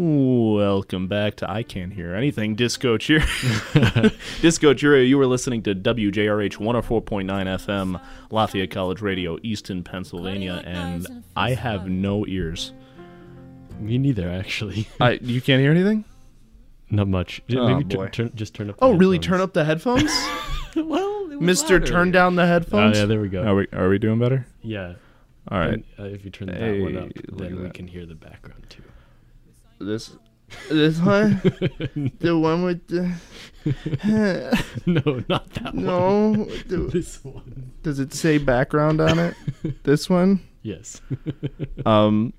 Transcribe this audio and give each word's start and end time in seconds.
Welcome 0.00 1.08
back 1.08 1.36
to 1.36 1.50
I 1.50 1.62
Can't 1.62 1.90
Hear 1.90 2.14
Anything 2.14 2.54
Disco 2.54 2.98
Cheer. 2.98 3.20
Disco 4.42 4.74
Cheerio, 4.74 5.02
you 5.02 5.16
were 5.16 5.26
listening 5.26 5.62
to 5.62 5.74
WJRH 5.74 6.58
104.9 6.58 7.24
FM, 7.24 7.98
Lafayette 8.30 8.70
College 8.70 9.00
Radio, 9.00 9.38
Easton, 9.42 9.82
Pennsylvania, 9.82 10.62
and 10.66 11.24
I 11.34 11.52
have 11.54 11.88
no 11.88 12.26
ears. 12.26 12.74
Me 13.80 13.96
neither, 13.96 14.28
actually. 14.28 14.86
I, 15.00 15.12
you 15.22 15.40
can't 15.40 15.62
hear 15.62 15.70
anything? 15.70 16.04
Not 16.90 17.08
much. 17.08 17.40
Oh, 17.56 17.66
Maybe 17.66 17.84
boy. 17.84 18.04
tur- 18.04 18.10
turn, 18.10 18.32
just 18.34 18.52
turn 18.52 18.68
up. 18.68 18.76
the 18.76 18.84
Oh, 18.84 18.92
really? 18.92 19.18
Turn 19.18 19.40
up 19.40 19.54
the 19.54 19.64
headphones? 19.64 20.12
well, 20.76 21.32
it 21.32 21.40
Mister, 21.40 21.78
louder. 21.80 21.86
turn 21.90 22.10
down 22.10 22.36
the 22.36 22.46
headphones. 22.46 22.74
Oh 22.74 22.78
headphones? 22.80 22.98
yeah, 22.98 23.06
there 23.06 23.20
we 23.22 23.30
go. 23.30 23.42
Are 23.44 23.54
we, 23.54 23.66
are 23.72 23.88
we 23.88 23.98
doing 23.98 24.18
better? 24.18 24.46
yeah. 24.60 24.92
All 25.50 25.58
right. 25.58 25.72
And, 25.74 25.84
uh, 25.98 26.02
if 26.02 26.22
you 26.22 26.30
turn 26.30 26.48
that 26.48 26.56
Hey, 26.58 26.82
one 26.82 26.98
up, 26.98 27.08
then 27.32 27.56
we 27.56 27.62
that. 27.62 27.72
can 27.74 27.86
hear 27.86 28.04
the 28.04 28.14
background 28.16 28.66
too. 28.68 28.82
This 29.78 30.16
this 30.70 30.98
one? 31.00 31.40
the 32.20 32.38
one 32.38 32.62
with 32.62 32.86
the. 32.86 33.12
no, 34.86 35.24
not 35.28 35.50
that 35.54 35.74
one. 35.74 35.84
no. 35.84 36.44
This 36.88 37.24
one. 37.24 37.72
does 37.82 37.98
it 37.98 38.14
say 38.14 38.38
background 38.38 39.00
on 39.00 39.18
it? 39.18 39.34
this 39.84 40.08
one? 40.08 40.40
Yes. 40.62 41.00
Um, 41.84 42.32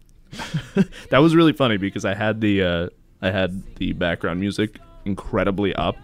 that 1.10 1.20
was 1.20 1.34
really 1.34 1.54
funny 1.54 1.78
because 1.78 2.04
I 2.04 2.14
had 2.14 2.42
the 2.42 2.62
uh, 2.62 2.90
I 3.22 3.32
had 3.32 3.64
the 3.78 3.94
background 3.94 4.42
music 4.42 4.78
incredibly 5.06 5.74
up, 5.76 5.96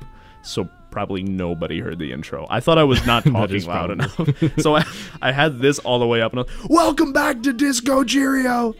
so 0.43 0.69
probably 0.91 1.23
nobody 1.23 1.81
heard 1.81 1.99
the 1.99 2.13
intro. 2.13 2.47
I 2.49 2.61
thought 2.61 2.77
I 2.77 2.85
was 2.85 3.05
not 3.05 3.25
talking 3.25 3.65
loud 3.65 3.91
enough, 3.91 4.17
so 4.59 4.77
I 4.77 4.85
I 5.21 5.33
had 5.33 5.59
this 5.59 5.79
all 5.79 5.99
the 5.99 6.07
way 6.07 6.21
up 6.21 6.31
and 6.31 6.39
I 6.39 6.43
was, 6.43 6.67
welcome 6.69 7.11
back 7.11 7.41
to 7.43 7.51
Disco 7.51 8.05
Cheerio. 8.05 8.75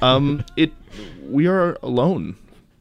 Um, 0.00 0.44
it 0.56 0.72
we 1.28 1.46
are 1.46 1.76
alone 1.82 2.36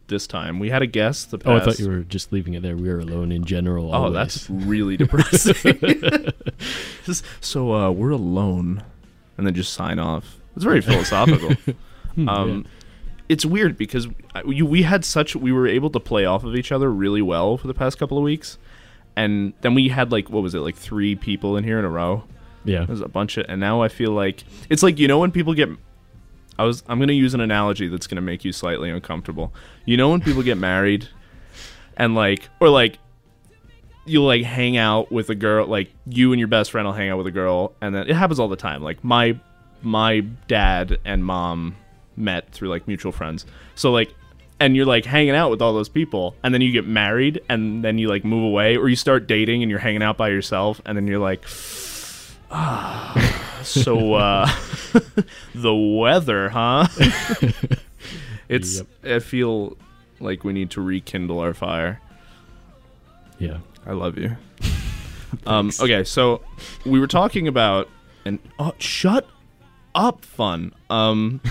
this 0.07 0.27
time. 0.27 0.59
We 0.59 0.69
had 0.69 0.81
a 0.81 0.87
guest. 0.87 1.31
The 1.31 1.37
past. 1.39 1.49
Oh, 1.49 1.55
I 1.55 1.59
thought 1.59 1.79
you 1.79 1.89
were 1.89 2.01
just 2.01 2.31
leaving 2.31 2.53
it 2.53 2.61
there. 2.61 2.75
We 2.77 2.89
are 2.89 2.99
alone 2.99 3.31
in 3.31 3.43
general. 3.43 3.89
Oh, 3.93 4.03
always. 4.03 4.13
that's 4.13 4.49
really 4.49 4.97
depressing. 4.97 6.31
So 7.41 7.73
uh, 7.73 7.91
we're 7.91 8.09
alone, 8.11 8.83
and 9.37 9.45
then 9.45 9.53
just 9.53 9.73
sign 9.73 9.99
off. 9.99 10.37
It's 10.55 10.63
very 10.63 10.81
philosophical. 10.81 11.51
um, 12.27 12.65
It's 13.29 13.45
weird 13.45 13.77
because 13.77 14.07
we 14.45 14.83
had 14.83 15.05
such 15.05 15.35
we 15.35 15.51
were 15.51 15.67
able 15.67 15.89
to 15.91 15.99
play 15.99 16.25
off 16.25 16.43
of 16.43 16.55
each 16.55 16.71
other 16.71 16.91
really 16.91 17.21
well 17.21 17.57
for 17.57 17.67
the 17.67 17.73
past 17.73 17.97
couple 17.99 18.17
of 18.17 18.23
weeks, 18.23 18.57
and 19.15 19.53
then 19.61 19.73
we 19.75 19.89
had 19.89 20.11
like 20.11 20.29
what 20.29 20.41
was 20.43 20.55
it 20.55 20.59
like 20.59 20.75
three 20.75 21.15
people 21.15 21.57
in 21.57 21.63
here 21.63 21.77
in 21.79 21.85
a 21.85 21.89
row. 21.89 22.23
yeah. 22.63 22.85
There's 22.85 23.01
a 23.01 23.07
bunch 23.07 23.37
of, 23.37 23.45
and 23.49 23.59
now 23.59 23.81
I 23.81 23.87
feel 23.87 24.11
like 24.11 24.43
it's 24.69 24.81
like 24.83 24.97
you 24.99 25.07
know 25.07 25.19
when 25.19 25.31
people 25.31 25.53
get. 25.53 25.69
I 26.57 26.63
was 26.63 26.83
I'm 26.87 26.99
gonna 26.99 27.13
use 27.13 27.33
an 27.33 27.41
analogy 27.41 27.87
that's 27.87 28.07
gonna 28.07 28.21
make 28.21 28.45
you 28.45 28.51
slightly 28.51 28.89
uncomfortable. 28.89 29.53
You 29.85 29.97
know 29.97 30.09
when 30.09 30.21
people 30.21 30.43
get 30.43 30.57
married, 30.57 31.07
and 31.97 32.15
like 32.15 32.49
or 32.59 32.69
like 32.69 32.99
you'll 34.05 34.25
like 34.25 34.43
hang 34.43 34.77
out 34.77 35.11
with 35.11 35.29
a 35.29 35.35
girl, 35.35 35.67
like 35.67 35.91
you 36.05 36.31
and 36.31 36.39
your 36.39 36.47
best 36.47 36.71
friend 36.71 36.85
will 36.85 36.93
hang 36.93 37.09
out 37.09 37.17
with 37.17 37.27
a 37.27 37.31
girl, 37.31 37.73
and 37.81 37.93
then 37.95 38.07
it 38.07 38.15
happens 38.15 38.39
all 38.39 38.47
the 38.47 38.55
time. 38.55 38.81
Like 38.81 39.03
my 39.03 39.39
my 39.81 40.21
dad 40.47 40.99
and 41.05 41.25
mom 41.25 41.75
met 42.15 42.51
through 42.51 42.69
like 42.69 42.87
mutual 42.87 43.11
friends, 43.11 43.45
so 43.75 43.91
like. 43.91 44.13
And 44.57 44.73
you're 44.73 44.85
like 44.85 45.03
hanging 45.03 45.35
out 45.35 45.51
with 45.51 45.61
all 45.61 45.73
those 45.73 45.89
people, 45.89 46.33
and 46.41 46.53
then 46.53 46.61
you 46.61 46.71
get 46.71 46.87
married, 46.87 47.41
and 47.49 47.83
then 47.83 47.97
you 47.97 48.07
like 48.07 48.23
move 48.23 48.45
away, 48.45 48.77
or 48.77 48.87
you 48.87 48.95
start 48.95 49.27
dating, 49.27 49.63
and 49.63 49.69
you're 49.69 49.81
hanging 49.81 50.01
out 50.01 50.15
by 50.15 50.29
yourself, 50.29 50.79
and 50.85 50.95
then 50.97 51.07
you're 51.07 51.19
like, 51.19 51.45
so 53.63 54.13
uh 54.13 54.49
the 55.55 55.73
weather, 55.75 56.49
huh? 56.49 56.87
it's 58.49 58.81
I 59.03 59.19
feel 59.19 59.77
like 60.19 60.43
we 60.43 60.53
need 60.53 60.71
to 60.71 60.81
rekindle 60.81 61.39
our 61.39 61.53
fire. 61.53 62.01
Yeah. 63.39 63.57
I 63.85 63.91
love 63.91 64.17
you. 64.17 64.35
um 65.45 65.71
okay, 65.79 66.03
so 66.03 66.41
we 66.85 66.99
were 66.99 67.07
talking 67.07 67.47
about 67.47 67.89
and 68.25 68.39
oh 68.59 68.73
shut 68.77 69.27
up 69.93 70.23
fun. 70.25 70.73
Um 70.89 71.41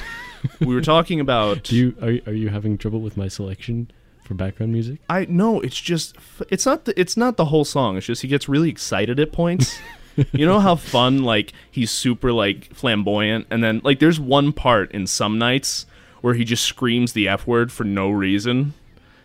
we 0.60 0.74
were 0.74 0.80
talking 0.82 1.20
about 1.20 1.64
Do 1.64 1.76
you 1.76 1.94
are 2.00 2.10
you- 2.10 2.22
are 2.26 2.32
you 2.32 2.48
having 2.48 2.78
trouble 2.78 3.00
with 3.00 3.16
my 3.16 3.28
selection 3.28 3.90
for 4.24 4.34
background 4.34 4.72
music? 4.72 5.00
I 5.10 5.26
no, 5.28 5.60
it's 5.60 5.78
just 5.80 6.16
it's 6.48 6.64
not 6.64 6.86
the 6.86 6.98
it's 6.98 7.16
not 7.16 7.36
the 7.36 7.46
whole 7.46 7.64
song. 7.64 7.96
It's 7.96 8.06
just 8.06 8.22
he 8.22 8.28
gets 8.28 8.48
really 8.48 8.70
excited 8.70 9.20
at 9.20 9.32
points. 9.32 9.78
you 10.32 10.46
know 10.46 10.61
how 10.61 10.76
fun 10.76 11.22
like 11.22 11.52
he's 11.70 11.90
super 11.90 12.32
like 12.32 12.72
flamboyant 12.75 13.46
and 13.50 13.62
then 13.62 13.81
like 13.84 13.99
there's 13.99 14.20
one 14.20 14.52
part 14.52 14.90
in 14.93 15.06
some 15.06 15.38
nights 15.38 15.87
where 16.20 16.34
he 16.34 16.44
just 16.44 16.64
screams 16.64 17.12
the 17.12 17.28
F 17.28 17.46
word 17.46 17.70
for 17.70 17.84
no 17.84 18.11
reason. 18.11 18.75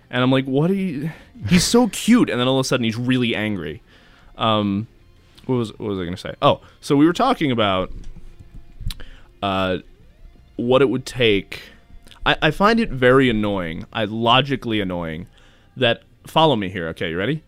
And 0.10 0.24
I'm 0.24 0.32
like, 0.32 0.46
what 0.46 0.72
are 0.72 0.76
you 0.76 1.12
He's 1.48 1.64
so 1.64 1.88
cute 1.88 2.30
and 2.30 2.40
then 2.40 2.48
all 2.48 2.60
of 2.60 2.66
a 2.66 2.68
sudden 2.68 2.84
he's 2.84 2.98
really 2.98 3.36
angry. 3.36 3.82
Um 4.38 4.88
what 5.46 5.56
was 5.56 5.70
what 5.80 5.90
was 5.90 6.00
I 6.00 6.06
gonna 6.06 6.18
say? 6.18 6.36
Oh, 6.42 6.62
so 6.82 6.96
we 6.96 7.06
were 7.06 7.14
talking 7.14 7.52
about 7.52 7.92
uh 9.42 9.78
what 10.56 10.82
it 10.82 10.90
would 10.90 11.06
take 11.06 11.62
I, 12.26 12.38
I 12.44 12.52
find 12.52 12.80
it 12.80 12.90
very 12.90 13.30
annoying, 13.30 13.86
I 13.94 14.06
logically 14.06 14.82
annoying, 14.82 15.28
that 15.78 16.04
follow 16.28 16.56
me 16.56 16.70
here, 16.70 16.88
okay, 16.90 17.10
you 17.12 17.18
ready? 17.18 17.44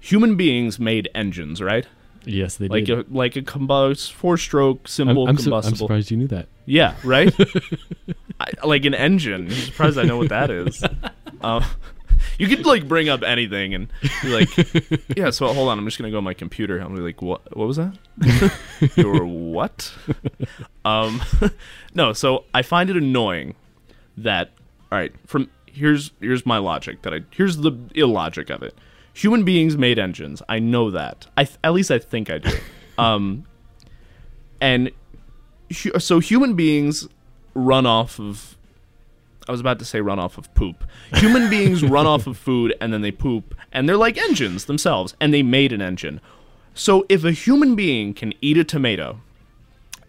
Human 0.00 0.36
beings 0.36 0.78
made 0.78 1.08
engines, 1.14 1.62
right? 1.62 1.86
Yes, 2.24 2.56
they 2.56 2.68
do. 2.68 2.74
Like 2.74 2.84
did. 2.84 2.98
a 2.98 3.04
like 3.16 3.36
a 3.36 3.42
combust 3.42 4.12
four 4.12 4.36
stroke 4.36 4.88
I'm, 4.98 5.08
I'm, 5.08 5.38
su- 5.38 5.54
I'm 5.54 5.62
surprised 5.74 6.10
you 6.10 6.16
knew 6.16 6.28
that. 6.28 6.48
yeah, 6.66 6.94
right? 7.02 7.34
I, 8.40 8.50
like 8.64 8.84
an 8.84 8.94
engine. 8.94 9.46
I'm 9.46 9.50
surprised 9.50 9.98
I 9.98 10.04
know 10.04 10.16
what 10.16 10.28
that 10.30 10.50
is. 10.50 10.82
Um, 11.42 11.64
you 12.38 12.48
could 12.48 12.66
like 12.66 12.86
bring 12.86 13.08
up 13.08 13.22
anything 13.22 13.72
and 13.72 13.88
be 14.22 14.28
like, 14.28 14.48
yeah. 15.16 15.30
So 15.30 15.46
hold 15.54 15.70
on, 15.70 15.78
I'm 15.78 15.86
just 15.86 15.96
gonna 15.96 16.10
go 16.10 16.18
on 16.18 16.24
my 16.24 16.34
computer. 16.34 16.78
I'm 16.78 16.94
be 16.94 17.00
like, 17.00 17.22
what? 17.22 17.56
What 17.56 17.66
was 17.66 17.78
that? 17.78 17.96
Your 18.96 19.24
what? 19.24 19.90
um, 20.84 21.22
no. 21.94 22.12
So 22.12 22.44
I 22.52 22.60
find 22.60 22.90
it 22.90 22.96
annoying 22.98 23.54
that 24.18 24.50
all 24.92 24.98
right. 24.98 25.14
From 25.26 25.48
here's 25.66 26.10
here's 26.20 26.44
my 26.44 26.58
logic 26.58 27.02
that 27.02 27.14
I 27.14 27.20
here's 27.30 27.56
the 27.58 27.72
illogic 27.94 28.50
of 28.50 28.62
it. 28.62 28.76
Human 29.14 29.44
beings 29.44 29.76
made 29.76 29.98
engines. 29.98 30.42
I 30.48 30.58
know 30.58 30.90
that. 30.90 31.26
I 31.36 31.44
th- 31.44 31.58
at 31.64 31.72
least 31.72 31.90
I 31.90 31.98
think 31.98 32.30
I 32.30 32.38
do. 32.38 32.50
Um, 32.98 33.46
and 34.60 34.90
hu- 35.70 35.98
so 35.98 36.18
human 36.18 36.54
beings 36.54 37.08
run 37.54 37.86
off 37.86 38.20
of 38.20 38.58
I 39.48 39.52
was 39.52 39.60
about 39.60 39.78
to 39.78 39.86
say 39.86 40.02
run 40.02 40.18
off 40.18 40.36
of 40.36 40.52
poop. 40.54 40.84
Human 41.14 41.48
beings 41.48 41.82
run 41.82 42.06
off 42.06 42.26
of 42.26 42.36
food 42.46 42.74
and 42.78 42.92
then 42.92 43.00
they 43.00 43.10
poop 43.10 43.54
and 43.72 43.88
they're 43.88 43.96
like 43.96 44.18
engines 44.18 44.66
themselves 44.66 45.14
and 45.18 45.32
they 45.32 45.42
made 45.42 45.72
an 45.72 45.80
engine. 45.80 46.20
So 46.74 47.06
if 47.08 47.24
a 47.24 47.32
human 47.32 47.74
being 47.74 48.12
can 48.12 48.34
eat 48.42 48.58
a 48.58 48.64
tomato 48.64 49.20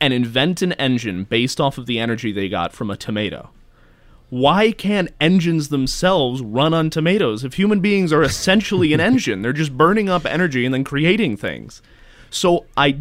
and 0.01 0.13
invent 0.13 0.61
an 0.61 0.73
engine 0.73 1.23
based 1.23 1.61
off 1.61 1.77
of 1.77 1.85
the 1.85 1.97
energy 1.97 2.33
they 2.33 2.49
got 2.49 2.73
from 2.73 2.91
a 2.91 2.97
tomato, 2.97 3.51
why 4.31 4.71
can't 4.71 5.11
engines 5.19 5.67
themselves 5.67 6.41
run 6.41 6.73
on 6.73 6.89
tomatoes 6.89 7.43
if 7.43 7.55
human 7.55 7.81
beings 7.81 8.13
are 8.13 8.23
essentially 8.23 8.93
an 8.93 9.01
engine? 9.01 9.41
They're 9.41 9.51
just 9.51 9.77
burning 9.77 10.07
up 10.07 10.25
energy 10.25 10.65
and 10.65 10.73
then 10.73 10.85
creating 10.85 11.35
things. 11.35 11.81
So 12.29 12.65
I 12.77 12.99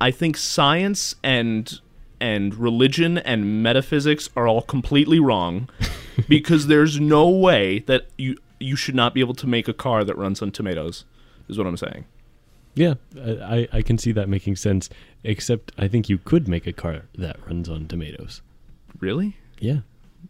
I 0.00 0.10
think 0.10 0.38
science 0.38 1.14
and 1.22 1.78
and 2.18 2.54
religion 2.54 3.18
and 3.18 3.62
metaphysics 3.62 4.30
are 4.34 4.48
all 4.48 4.62
completely 4.62 5.20
wrong 5.20 5.68
because 6.28 6.66
there's 6.66 6.98
no 6.98 7.28
way 7.28 7.80
that 7.80 8.06
you 8.16 8.38
you 8.58 8.74
should 8.74 8.94
not 8.94 9.12
be 9.12 9.20
able 9.20 9.34
to 9.34 9.46
make 9.46 9.68
a 9.68 9.74
car 9.74 10.02
that 10.02 10.16
runs 10.16 10.40
on 10.40 10.50
tomatoes 10.50 11.04
is 11.50 11.58
what 11.58 11.66
I'm 11.66 11.76
saying. 11.76 12.06
Yeah, 12.74 12.94
I, 13.22 13.30
I 13.30 13.68
I 13.74 13.82
can 13.82 13.98
see 13.98 14.12
that 14.12 14.30
making 14.30 14.56
sense. 14.56 14.88
Except 15.24 15.72
I 15.76 15.88
think 15.88 16.08
you 16.08 16.16
could 16.16 16.48
make 16.48 16.66
a 16.66 16.72
car 16.72 17.02
that 17.16 17.36
runs 17.46 17.68
on 17.68 17.86
tomatoes. 17.86 18.40
Really? 18.98 19.36
Yeah. 19.58 19.80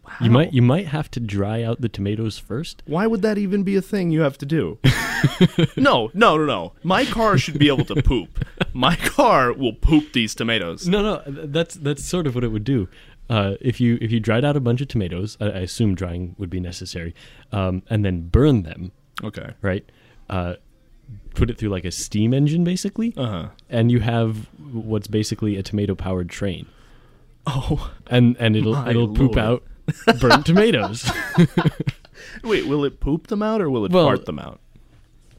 How? 0.05 0.25
You 0.25 0.31
might 0.31 0.53
you 0.53 0.61
might 0.61 0.87
have 0.87 1.09
to 1.11 1.19
dry 1.19 1.63
out 1.63 1.81
the 1.81 1.89
tomatoes 1.89 2.37
first. 2.37 2.83
Why 2.85 3.07
would 3.07 3.21
that 3.21 3.37
even 3.37 3.63
be 3.63 3.75
a 3.75 3.81
thing 3.81 4.11
you 4.11 4.21
have 4.21 4.37
to 4.39 4.45
do? 4.45 4.79
no, 5.77 6.09
no, 6.13 6.37
no, 6.37 6.45
no. 6.45 6.73
My 6.83 7.05
car 7.05 7.37
should 7.37 7.59
be 7.59 7.67
able 7.67 7.85
to 7.85 8.01
poop. 8.01 8.43
My 8.73 8.95
car 8.95 9.53
will 9.53 9.73
poop 9.73 10.13
these 10.13 10.33
tomatoes. 10.35 10.87
No, 10.87 11.01
no, 11.01 11.21
that's 11.27 11.75
that's 11.75 12.03
sort 12.03 12.27
of 12.27 12.35
what 12.35 12.43
it 12.43 12.49
would 12.49 12.63
do. 12.63 12.87
Uh, 13.29 13.55
if 13.61 13.79
you 13.79 13.97
if 14.01 14.11
you 14.11 14.19
dried 14.19 14.43
out 14.43 14.55
a 14.57 14.59
bunch 14.59 14.81
of 14.81 14.87
tomatoes, 14.87 15.37
I, 15.39 15.45
I 15.45 15.59
assume 15.59 15.95
drying 15.95 16.35
would 16.37 16.49
be 16.49 16.59
necessary, 16.59 17.13
um, 17.51 17.83
and 17.89 18.03
then 18.03 18.27
burn 18.27 18.63
them, 18.63 18.91
Okay. 19.23 19.51
right? 19.61 19.89
Uh, 20.29 20.55
put 21.35 21.49
it 21.49 21.57
through 21.57 21.69
like 21.69 21.85
a 21.85 21.91
steam 21.91 22.33
engine, 22.33 22.63
basically, 22.65 23.13
Uh 23.15 23.27
huh. 23.27 23.47
and 23.69 23.91
you 23.91 23.99
have 24.01 24.47
what's 24.73 25.07
basically 25.07 25.55
a 25.57 25.63
tomato 25.63 25.95
powered 25.95 26.29
train, 26.29 26.65
Oh, 27.47 27.91
and 28.07 28.35
and 28.39 28.55
it'll 28.57 28.75
it'll 28.87 29.07
poop 29.13 29.35
lord. 29.35 29.37
out 29.37 29.63
burnt 30.19 30.45
tomatoes. 30.45 31.09
wait. 32.43 32.67
Will 32.67 32.85
it 32.85 32.99
poop 32.99 33.27
them 33.27 33.41
out 33.41 33.61
or 33.61 33.69
will 33.69 33.85
it 33.85 33.91
Well- 33.91 34.05
fart 34.05 34.25
them 34.25 34.39
out? 34.39 34.59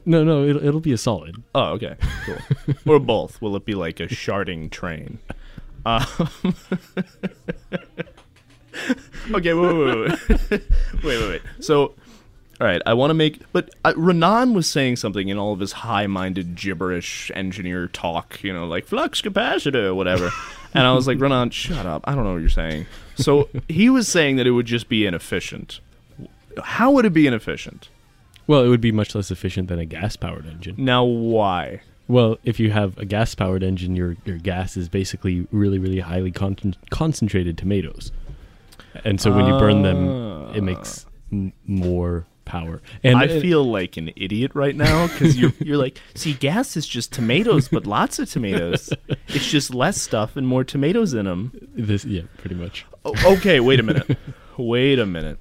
no, 0.05 0.23
no, 0.23 0.43
it'll 0.43 0.65
it'll 0.65 0.79
be 0.81 0.91
a 0.91 0.97
solid. 0.97 1.41
Oh, 1.55 1.71
okay, 1.75 1.95
cool. 2.25 2.37
or 2.85 2.99
both. 2.99 3.41
Will 3.41 3.55
it 3.55 3.63
be 3.65 3.73
like 3.73 3.99
a 4.01 4.07
sharding 4.07 4.69
train? 4.69 5.19
Um, 5.85 6.05
okay, 9.33 9.53
wait, 9.53 9.73
wait, 9.73 9.97
wait, 9.97 9.97
wait, 10.29 10.39
wait, 10.49 10.61
wait, 11.03 11.29
wait. 11.29 11.41
So, 11.59 11.93
all 12.59 12.67
right, 12.67 12.81
I 12.85 12.93
want 12.93 13.09
to 13.11 13.13
make, 13.13 13.41
but 13.51 13.69
uh, 13.85 13.93
Renan 13.95 14.53
was 14.53 14.69
saying 14.69 14.95
something 14.97 15.29
in 15.29 15.37
all 15.37 15.53
of 15.53 15.59
his 15.59 15.71
high-minded 15.73 16.55
gibberish 16.55 17.31
engineer 17.35 17.87
talk, 17.87 18.43
you 18.43 18.53
know, 18.53 18.65
like 18.65 18.85
flux 18.85 19.21
capacitor, 19.21 19.85
or 19.85 19.95
whatever. 19.95 20.31
and 20.73 20.85
I 20.87 20.93
was 20.93 21.07
like, 21.07 21.19
Renan, 21.19 21.51
shut 21.51 21.85
up. 21.85 22.03
I 22.05 22.15
don't 22.15 22.23
know 22.23 22.33
what 22.33 22.41
you're 22.41 22.49
saying. 22.49 22.85
So 23.15 23.49
he 23.67 23.89
was 23.89 24.07
saying 24.07 24.37
that 24.37 24.47
it 24.47 24.51
would 24.51 24.65
just 24.65 24.89
be 24.89 25.05
inefficient. 25.05 25.79
How 26.63 26.91
would 26.91 27.05
it 27.05 27.13
be 27.13 27.27
inefficient? 27.27 27.89
Well, 28.47 28.63
it 28.63 28.67
would 28.67 28.81
be 28.81 28.91
much 28.91 29.15
less 29.15 29.31
efficient 29.31 29.69
than 29.69 29.79
a 29.79 29.85
gas-powered 29.85 30.45
engine. 30.45 30.75
Now, 30.77 31.03
why? 31.03 31.81
Well, 32.07 32.37
if 32.43 32.59
you 32.59 32.71
have 32.71 32.97
a 32.97 33.05
gas-powered 33.05 33.63
engine, 33.63 33.95
your 33.95 34.17
your 34.25 34.37
gas 34.37 34.75
is 34.75 34.89
basically 34.89 35.47
really, 35.51 35.79
really 35.79 36.01
highly 36.01 36.31
con- 36.31 36.75
concentrated 36.89 37.57
tomatoes, 37.57 38.11
and 39.05 39.21
so 39.21 39.31
when 39.31 39.45
you 39.45 39.57
burn 39.57 39.83
them, 39.83 40.53
it 40.53 40.61
makes 40.61 41.05
ah. 41.05 41.09
m- 41.31 41.53
more 41.65 42.25
power. 42.45 42.81
And 43.03 43.17
I 43.17 43.25
and- 43.25 43.41
feel 43.41 43.63
like 43.63 43.97
an 43.97 44.11
idiot 44.15 44.51
right 44.53 44.75
now 44.75 45.07
because 45.07 45.37
you're 45.37 45.53
you're 45.59 45.77
like, 45.77 45.99
see, 46.15 46.33
gas 46.33 46.75
is 46.77 46.87
just 46.87 47.11
tomatoes, 47.13 47.67
but 47.69 47.85
lots 47.87 48.19
of 48.19 48.29
tomatoes. 48.29 48.91
It's 49.27 49.49
just 49.49 49.73
less 49.73 50.01
stuff 50.01 50.35
and 50.35 50.47
more 50.47 50.63
tomatoes 50.63 51.13
in 51.13 51.25
them. 51.25 51.51
this, 51.75 52.05
yeah, 52.05 52.23
pretty 52.37 52.55
much. 52.55 52.85
okay, 53.25 53.59
wait 53.59 53.79
a 53.79 53.83
minute. 53.83 54.17
Wait 54.57 54.99
a 54.99 55.05
minute. 55.05 55.39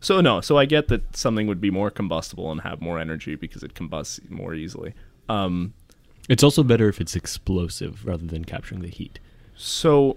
So 0.00 0.20
no, 0.20 0.40
so 0.40 0.56
I 0.58 0.64
get 0.66 0.88
that 0.88 1.16
something 1.16 1.46
would 1.48 1.60
be 1.60 1.70
more 1.70 1.90
combustible 1.90 2.52
and 2.52 2.60
have 2.60 2.80
more 2.80 2.98
energy 2.98 3.34
because 3.34 3.62
it 3.62 3.74
combusts 3.74 4.20
more 4.28 4.54
easily. 4.54 4.94
Um, 5.28 5.72
It's 6.28 6.42
also 6.44 6.62
better 6.62 6.88
if 6.88 7.00
it's 7.00 7.16
explosive 7.16 8.04
rather 8.06 8.26
than 8.26 8.44
capturing 8.44 8.82
the 8.82 8.88
heat. 8.88 9.18
so, 9.56 10.16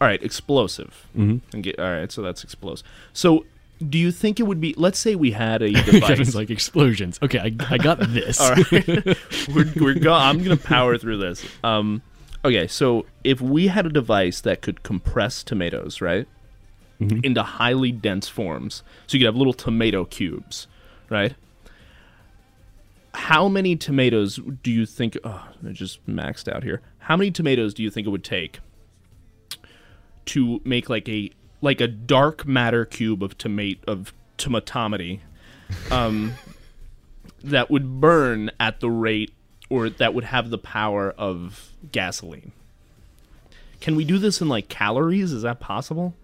all 0.00 0.08
right, 0.08 0.22
explosive. 0.22 1.06
Mm-hmm. 1.16 1.60
Get 1.60 1.78
all 1.78 1.90
right, 1.90 2.10
so 2.10 2.20
that's 2.22 2.42
explosive. 2.44 2.86
So, 3.12 3.44
do 3.88 3.98
you 3.98 4.10
think 4.12 4.40
it 4.40 4.44
would 4.44 4.60
be? 4.60 4.74
Let's 4.76 4.98
say 4.98 5.14
we 5.14 5.32
had 5.32 5.62
a 5.62 5.72
device. 5.84 6.34
like 6.34 6.50
explosions. 6.50 7.18
Okay, 7.22 7.38
I, 7.38 7.74
I 7.74 7.78
got 7.78 7.98
this. 8.00 8.40
all 8.40 8.50
right, 8.54 8.88
we're 9.54 9.72
we're 9.76 9.94
go- 9.98 10.12
I'm 10.14 10.42
gonna 10.42 10.56
power 10.56 10.96
through 10.98 11.18
this. 11.18 11.44
Um, 11.64 12.02
okay, 12.44 12.66
so 12.66 13.06
if 13.24 13.40
we 13.40 13.68
had 13.68 13.86
a 13.86 13.90
device 13.90 14.40
that 14.42 14.62
could 14.62 14.82
compress 14.82 15.42
tomatoes, 15.42 16.00
right, 16.00 16.26
Mhm. 17.00 17.24
into 17.24 17.42
highly 17.42 17.92
dense 17.92 18.28
forms, 18.28 18.82
so 19.06 19.16
you 19.16 19.20
could 19.20 19.26
have 19.26 19.36
little 19.36 19.52
tomato 19.54 20.04
cubes, 20.04 20.66
right? 21.10 21.34
How 23.14 23.46
many 23.48 23.76
tomatoes 23.76 24.40
do 24.62 24.70
you 24.70 24.86
think? 24.86 25.18
Oh, 25.22 25.46
I 25.66 25.72
just 25.72 26.04
maxed 26.06 26.50
out 26.50 26.62
here. 26.62 26.80
How 26.98 27.16
many 27.16 27.30
tomatoes 27.30 27.74
do 27.74 27.82
you 27.82 27.90
think 27.90 28.06
it 28.06 28.10
would 28.10 28.24
take 28.24 28.60
to 30.26 30.60
make 30.64 30.88
like 30.88 31.08
a 31.08 31.30
like 31.62 31.80
a 31.80 31.88
dark 31.88 32.46
matter 32.46 32.84
cube 32.84 33.22
of 33.22 33.38
tomato 33.38 33.80
of 33.86 34.12
um, 35.90 36.34
that 37.44 37.70
would 37.70 38.00
burn 38.00 38.50
at 38.60 38.80
the 38.80 38.90
rate 38.90 39.32
or 39.70 39.88
that 39.88 40.12
would 40.12 40.24
have 40.24 40.50
the 40.50 40.58
power 40.58 41.14
of 41.16 41.70
gasoline? 41.92 42.52
Can 43.80 43.96
we 43.96 44.04
do 44.04 44.18
this 44.18 44.40
in 44.40 44.48
like 44.48 44.68
calories? 44.68 45.32
Is 45.32 45.42
that 45.42 45.60
possible? 45.60 46.14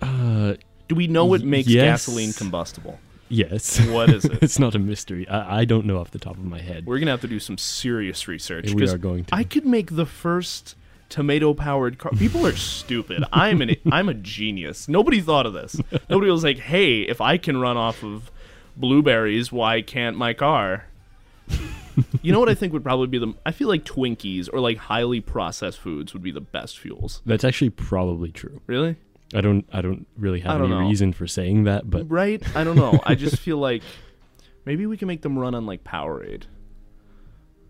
Uh, 0.00 0.54
Do 0.88 0.94
we 0.94 1.06
know 1.06 1.24
what 1.26 1.42
makes 1.42 1.68
Yes. 1.68 1.84
gasoline 2.06 2.32
combustible? 2.32 2.98
yes. 3.28 3.80
What 3.88 4.10
is 4.10 4.24
it? 4.26 4.42
it's 4.42 4.58
not 4.58 4.74
a 4.74 4.78
mystery. 4.78 5.28
I, 5.28 5.60
I 5.60 5.64
don't 5.64 5.86
know 5.86 5.98
off 5.98 6.10
the 6.10 6.18
top 6.18 6.34
of 6.36 6.44
my 6.44 6.60
head. 6.60 6.86
We're 6.86 6.98
gonna 6.98 7.10
have 7.10 7.20
to 7.22 7.28
do 7.28 7.38
some 7.40 7.58
serious 7.58 8.26
research. 8.28 8.72
we 8.72 8.88
are 8.88 8.98
going 8.98 9.24
to. 9.26 9.34
I 9.34 9.44
could 9.44 9.66
make 9.66 9.94
the 9.96 10.06
first 10.06 10.74
tomato-powered 11.12 11.98
car. 11.98 12.10
People 12.12 12.46
are 12.46 12.56
stupid. 12.56 13.22
I'm 13.32 13.60
an 13.60 13.76
I'm 13.92 14.08
a 14.08 14.14
genius. 14.14 14.88
Nobody 14.88 15.20
thought 15.20 15.46
of 15.46 15.52
this. 15.52 15.76
Nobody 16.08 16.30
was 16.30 16.42
like, 16.42 16.58
"Hey, 16.58 17.02
if 17.02 17.20
I 17.20 17.36
can 17.36 17.58
run 17.58 17.76
off 17.76 18.02
of 18.02 18.30
blueberries, 18.76 19.52
why 19.52 19.82
can't 19.82 20.16
my 20.16 20.32
car?" 20.32 20.86
you 22.22 22.32
know 22.32 22.40
what 22.40 22.48
I 22.48 22.54
think 22.54 22.72
would 22.72 22.82
probably 22.82 23.06
be 23.06 23.18
the 23.18 23.34
I 23.44 23.52
feel 23.52 23.68
like 23.68 23.84
Twinkies 23.84 24.48
or 24.52 24.60
like 24.60 24.78
highly 24.78 25.20
processed 25.20 25.78
foods 25.78 26.14
would 26.14 26.22
be 26.22 26.30
the 26.32 26.40
best 26.40 26.78
fuels. 26.78 27.20
That's 27.26 27.44
actually 27.44 27.70
probably 27.70 28.32
true. 28.32 28.62
Really? 28.66 28.96
I 29.34 29.40
don't. 29.42 29.66
I 29.72 29.82
don't 29.82 30.06
really 30.16 30.40
have 30.40 30.58
don't 30.58 30.72
any 30.72 30.80
know. 30.80 30.88
reason 30.88 31.12
for 31.12 31.26
saying 31.26 31.64
that, 31.64 31.88
but 31.88 32.10
right? 32.10 32.42
I 32.56 32.64
don't 32.64 32.76
know. 32.76 32.98
I 33.04 33.14
just 33.14 33.38
feel 33.46 33.58
like 33.58 33.82
maybe 34.64 34.86
we 34.86 34.96
can 34.96 35.08
make 35.08 35.22
them 35.22 35.38
run 35.38 35.54
on 35.54 35.66
like 35.66 35.84
Powerade. 35.84 36.44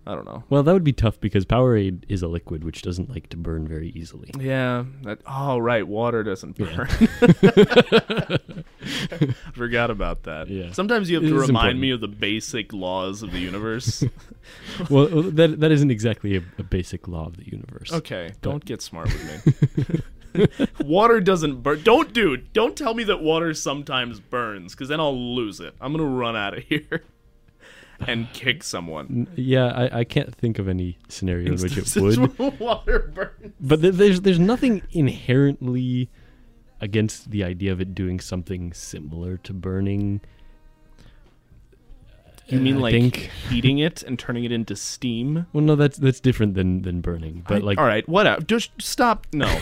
I 0.05 0.17
don't 0.17 0.25
know. 0.25 0.43
well, 0.51 0.65
that 0.65 0.73
would 0.73 0.83
be 0.83 0.93
tough 0.93 1.21
because 1.21 1.45
Powerade 1.45 2.03
is 2.09 2.23
a 2.23 2.29
liquid 2.29 2.65
which 2.65 2.83
doesn't 2.83 3.09
like 3.09 3.29
to 3.29 3.37
burn 3.37 3.69
very 3.69 3.91
easily. 3.91 4.31
Yeah. 4.39 4.85
That, 5.03 5.21
oh, 5.27 5.59
right. 5.59 5.87
Water 5.87 6.25
doesn't 6.25 6.59
Yeah. 6.59 6.75
burn. 6.77 6.89
Forgot 9.55 9.91
about 9.91 10.25
that. 10.25 10.49
Yeah. 10.49 10.73
Sometimes 10.73 11.09
you 11.09 11.17
have 11.17 11.25
It 11.25 11.29
to 11.29 11.35
remind 11.35 11.51
important. 11.51 11.81
me 11.81 11.91
of 11.93 12.01
the 12.01 12.09
basic 12.09 12.73
laws 12.73 13.23
of 13.23 13.31
the 13.33 13.39
universe. 13.39 14.03
well, 14.91 15.19
uh, 15.19 15.31
that 15.31 15.61
that 15.61 15.71
isn't 15.71 15.91
exactly 15.91 16.37
a, 16.37 16.43
a 16.59 16.63
basic 16.65 17.07
law 17.07 17.27
of 17.27 17.37
the 17.37 17.47
universe. 17.49 17.93
okay. 17.93 18.33
Don't 18.43 18.65
get 18.65 18.83
smart 18.83 19.09
with 19.13 20.03
me. 20.35 20.47
water 20.85 21.21
doesn't 21.21 21.63
burn. 21.63 21.83
Don't, 21.83 22.13
dude. 22.13 22.53
Don't 22.53 22.77
tell 22.77 22.95
me 22.95 23.05
that 23.05 23.23
water 23.23 23.55
sometimes 23.55 24.19
burns, 24.19 24.75
because 24.75 24.89
then 24.89 24.99
I'll 24.99 25.17
lose 25.17 25.61
it. 25.61 25.75
I'm 25.81 25.93
gonna 25.93 26.05
run 26.09 26.35
out 26.37 26.57
of 26.59 26.65
here 26.65 27.05
and 28.09 28.33
kick 28.33 28.63
someone. 28.63 29.29
Yeah, 29.37 29.67
I, 29.67 30.01
I 30.01 30.05
can't 30.05 30.35
think 30.35 30.59
of 30.59 30.69
any 30.69 30.99
scenario 31.09 31.53
in 31.53 31.61
which 31.61 31.77
it 31.77 31.97
would. 31.97 32.39
water 32.61 33.11
burns. 33.15 33.53
But 33.61 33.81
th- 33.83 33.95
there's 33.95 34.21
there's 34.23 34.39
nothing 34.39 34.83
inherently 34.93 36.11
against 36.81 37.31
the 37.31 37.45
idea 37.45 37.73
of 37.73 37.81
it 37.81 37.95
doing 37.95 38.21
something 38.21 38.73
similar 38.73 39.37
to 39.39 39.53
burning. 39.53 40.21
You 42.49 42.59
mean 42.59 42.77
I 42.77 42.81
like 42.81 42.93
think- 42.93 43.17
heating 43.49 43.79
it 43.79 44.03
and 44.03 44.19
turning 44.19 44.45
it 44.45 44.53
into 44.53 44.75
steam? 44.77 45.47
Well, 45.53 45.65
no, 45.65 45.77
that's 45.77 45.97
that's 45.97 46.21
different 46.21 46.55
than 46.55 46.83
than 46.83 47.01
burning. 47.01 47.45
But 47.47 47.63
I- 47.63 47.65
like, 47.65 47.79
all 47.79 47.85
right, 47.87 48.07
whatever. 48.09 48.43
Just 48.43 48.71
stop. 48.81 49.27
No, 49.33 49.61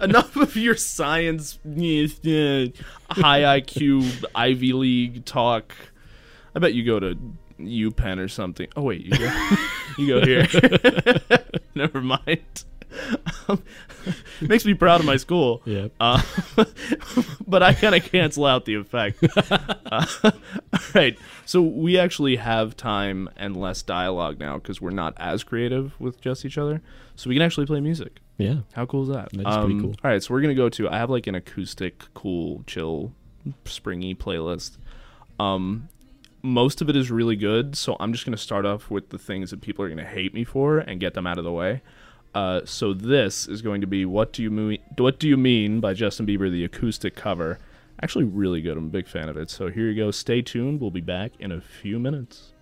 enough 0.00 0.36
of 0.36 0.56
your 0.56 0.76
science, 0.76 1.58
high 1.64 3.60
IQ 3.60 4.24
Ivy 4.34 4.72
League 4.72 5.24
talk. 5.24 5.74
I 6.54 6.58
bet 6.58 6.74
you 6.74 6.84
go 6.84 7.00
to 7.00 7.18
UPenn 7.60 8.18
or 8.18 8.28
something. 8.28 8.68
Oh 8.76 8.82
wait, 8.82 9.02
you 9.02 9.10
go, 9.16 9.46
you 9.98 10.06
go 10.08 10.20
here. 10.24 10.46
Never 11.74 12.00
mind. 12.00 12.64
Um, 13.48 13.62
makes 14.40 14.64
me 14.64 14.72
proud 14.74 15.00
of 15.00 15.06
my 15.06 15.16
school. 15.16 15.60
yeah, 15.66 15.88
Uh, 16.00 16.22
but 17.46 17.62
I 17.62 17.74
kind 17.74 17.94
of 17.94 18.04
cancel 18.04 18.46
out 18.46 18.64
the 18.64 18.74
effect. 18.74 19.18
Uh, 19.50 20.06
all 20.22 20.32
right. 20.94 21.18
So 21.44 21.60
we 21.60 21.98
actually 21.98 22.36
have 22.36 22.76
time 22.76 23.28
and 23.36 23.56
less 23.56 23.82
dialogue 23.82 24.38
now 24.38 24.54
because 24.58 24.80
we're 24.80 24.90
not 24.90 25.12
as 25.18 25.44
creative 25.44 25.98
with 26.00 26.20
just 26.20 26.44
each 26.44 26.56
other. 26.56 26.80
So 27.16 27.28
we 27.28 27.34
can 27.34 27.42
actually 27.42 27.66
play 27.66 27.80
music. 27.80 28.18
yeah. 28.38 28.58
How 28.72 28.86
cool 28.86 29.02
is 29.02 29.08
that? 29.08 29.30
That 29.32 29.46
is 29.48 29.56
pretty 29.56 29.74
Um, 29.74 29.80
cool. 29.80 29.94
All 30.02 30.10
right. 30.10 30.22
So 30.22 30.32
we're 30.32 30.40
going 30.40 30.54
to 30.54 30.60
go 30.62 30.68
to, 30.70 30.88
I 30.88 30.96
have 30.96 31.10
like 31.10 31.26
an 31.26 31.34
acoustic, 31.34 32.04
cool, 32.14 32.62
chill, 32.66 33.12
springy 33.64 34.14
playlist. 34.14 34.78
Um, 35.38 35.88
most 36.46 36.80
of 36.80 36.88
it 36.88 36.96
is 36.96 37.10
really 37.10 37.36
good. 37.36 37.76
So 37.76 37.96
I'm 38.00 38.12
just 38.12 38.24
going 38.24 38.36
to 38.36 38.42
start 38.42 38.64
off 38.64 38.90
with 38.90 39.10
the 39.10 39.18
things 39.18 39.50
that 39.50 39.60
people 39.60 39.84
are 39.84 39.88
going 39.88 39.98
to 39.98 40.04
hate 40.04 40.32
me 40.32 40.44
for 40.44 40.78
and 40.78 41.00
get 41.00 41.14
them 41.14 41.26
out 41.26 41.38
of 41.38 41.44
the 41.44 41.52
way. 41.52 41.82
Uh, 42.34 42.60
so 42.64 42.92
this 42.92 43.48
is 43.48 43.62
going 43.62 43.80
to 43.80 43.86
be 43.86 44.04
"What 44.04 44.32
Do 44.32 44.42
You 44.42 44.50
Mean?" 44.50 44.78
What 44.96 45.18
Do 45.18 45.28
You 45.28 45.36
Mean 45.36 45.80
by 45.80 45.94
Justin 45.94 46.26
Bieber, 46.26 46.50
the 46.50 46.64
acoustic 46.64 47.16
cover. 47.16 47.58
Actually, 48.02 48.24
really 48.24 48.60
good. 48.60 48.76
I'm 48.76 48.86
a 48.86 48.90
big 48.90 49.08
fan 49.08 49.28
of 49.28 49.36
it. 49.36 49.48
So 49.48 49.68
here 49.68 49.88
you 49.88 49.94
go. 49.94 50.10
Stay 50.10 50.42
tuned. 50.42 50.80
We'll 50.80 50.90
be 50.90 51.00
back 51.00 51.32
in 51.38 51.50
a 51.50 51.62
few 51.62 51.98
minutes. 51.98 52.52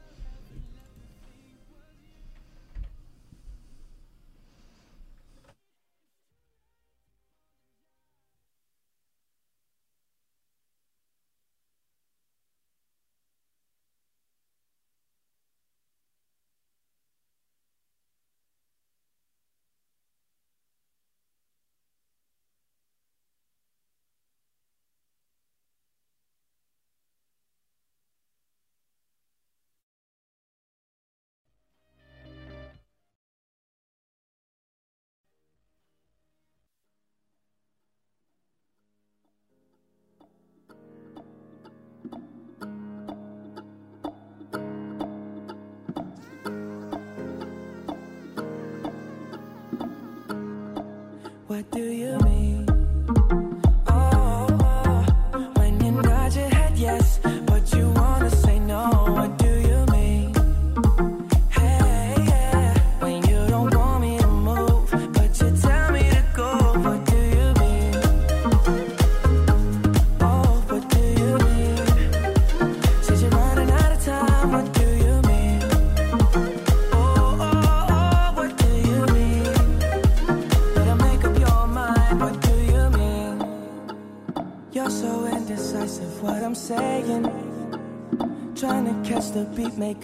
What 51.55 51.71
do 51.71 51.85
you 51.85 52.19
mean? 52.25 52.54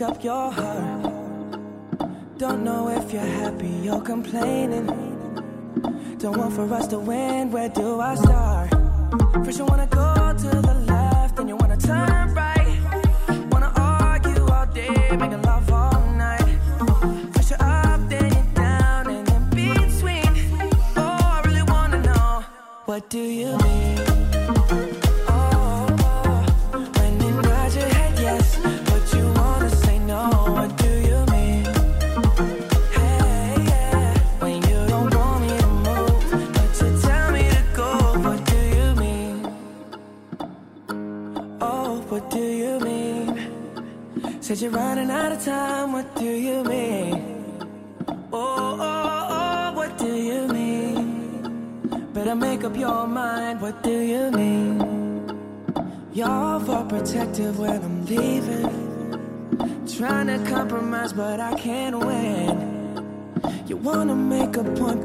Up 0.02 0.24
your 0.24 0.50
heart. 0.50 1.12
Don't 2.38 2.64
know 2.64 2.88
if 2.88 3.12
you're 3.12 3.22
happy 3.22 3.90
or 3.90 4.00
complaining. 4.00 4.86
Don't 6.18 6.36
want 6.38 6.54
for 6.54 6.72
us 6.72 6.86
to 6.88 6.98
win, 6.98 7.50
where 7.50 7.68
do 7.68 8.00
I 8.00 8.14
start? 8.14 8.49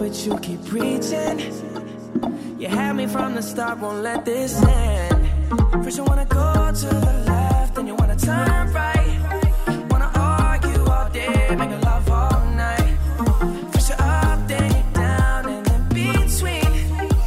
But 0.08 0.24
you 0.24 0.38
keep 0.38 0.64
preaching. 0.66 1.40
You 2.60 2.68
had 2.68 2.94
me 2.94 3.08
from 3.08 3.34
the 3.34 3.42
start, 3.42 3.80
won't 3.80 4.04
let 4.04 4.24
this 4.24 4.54
end. 4.64 5.28
First, 5.84 5.98
you 5.98 6.04
wanna 6.04 6.26
go 6.26 6.72
to 6.82 6.90
the 7.08 7.14
left, 7.26 7.74
then 7.74 7.88
you 7.88 7.96
wanna 7.96 8.16
turn 8.16 8.72
right. 8.72 9.18
Wanna 9.90 10.12
argue 10.14 10.84
all 10.86 11.10
day, 11.10 11.56
make 11.56 11.72
love 11.84 12.08
all 12.12 12.40
night. 12.66 12.96
First, 13.72 13.90
you're 13.90 14.02
up, 14.02 14.48
then 14.48 14.70
you're 14.76 14.94
down, 14.94 15.46
and 15.56 15.68
in 15.76 15.84
between. 15.98 16.72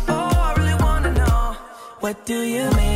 Oh, 0.09 0.31
I 0.49 0.55
really 0.59 0.79
wanna 0.85 1.13
know, 1.15 1.57
what 1.99 2.25
do 2.27 2.43
you 2.43 2.71
mean? 2.77 2.88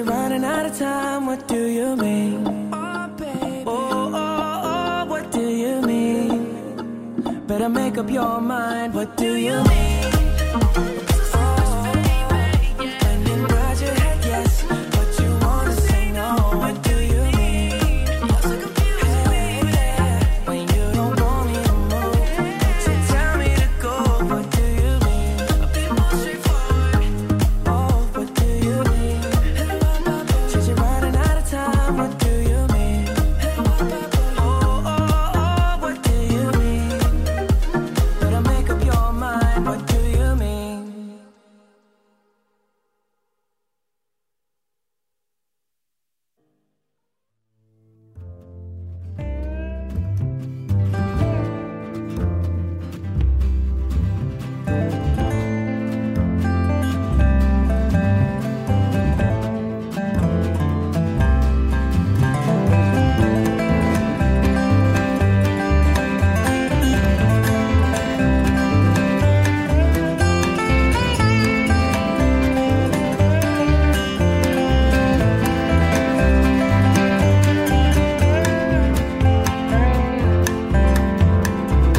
You're 0.00 0.08
running 0.08 0.44
out 0.44 0.64
of 0.64 0.78
time, 0.78 1.26
what 1.26 1.46
do 1.46 1.66
you 1.66 1.94
mean? 1.96 2.46
Oh. 2.72 2.76
Oh, 3.66 4.10
oh, 4.14 4.62
oh, 4.64 5.04
what 5.04 5.30
do 5.30 5.46
you 5.46 5.82
mean? 5.82 7.44
Better 7.46 7.68
make 7.68 7.98
up 7.98 8.10
your 8.10 8.40
mind, 8.40 8.94
what 8.94 9.14
do 9.18 9.34
you 9.36 9.62
mean? 9.64 9.89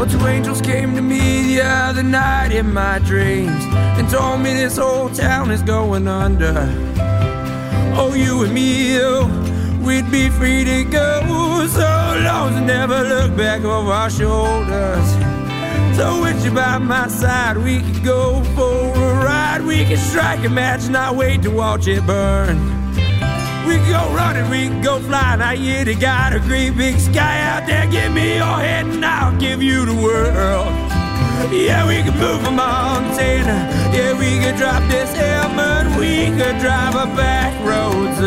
Two 0.10 0.28
angels 0.28 0.62
came 0.62 0.96
to 0.96 1.02
me 1.02 1.56
the 1.56 1.62
other 1.62 2.04
night 2.04 2.52
in 2.52 2.74
my 2.74 3.00
dreams 3.00 3.64
and 3.72 4.10
told 4.10 4.42
me 4.42 4.54
this 4.54 4.78
whole 4.78 5.10
town 5.10 5.52
is 5.52 5.62
going 5.62 6.08
under. 6.08 6.68
Oh, 7.96 8.14
you 8.16 8.44
and 8.44 8.54
me, 8.54 9.00
oh, 9.00 9.28
we'd 9.86 10.10
be 10.12 10.30
free 10.30 10.64
to 10.66 10.84
go 10.86 11.68
so 11.68 11.80
long 12.26 12.56
as 12.56 12.62
never 12.62 13.04
look 13.04 13.38
back 13.38 13.62
over 13.62 13.92
our 13.92 14.10
shoulders. 14.10 15.08
So 15.96 16.22
with 16.22 16.44
you 16.44 16.52
by 16.52 16.80
my 16.80 17.08
side, 17.08 17.58
we 17.58 17.80
could 17.82 18.04
go 18.04 18.44
for 18.56 18.92
a 18.94 19.24
ride. 19.24 19.62
We 19.62 19.86
could 19.86 20.00
strike 20.00 20.44
a 20.44 20.50
match, 20.50 20.84
and 20.84 20.94
not 20.94 21.16
wait 21.16 21.44
to 21.44 21.52
watch 21.52 21.88
it 21.88 22.06
burn. 22.08 22.81
We 23.68 23.78
go 23.90 24.02
running, 24.14 24.50
we 24.50 24.70
go 24.82 25.00
flying. 25.00 25.42
I 25.42 25.56
hear 25.56 25.86
they 25.86 25.96
got 25.96 26.34
a 26.34 26.40
great 26.40 26.78
big 26.78 27.00
sky 27.00 27.42
out 27.42 27.68
there. 27.68 27.88
Give 27.90 28.12
me 28.12 28.36
your 28.36 28.58
hand 28.68 28.94
and 28.94 29.06
I'll 29.06 29.38
give 29.40 29.62
you 29.62 29.86
the 29.86 29.96
world. 29.96 30.68
Yeah, 31.52 31.88
we 31.88 32.04
can 32.04 32.18
move 32.20 32.44
a 32.46 32.52
mountain. 32.52 33.46
Yeah, 33.96 34.18
we 34.18 34.40
could 34.44 34.58
drop 34.58 34.84
this 34.90 35.12
helmet. 35.16 36.00
We 36.00 36.28
could 36.38 36.60
drive 36.60 36.96
a 36.96 37.08
back 37.16 37.54
roads 37.66 38.20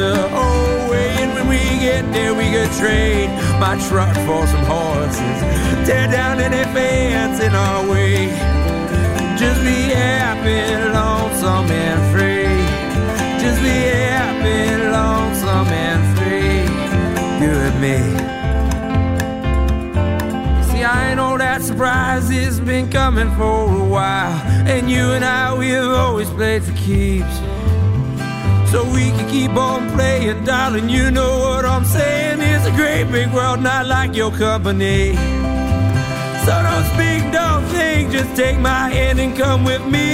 way. 0.91 1.11
And 1.23 1.33
when 1.35 1.49
we 1.49 1.63
get 1.81 2.05
there, 2.13 2.35
we 2.35 2.51
could 2.51 2.71
trade 2.79 3.31
my 3.59 3.75
truck 3.89 4.15
for 4.27 4.47
some 4.47 4.65
horses. 4.65 5.39
Tear 5.87 6.09
down 6.11 6.41
any 6.41 6.65
fence 6.75 7.41
in 7.43 7.55
our 7.55 7.89
way. 7.89 8.29
Just 9.39 9.61
be 9.63 9.81
happy, 9.95 10.61
lonesome 10.93 11.71
and 11.71 12.03
free. 12.13 12.57
Just 13.43 13.61
be 13.63 13.77
happy, 14.03 14.74
me. 17.85 17.99
See, 20.69 20.83
I 21.03 21.15
know 21.19 21.37
that 21.37 21.61
surprise 21.61 22.31
has 22.31 22.59
been 22.59 22.87
coming 22.91 23.31
for 23.37 23.59
a 23.83 23.85
while. 23.97 24.37
And 24.73 24.91
you 24.91 25.05
and 25.17 25.25
I, 25.25 25.55
we 25.59 25.69
have 25.79 25.93
always 26.05 26.31
played 26.31 26.63
for 26.65 26.75
keeps. 26.87 27.37
so 28.73 28.79
we 28.97 29.05
can 29.17 29.27
keep 29.37 29.55
on 29.69 29.81
playing, 29.97 30.45
darling. 30.45 30.89
You 30.89 31.11
know 31.11 31.33
what 31.47 31.65
I'm 31.75 31.85
saying? 31.85 32.39
It's 32.41 32.67
a 32.73 32.75
great 32.81 33.07
big 33.17 33.29
world, 33.37 33.61
not 33.61 33.85
like 33.87 34.17
your 34.17 34.33
company. 34.47 35.15
So 36.45 36.53
don't 36.67 36.87
speak, 36.95 37.23
don't 37.39 37.65
think, 37.77 38.13
just 38.17 38.31
take 38.35 38.59
my 38.59 38.85
hand 38.97 39.19
and 39.25 39.33
come 39.37 39.61
with 39.71 39.85
me. 39.97 40.09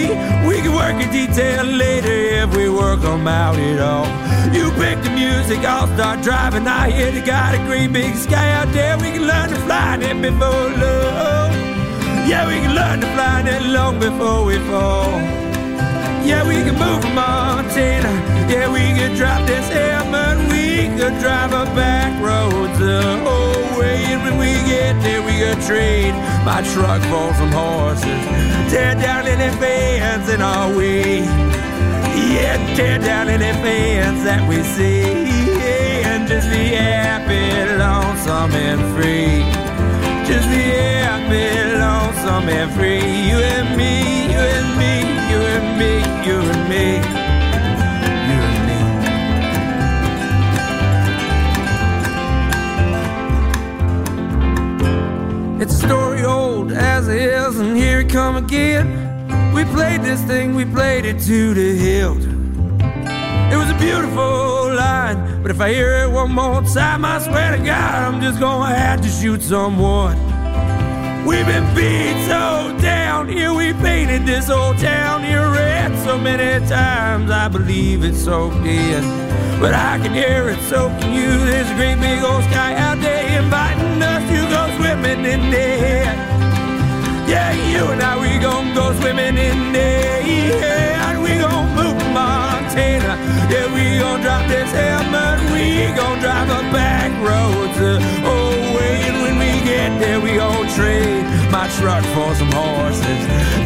We 0.48 0.54
can 0.62 0.72
work 0.82 0.96
in 1.04 1.08
detail 1.20 1.64
later 1.64 2.18
if 2.42 2.48
we 2.56 2.68
work 2.68 3.00
on 3.12 3.26
out 3.28 3.58
it 3.58 3.80
all. 3.80 4.29
You 4.52 4.70
pick 4.72 5.00
the 5.02 5.10
music, 5.10 5.60
I'll 5.60 5.86
start 5.94 6.22
driving. 6.22 6.66
I 6.66 6.90
hear 6.90 7.12
they 7.12 7.20
got 7.20 7.54
a 7.54 7.58
great 7.58 7.92
big 7.92 8.14
sky 8.16 8.50
out 8.52 8.72
there. 8.72 8.98
We 8.98 9.12
can 9.12 9.26
learn 9.26 9.48
to 9.50 9.56
fly 9.66 9.96
it 10.00 10.20
before 10.20 10.68
love. 10.82 11.52
Yeah, 12.28 12.46
we 12.48 12.54
can 12.54 12.74
learn 12.74 13.00
to 13.00 13.06
fly 13.14 13.42
it 13.46 13.62
long 13.62 14.00
before 14.00 14.44
we 14.44 14.58
fall. 14.70 15.10
Yeah, 16.26 16.46
we 16.46 16.56
can 16.66 16.76
move 16.78 17.00
from 17.02 17.14
Montana. 17.14 18.12
Yeah, 18.50 18.72
we 18.72 18.80
can 18.98 19.16
drop 19.16 19.46
this 19.46 19.68
hammer. 19.68 20.36
We 20.50 20.88
could 20.98 21.18
drive 21.20 21.52
a 21.52 21.64
back 21.76 22.12
roads 22.20 22.76
the 22.78 23.18
whole 23.22 23.78
way. 23.78 24.02
And 24.12 24.22
when 24.24 24.36
we 24.36 24.52
get 24.68 25.00
there, 25.02 25.22
we 25.22 25.38
could 25.38 25.62
trade 25.64 26.14
my 26.44 26.60
truck 26.74 27.00
for 27.02 27.32
some 27.38 27.52
horses. 27.52 28.22
Tear 28.70 28.96
down 28.96 29.26
any 29.28 29.54
fans 29.58 30.28
in 30.28 30.42
our 30.42 30.76
way. 30.76 31.49
Yeah, 32.34 32.56
tear 32.76 32.98
down 32.98 33.28
any 33.28 33.52
fans 33.62 34.24
that 34.24 34.42
we 34.48 34.62
see. 34.62 35.02
And 36.10 36.28
just 36.28 36.48
be 36.50 36.64
happy, 36.74 37.44
lonesome, 37.78 38.52
and 38.52 38.80
free. 38.94 39.44
Just 40.28 40.48
be 40.48 40.62
happy, 41.02 41.46
lonesome, 41.84 42.48
and 42.48 42.70
free. 42.72 43.00
You 43.28 43.38
and 43.56 43.76
me, 43.76 43.92
you 44.32 44.40
and 44.56 44.70
me, 44.80 44.92
you 45.30 45.40
and 45.56 45.66
me, 45.80 45.92
you 46.26 46.38
and 46.52 46.62
me. 46.72 46.84
You 48.28 48.38
and 48.48 48.62
me. 48.68 48.80
It's 55.62 55.74
a 55.74 55.78
story 55.86 56.22
old 56.24 56.72
as 56.72 57.08
it 57.08 57.20
is, 57.20 57.58
and 57.58 57.76
here 57.76 58.00
it 58.00 58.08
come 58.08 58.36
again. 58.36 58.99
We 59.70 59.76
played 59.76 60.02
this 60.02 60.20
thing, 60.22 60.56
we 60.56 60.64
played 60.64 61.04
it 61.04 61.20
to 61.20 61.54
the 61.54 61.76
hilt. 61.76 62.18
It 63.52 63.56
was 63.56 63.70
a 63.70 63.78
beautiful 63.78 64.74
line, 64.74 65.42
but 65.42 65.52
if 65.52 65.60
I 65.60 65.72
hear 65.72 65.94
it 65.98 66.10
one 66.10 66.32
more 66.32 66.60
time, 66.62 67.04
I 67.04 67.20
swear 67.20 67.56
to 67.56 67.62
God, 67.62 67.94
I'm 67.94 68.20
just 68.20 68.40
gonna 68.40 68.74
have 68.74 69.00
to 69.00 69.08
shoot 69.08 69.40
someone. 69.40 70.18
We've 71.24 71.46
been 71.46 71.72
beat 71.76 72.26
so 72.26 72.76
down 72.80 73.28
here, 73.28 73.54
we 73.54 73.72
painted 73.74 74.26
this 74.26 74.50
old 74.50 74.76
town 74.78 75.22
here 75.22 75.48
red 75.48 75.96
so 76.00 76.18
many 76.18 76.66
times, 76.66 77.30
I 77.30 77.46
believe 77.46 78.02
it's 78.02 78.24
soaked 78.24 78.66
in. 78.66 79.04
But 79.60 79.74
I 79.74 79.98
can 79.98 80.12
hear 80.12 80.48
it 80.48 80.60
soaking 80.62 81.14
you. 81.14 81.38
There's 81.46 81.70
a 81.70 81.74
great 81.74 82.00
big 82.00 82.24
old 82.24 82.42
sky 82.44 82.74
out 82.74 83.00
there 83.00 83.40
inviting 83.40 84.02
us 84.02 84.22
to 84.30 84.48
go 84.50 84.76
swimming 84.78 85.24
in 85.24 85.50
there. 85.52 86.29
Yeah, 87.30 87.52
you 87.54 87.86
and 87.92 88.02
I, 88.02 88.18
we 88.18 88.42
gon' 88.42 88.74
go 88.74 88.92
swimming 88.98 89.38
in. 89.38 89.72
Yeah, 89.72 91.10
and 91.10 91.22
we 91.22 91.38
gon' 91.38 91.68
move 91.78 92.02
Montana. 92.10 93.14
Yeah, 93.46 93.70
we 93.72 94.02
gon' 94.02 94.20
drop 94.20 94.48
this 94.48 94.70
hammer. 94.72 95.38
We 95.54 95.94
gon' 95.94 96.18
drive 96.18 96.50
a 96.50 96.62
back 96.74 97.10
roads 97.22 97.78
the 97.78 98.02
whole 98.26 98.74
way. 98.74 99.06
And 99.06 99.22
when 99.22 99.38
we 99.38 99.52
get 99.62 99.90
there, 100.00 100.20
we 100.20 100.34
gon' 100.42 100.66
trade 100.74 101.22
my 101.54 101.70
truck 101.78 102.02
for 102.16 102.34
some 102.34 102.50
horses. 102.50 103.22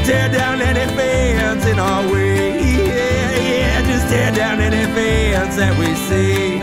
Tear 0.06 0.28
down 0.28 0.60
any 0.60 0.84
fans 0.94 1.64
in 1.64 1.78
our 1.78 2.04
way. 2.12 2.60
Yeah, 2.60 3.32
yeah, 3.48 3.86
just 3.88 4.08
tear 4.12 4.30
down 4.32 4.60
any 4.60 4.84
fans 4.92 5.56
that 5.56 5.72
we 5.80 5.88
see. 6.04 6.60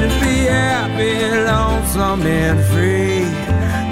Just 0.00 0.16
be 0.24 0.48
happy, 0.48 1.12
lonesome, 1.44 2.22
and 2.22 2.58
free. 2.72 3.39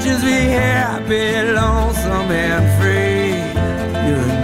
Just 0.09 0.25
be 0.25 0.31
happy, 0.31 1.53
lonesome, 1.53 2.31
and 2.31 2.65
free. 2.81 3.37
You 4.09 4.38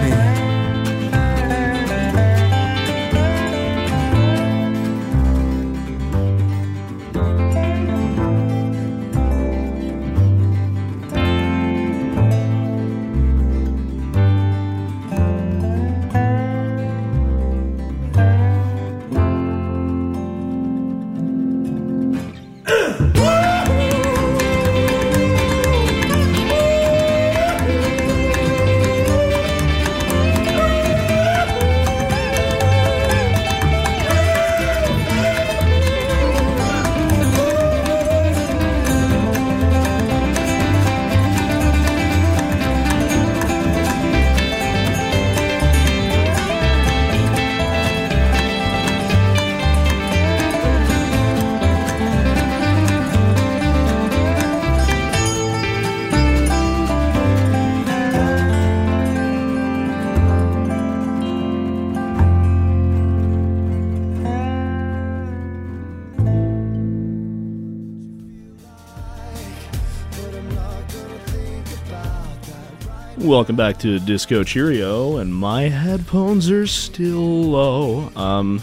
Welcome 73.25 73.55
back 73.55 73.79
to 73.79 73.97
Disco 73.97 74.43
Cheerio, 74.43 75.17
and 75.17 75.33
my 75.33 75.63
headphones 75.63 76.51
are 76.51 76.67
still 76.67 77.41
low. 77.41 78.11
Um, 78.15 78.61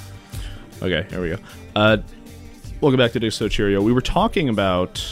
okay, 0.80 1.04
here 1.10 1.20
we 1.20 1.30
go. 1.30 1.38
Uh, 1.74 1.96
welcome 2.80 2.96
back 2.96 3.10
to 3.12 3.18
Disco 3.20 3.48
Cheerio. 3.48 3.82
We 3.82 3.92
were 3.92 4.00
talking 4.00 4.48
about 4.48 5.04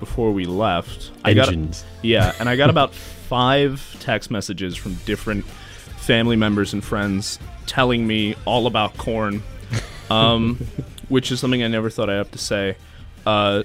before 0.00 0.32
we 0.32 0.44
left. 0.44 1.12
I 1.24 1.32
got 1.32 1.48
Engines. 1.48 1.86
yeah, 2.02 2.34
and 2.38 2.46
I 2.46 2.56
got 2.56 2.68
about 2.76 2.92
five 2.92 3.96
text 4.00 4.30
messages 4.30 4.76
from 4.76 4.96
different 5.06 5.46
family 5.46 6.36
members 6.36 6.74
and 6.74 6.84
friends 6.84 7.38
telling 7.64 8.06
me 8.06 8.34
all 8.44 8.66
about 8.66 8.98
corn, 8.98 9.42
um, 10.10 10.56
which 11.08 11.32
is 11.32 11.40
something 11.40 11.62
I 11.62 11.68
never 11.68 11.88
thought 11.88 12.10
I'd 12.10 12.16
have 12.16 12.32
to 12.32 12.38
say. 12.38 12.76
Uh, 13.24 13.62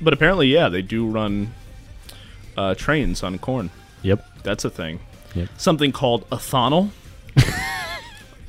but 0.00 0.14
apparently, 0.14 0.46
yeah, 0.46 0.70
they 0.70 0.80
do 0.80 1.06
run 1.06 1.52
uh, 2.56 2.74
trains 2.76 3.22
on 3.22 3.38
corn. 3.38 3.68
Yep. 4.02 4.24
That's 4.42 4.64
a 4.64 4.70
thing. 4.70 5.00
Yep. 5.34 5.48
Something 5.58 5.92
called 5.92 6.28
ethanol. 6.30 6.90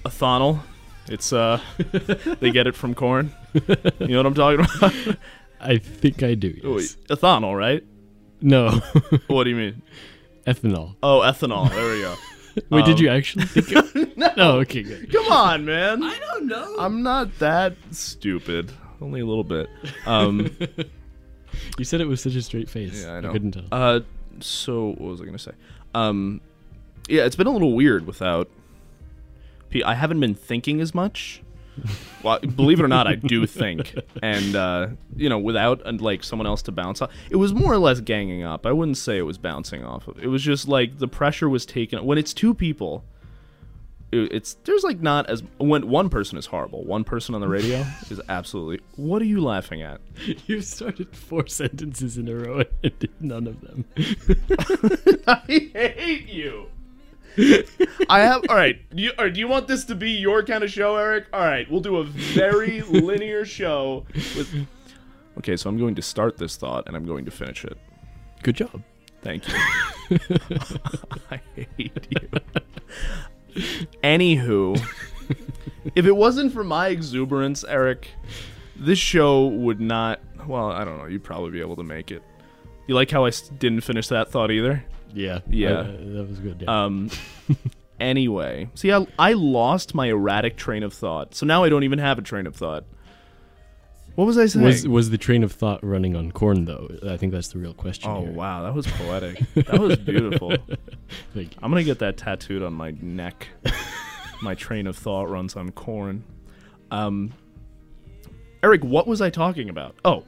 ethanol. 0.06 0.60
It's 1.08 1.34
uh 1.34 1.60
they 2.39 2.51
get 2.51 2.67
it 2.67 2.75
from 2.75 2.93
corn. 2.93 3.34
You 3.54 4.08
know 4.08 4.17
what 4.17 4.25
I'm 4.27 4.34
talking 4.34 4.65
about? 4.77 5.17
I 5.60 5.77
think 5.77 6.23
I 6.23 6.36
do. 6.36 6.54
Wait, 6.63 6.82
Yes. 6.84 6.95
ethanol, 7.10 7.58
right? 7.58 7.84
No. 8.39 8.80
What 9.27 9.43
do 9.45 9.49
you 9.49 9.56
mean? 9.58 9.82
Ethanol. 10.47 10.95
Oh, 11.04 11.19
ethanol. 11.21 11.69
There 11.69 11.91
we 11.93 12.01
go. 12.01 12.15
Wait, 12.69 12.86
did 12.86 12.97
Um, 12.97 13.04
you 13.04 13.10
actually 13.10 13.45
think 13.45 13.71
of 13.75 14.38
no. 14.38 14.60
okay, 14.60 14.84
good. 14.84 15.12
Come 15.12 15.27
on, 15.32 15.65
man. 15.65 16.04
I 16.04 16.17
don't 16.19 16.45
know. 16.47 16.75
I'm 16.80 17.01
not 17.04 17.38
that 17.39 17.75
stupid. 17.91 18.71
Only 19.01 19.21
a 19.21 19.25
little 19.25 19.43
bit. 19.43 19.67
Um 20.06 20.49
You 21.77 21.84
said 21.84 21.99
it 21.99 22.06
with 22.08 22.19
such 22.21 22.36
a 22.36 22.41
straight 22.41 22.69
face. 22.69 23.04
Yeah, 23.04 23.13
I 23.15 23.19
know. 23.21 23.32
couldn't 23.34 23.51
tell. 23.54 23.65
Uh, 23.71 23.99
so 24.39 24.89
what 24.99 25.10
was 25.12 25.21
I 25.21 25.25
gonna 25.25 25.39
say? 25.39 25.51
Um, 25.93 26.41
yeah, 27.08 27.25
it's 27.25 27.36
been 27.36 27.47
a 27.47 27.51
little 27.51 27.73
weird 27.73 28.08
without. 28.08 28.49
P- 29.69 29.84
I 29.84 29.93
haven't 29.93 30.19
been 30.19 30.36
thinking 30.36 30.82
as 30.82 30.93
much. 30.93 31.41
Well, 32.23 32.38
believe 32.39 32.80
it 32.80 32.84
or 32.84 32.88
not, 32.88 33.08
I 33.08 33.15
do 33.15 33.47
think, 33.47 33.95
and 34.21 34.56
uh, 34.56 34.89
you 35.15 35.27
know, 35.27 35.39
without 35.39 35.82
uh, 35.84 35.93
like 35.93 36.23
someone 36.23 36.45
else 36.45 36.62
to 36.63 36.71
bounce 36.71 37.01
off, 37.01 37.10
it 37.32 37.38
was 37.38 37.51
more 37.51 37.73
or 37.73 37.80
less 37.80 37.99
ganging 37.99 38.43
up. 38.43 38.67
I 38.67 38.71
wouldn't 38.71 38.97
say 38.97 39.17
it 39.17 39.23
was 39.23 39.39
bouncing 39.39 39.84
off 39.84 40.08
of. 40.08 40.19
It 40.19 40.27
was 40.27 40.43
just 40.43 40.67
like 40.67 40.99
the 40.99 41.08
pressure 41.08 41.49
was 41.49 41.65
taken. 41.65 42.06
When 42.06 42.19
it's 42.19 42.32
two 42.32 42.54
people, 42.54 43.04
it's 44.12 44.56
there's 44.65 44.84
like 44.84 45.00
not 45.00 45.30
as 45.30 45.43
when 45.58 45.88
one 45.88 46.10
person 46.10 46.38
is 46.38 46.45
horrible. 46.45 46.84
One 46.84 47.04
person 47.04 47.34
on 47.36 47.41
the 47.41 47.47
radio 47.47 47.86
is 48.10 48.21
absolutely. 48.28 48.82
What 48.95 49.21
are 49.21 49.26
you 49.26 49.41
laughing 49.41 49.82
at? 49.82 50.02
you 50.47 50.62
started 50.62 51.15
four 51.15 51.47
sentences 51.47 52.17
in 52.17 52.28
a 52.28 52.36
row 52.36 52.63
and 52.84 53.00
did 53.00 53.12
none 53.21 53.47
of 53.47 53.62
them. 53.62 53.86
I 55.28 55.41
hate 55.74 56.28
you. 56.28 56.67
I 58.10 58.19
have. 58.19 58.43
All 58.50 58.56
right. 58.56 58.78
Do 58.93 59.04
you, 59.04 59.12
all 59.17 59.26
right. 59.26 59.34
Do 59.34 59.39
you 59.39 59.47
want 59.47 59.67
this 59.67 59.86
to 59.86 59.95
be 59.95 60.12
your 60.12 60.43
kind 60.43 60.63
of 60.63 60.71
show, 60.71 60.97
Eric? 60.97 61.28
All 61.32 61.39
right. 61.39 61.69
We'll 61.71 61.80
do 61.80 61.97
a 61.97 62.04
very 62.04 62.82
linear 62.82 63.45
show. 63.45 64.06
With... 64.13 64.67
Okay, 65.38 65.56
so 65.56 65.69
I'm 65.69 65.78
going 65.78 65.95
to 65.95 66.02
start 66.02 66.38
this 66.38 66.58
thought 66.58 66.84
and 66.88 66.95
I'm 66.97 67.06
going 67.06 67.24
to 67.24 67.32
finish 67.32 67.63
it. 67.63 67.78
Good 68.43 68.58
job. 68.58 68.84
Thank 69.21 69.47
you. 69.47 69.56
I 71.32 71.39
hate 71.56 72.08
you. 72.10 72.30
Anywho, 74.03 74.81
if 75.95 76.05
it 76.05 76.15
wasn't 76.15 76.53
for 76.53 76.63
my 76.63 76.89
exuberance, 76.89 77.63
Eric, 77.63 78.07
this 78.75 78.99
show 78.99 79.47
would 79.47 79.79
not. 79.79 80.19
Well, 80.47 80.71
I 80.71 80.83
don't 80.83 80.97
know. 80.97 81.05
You'd 81.05 81.23
probably 81.23 81.51
be 81.51 81.61
able 81.61 81.75
to 81.75 81.83
make 81.83 82.11
it. 82.11 82.23
You 82.87 82.95
like 82.95 83.11
how 83.11 83.25
I 83.25 83.31
didn't 83.59 83.81
finish 83.81 84.07
that 84.07 84.31
thought 84.31 84.51
either? 84.51 84.83
Yeah. 85.13 85.39
Yeah. 85.49 85.69
Uh, 85.69 85.83
that 85.83 86.25
was 86.27 86.39
good. 86.39 86.61
Yeah. 86.61 86.83
Um. 86.83 87.09
anyway, 87.99 88.69
see, 88.73 88.91
I, 88.91 89.05
I 89.19 89.33
lost 89.33 89.93
my 89.93 90.07
erratic 90.07 90.57
train 90.57 90.83
of 90.83 90.93
thought, 90.93 91.35
so 91.35 91.45
now 91.45 91.63
I 91.63 91.69
don't 91.69 91.83
even 91.83 91.99
have 91.99 92.17
a 92.17 92.21
train 92.21 92.47
of 92.47 92.55
thought. 92.55 92.83
What 94.15 94.26
was 94.26 94.38
I 94.38 94.45
saying? 94.45 94.65
was 94.65 94.88
was 94.88 95.10
the 95.10 95.17
train 95.17 95.43
of 95.43 95.52
thought 95.52 95.84
running 95.84 96.15
on 96.15 96.32
corn 96.32 96.65
though? 96.65 96.89
I 97.08 97.17
think 97.17 97.32
that's 97.32 97.50
the 97.50 97.60
real 97.60 97.74
question. 97.74 98.10
oh 98.10 98.21
here. 98.21 98.32
wow, 98.32 98.63
that 98.63 98.74
was 98.74 98.88
poetic. 98.88 99.39
that 99.56 99.80
was 99.80 99.97
beautiful. 99.97 100.50
Thank 101.34 101.54
you. 101.54 101.60
I'm 101.62 101.71
gonna 101.71 101.84
get 101.84 102.00
that 102.00 102.17
tattooed 102.17 102.62
on 102.62 102.74
my 102.74 102.91
neck. 103.02 103.47
my 104.41 104.56
train 104.56 104.88
of 104.88 104.97
thought 104.97 105.30
runs 105.30 105.56
on 105.56 105.71
corn. 105.71 106.24
Um, 106.89 107.34
Eric, 108.63 108.84
what 108.84 109.08
was 109.08 109.21
I 109.21 109.30
talking 109.30 109.69
about? 109.69 109.95
Oh, 110.04 110.26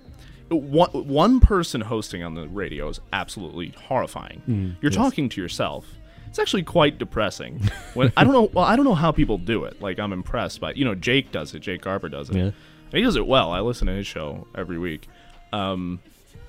one, 0.50 0.90
one 0.92 1.40
person 1.40 1.82
hosting 1.82 2.24
on 2.24 2.36
the 2.36 2.48
radio 2.48 2.88
is 2.88 3.00
absolutely 3.12 3.74
horrifying. 3.88 4.42
You're 4.82 4.92
yes. 4.92 4.96
talking 4.96 5.30
to 5.30 5.42
yourself. 5.42 5.86
It's 6.28 6.40
actually 6.40 6.64
quite 6.64 6.98
depressing. 6.98 7.70
When 7.94 8.12
I 8.18 8.24
don't 8.24 8.34
know, 8.34 8.50
well, 8.54 8.66
I 8.66 8.76
don't 8.76 8.86
know 8.86 8.96
how 8.96 9.12
people 9.12 9.38
do 9.38 9.66
it. 9.66 9.82
Like 9.82 10.00
I'm 10.00 10.12
impressed 10.14 10.60
by, 10.62 10.74
you 10.74 10.84
know, 10.84 10.96
Jake 10.96 11.32
does 11.32 11.54
it. 11.54 11.60
Jake 11.60 11.82
Garber 11.82 12.10
does 12.10 12.30
it. 12.32 12.36
Yeah. 12.36 12.52
And 12.94 13.00
he 13.00 13.04
does 13.04 13.16
it 13.16 13.26
well. 13.26 13.50
I 13.50 13.60
listen 13.60 13.88
to 13.88 13.94
his 13.94 14.06
show 14.06 14.46
every 14.54 14.78
week. 14.78 15.08
Um, 15.52 16.00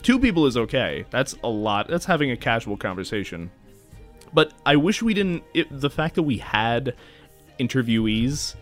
two 0.02 0.18
people 0.18 0.44
is 0.44 0.59
okay. 0.59 1.07
That's 1.09 1.35
a 1.42 1.48
lot. 1.48 1.88
That's 1.88 2.04
having 2.04 2.30
a 2.30 2.37
casual 2.37 2.76
conversation. 2.76 3.50
But 4.35 4.52
I 4.66 4.76
wish 4.76 5.00
we 5.00 5.14
didn't. 5.14 5.42
It, 5.54 5.68
the 5.70 5.88
fact 5.88 6.16
that 6.16 6.24
we 6.24 6.37
had 6.37 6.96
interviewees, 7.59 8.57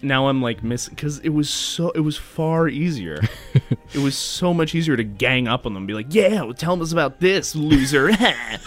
now 0.00 0.28
I'm 0.28 0.40
like 0.40 0.64
missing 0.64 0.94
because 0.94 1.18
it 1.18 1.28
was 1.28 1.50
so. 1.50 1.90
It 1.90 2.00
was 2.00 2.16
far 2.16 2.66
easier. 2.66 3.20
it 3.92 3.98
was 3.98 4.16
so 4.16 4.54
much 4.54 4.74
easier 4.74 4.96
to 4.96 5.04
gang 5.04 5.48
up 5.48 5.66
on 5.66 5.74
them, 5.74 5.82
and 5.82 5.86
be 5.86 5.92
like, 5.92 6.14
"Yeah, 6.14 6.44
well, 6.44 6.54
tell 6.54 6.80
us 6.82 6.92
about 6.92 7.20
this 7.20 7.54
loser." 7.54 8.10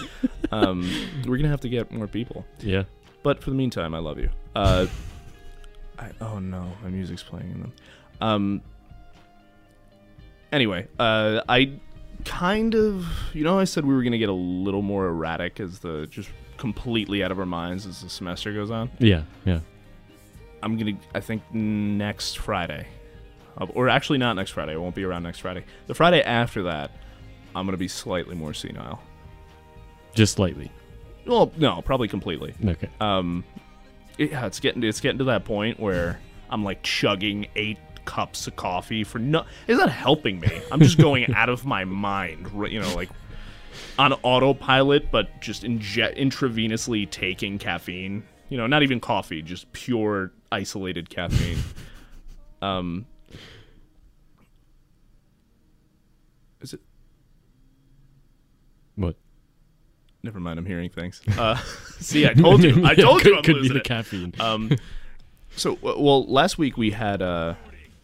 um, 0.52 0.88
we're 1.26 1.38
gonna 1.38 1.50
have 1.50 1.62
to 1.62 1.70
get 1.70 1.92
more 1.92 2.06
people. 2.06 2.46
Yeah. 2.60 2.84
But 3.24 3.42
for 3.42 3.50
the 3.50 3.56
meantime, 3.56 3.96
I 3.96 4.00
love 4.00 4.20
you. 4.20 4.30
Uh, 4.56 4.86
I, 5.98 6.12
oh 6.22 6.38
no, 6.38 6.72
my 6.84 6.90
music's 6.90 7.24
playing 7.24 7.50
in 7.50 7.62
them. 7.62 7.74
Um. 8.22 8.62
Anyway, 10.52 10.88
uh, 10.98 11.42
I 11.48 11.74
kind 12.26 12.74
of, 12.76 13.06
you 13.34 13.44
know, 13.44 13.60
I 13.60 13.66
said 13.66 13.86
we 13.86 13.94
were 13.94 14.02
gonna 14.04 14.18
get 14.18 14.30
a 14.30 14.34
little 14.34 14.82
more 14.82 15.08
erratic 15.08 15.60
as 15.60 15.80
the 15.80 16.08
just 16.08 16.30
completely 16.58 17.24
out 17.24 17.32
of 17.32 17.40
our 17.40 17.46
minds 17.46 17.86
as 17.86 18.02
the 18.02 18.10
semester 18.10 18.52
goes 18.54 18.72
on. 18.72 18.90
Yeah. 19.00 19.24
Yeah. 19.46 19.60
I'm 20.64 20.76
gonna, 20.78 20.98
I 21.14 21.20
think 21.20 21.44
next 21.54 22.40
Friday, 22.40 22.88
uh, 23.60 23.68
or 23.76 23.90
actually 23.90 24.18
not 24.18 24.34
next 24.34 24.52
Friday. 24.52 24.74
I 24.74 24.78
won't 24.78 24.96
be 24.96 25.04
around 25.06 25.24
next 25.24 25.40
Friday. 25.40 25.64
The 25.88 25.94
Friday 25.94 26.22
after 26.24 26.64
that, 26.64 26.92
I'm 27.56 27.66
gonna 27.66 27.78
be 27.78 27.88
slightly 27.88 28.36
more 28.36 28.54
senile. 28.54 29.00
Just 30.16 30.34
slightly. 30.34 30.72
Well, 31.26 31.52
no, 31.58 31.82
probably 31.84 32.08
completely. 32.08 32.56
Okay. 32.66 32.90
um 33.00 33.44
yeah 34.18 34.46
it's 34.48 34.60
getting 34.60 34.84
it's 34.84 35.00
getting 35.00 35.20
to 35.20 35.24
that 35.26 35.46
point 35.46 35.80
where 35.80 36.20
i'm 36.50 36.62
like 36.62 36.84
chugging 36.84 37.48
eight 37.56 37.78
cups 38.10 38.48
of 38.48 38.56
coffee 38.56 39.04
for 39.04 39.20
no 39.20 39.46
it's 39.68 39.78
not 39.78 39.92
helping 39.92 40.40
me 40.40 40.62
i'm 40.72 40.80
just 40.80 40.98
going 40.98 41.32
out 41.36 41.48
of 41.48 41.64
my 41.64 41.86
mind 41.86 42.48
you 42.72 42.80
know 42.80 42.96
like 42.96 43.10
on 44.00 44.14
autopilot 44.24 45.12
but 45.12 45.40
just 45.40 45.62
inje- 45.64 46.18
intravenously 46.18 47.08
taking 47.12 47.60
caffeine 47.60 48.24
you 48.50 48.58
know 48.58 48.66
not 48.66 48.82
even 48.82 49.00
coffee 49.00 49.44
just 49.44 49.72
pure 49.74 50.32
isolated 50.52 51.08
caffeine 51.08 51.60
um 52.64 53.06
is 56.62 56.74
it 56.74 56.82
What? 58.96 59.16
never 60.24 60.40
mind 60.40 60.58
i'm 60.58 60.66
hearing 60.66 60.90
things 60.90 61.22
uh 61.38 61.56
see 62.00 62.26
i 62.28 62.34
told 62.34 62.64
you 62.64 62.84
i 62.86 62.96
told 62.96 63.24
you 63.24 63.30
could, 63.32 63.38
i'm 63.38 63.44
could 63.44 63.62
be 63.62 63.70
the 63.70 63.78
it. 63.78 63.84
caffeine. 63.84 64.34
Um, 64.40 64.72
so 65.56 65.78
well, 65.82 66.26
last 66.26 66.58
week 66.58 66.78
we 66.78 66.92
had 66.92 67.22
uh, 67.22 67.56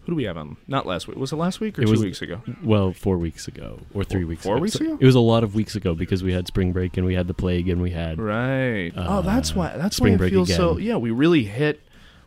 who 0.06 0.12
do 0.12 0.16
we 0.16 0.24
have 0.26 0.38
on? 0.38 0.58
Not 0.68 0.86
last 0.86 1.08
week. 1.08 1.18
Was 1.18 1.32
it 1.32 1.36
last 1.38 1.60
week 1.60 1.78
or 1.78 1.82
It 1.82 1.86
two 1.86 1.92
was- 1.92 2.02
weeks 2.04 2.22
ago? 2.22 2.42
well, 2.64 2.94
four 2.94 3.18
weeks 3.18 3.48
ago 3.48 3.80
or 3.94 4.04
three 4.04 4.22
Four- 4.22 4.28
weeks. 4.30 4.44
four 4.44 4.56
ago. 4.56 4.62
weeks 4.62 4.74
So 4.76 4.86
ago? 4.86 4.98
It 5.00 5.06
was 5.06 5.16
a 5.16 5.20
lot 5.20 5.44
of 5.44 5.56
weeks 5.56 5.76
ago 5.76 5.94
because 5.96 6.24
we 6.24 6.34
had 6.34 6.48
spring 6.48 6.72
break 6.72 6.98
and 6.98 7.06
we 7.06 7.16
had 7.16 7.28
the 7.28 7.34
plague 7.34 7.68
and 7.70 7.82
we 7.82 7.92
had 7.92 8.20
Right. 8.20 8.92
oh, 8.96 9.22
that's 9.22 9.52
Uh, 9.52 9.56
why. 9.56 9.74
That's 9.78 9.98
spring 9.98 10.14
why 10.14 10.16
I 10.16 10.18
break 10.18 10.32
feel 10.34 10.46
so. 10.46 10.78
Yeah, 10.78 10.98
we 10.98 11.12
really 11.12 11.44
hit. 11.46 11.82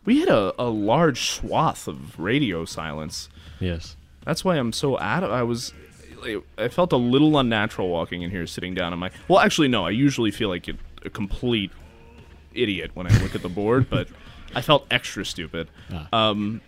We 0.05 0.19
hit 0.19 0.29
a, 0.29 0.53
a 0.57 0.69
large 0.69 1.29
swath 1.29 1.87
of 1.87 2.19
radio 2.19 2.65
silence. 2.65 3.29
yes. 3.59 3.95
That's 4.25 4.43
why 4.45 4.57
I'm 4.57 4.73
so 4.73 4.99
out 4.99 5.23
of. 5.23 5.31
I 5.31 5.43
was. 5.43 5.73
I 6.57 6.67
felt 6.67 6.91
a 6.91 6.97
little 6.97 7.37
unnatural 7.39 7.87
walking 7.89 8.21
in 8.21 8.29
here, 8.29 8.45
sitting 8.45 8.73
down 8.75 8.91
on 8.93 8.99
my. 8.99 9.09
Well, 9.29 9.39
actually, 9.39 9.69
no. 9.69 9.85
I 9.85 9.91
usually 9.91 10.29
feel 10.31 10.49
like 10.49 10.67
a, 10.67 10.73
a 11.05 11.09
complete 11.09 11.71
idiot 12.53 12.91
when 12.93 13.07
I 13.07 13.17
look 13.21 13.33
at 13.35 13.41
the 13.41 13.49
board, 13.49 13.89
but 13.89 14.07
I 14.55 14.61
felt 14.61 14.85
extra 14.91 15.23
stupid. 15.25 15.69
Ah. 15.91 16.07
Um, 16.11 16.61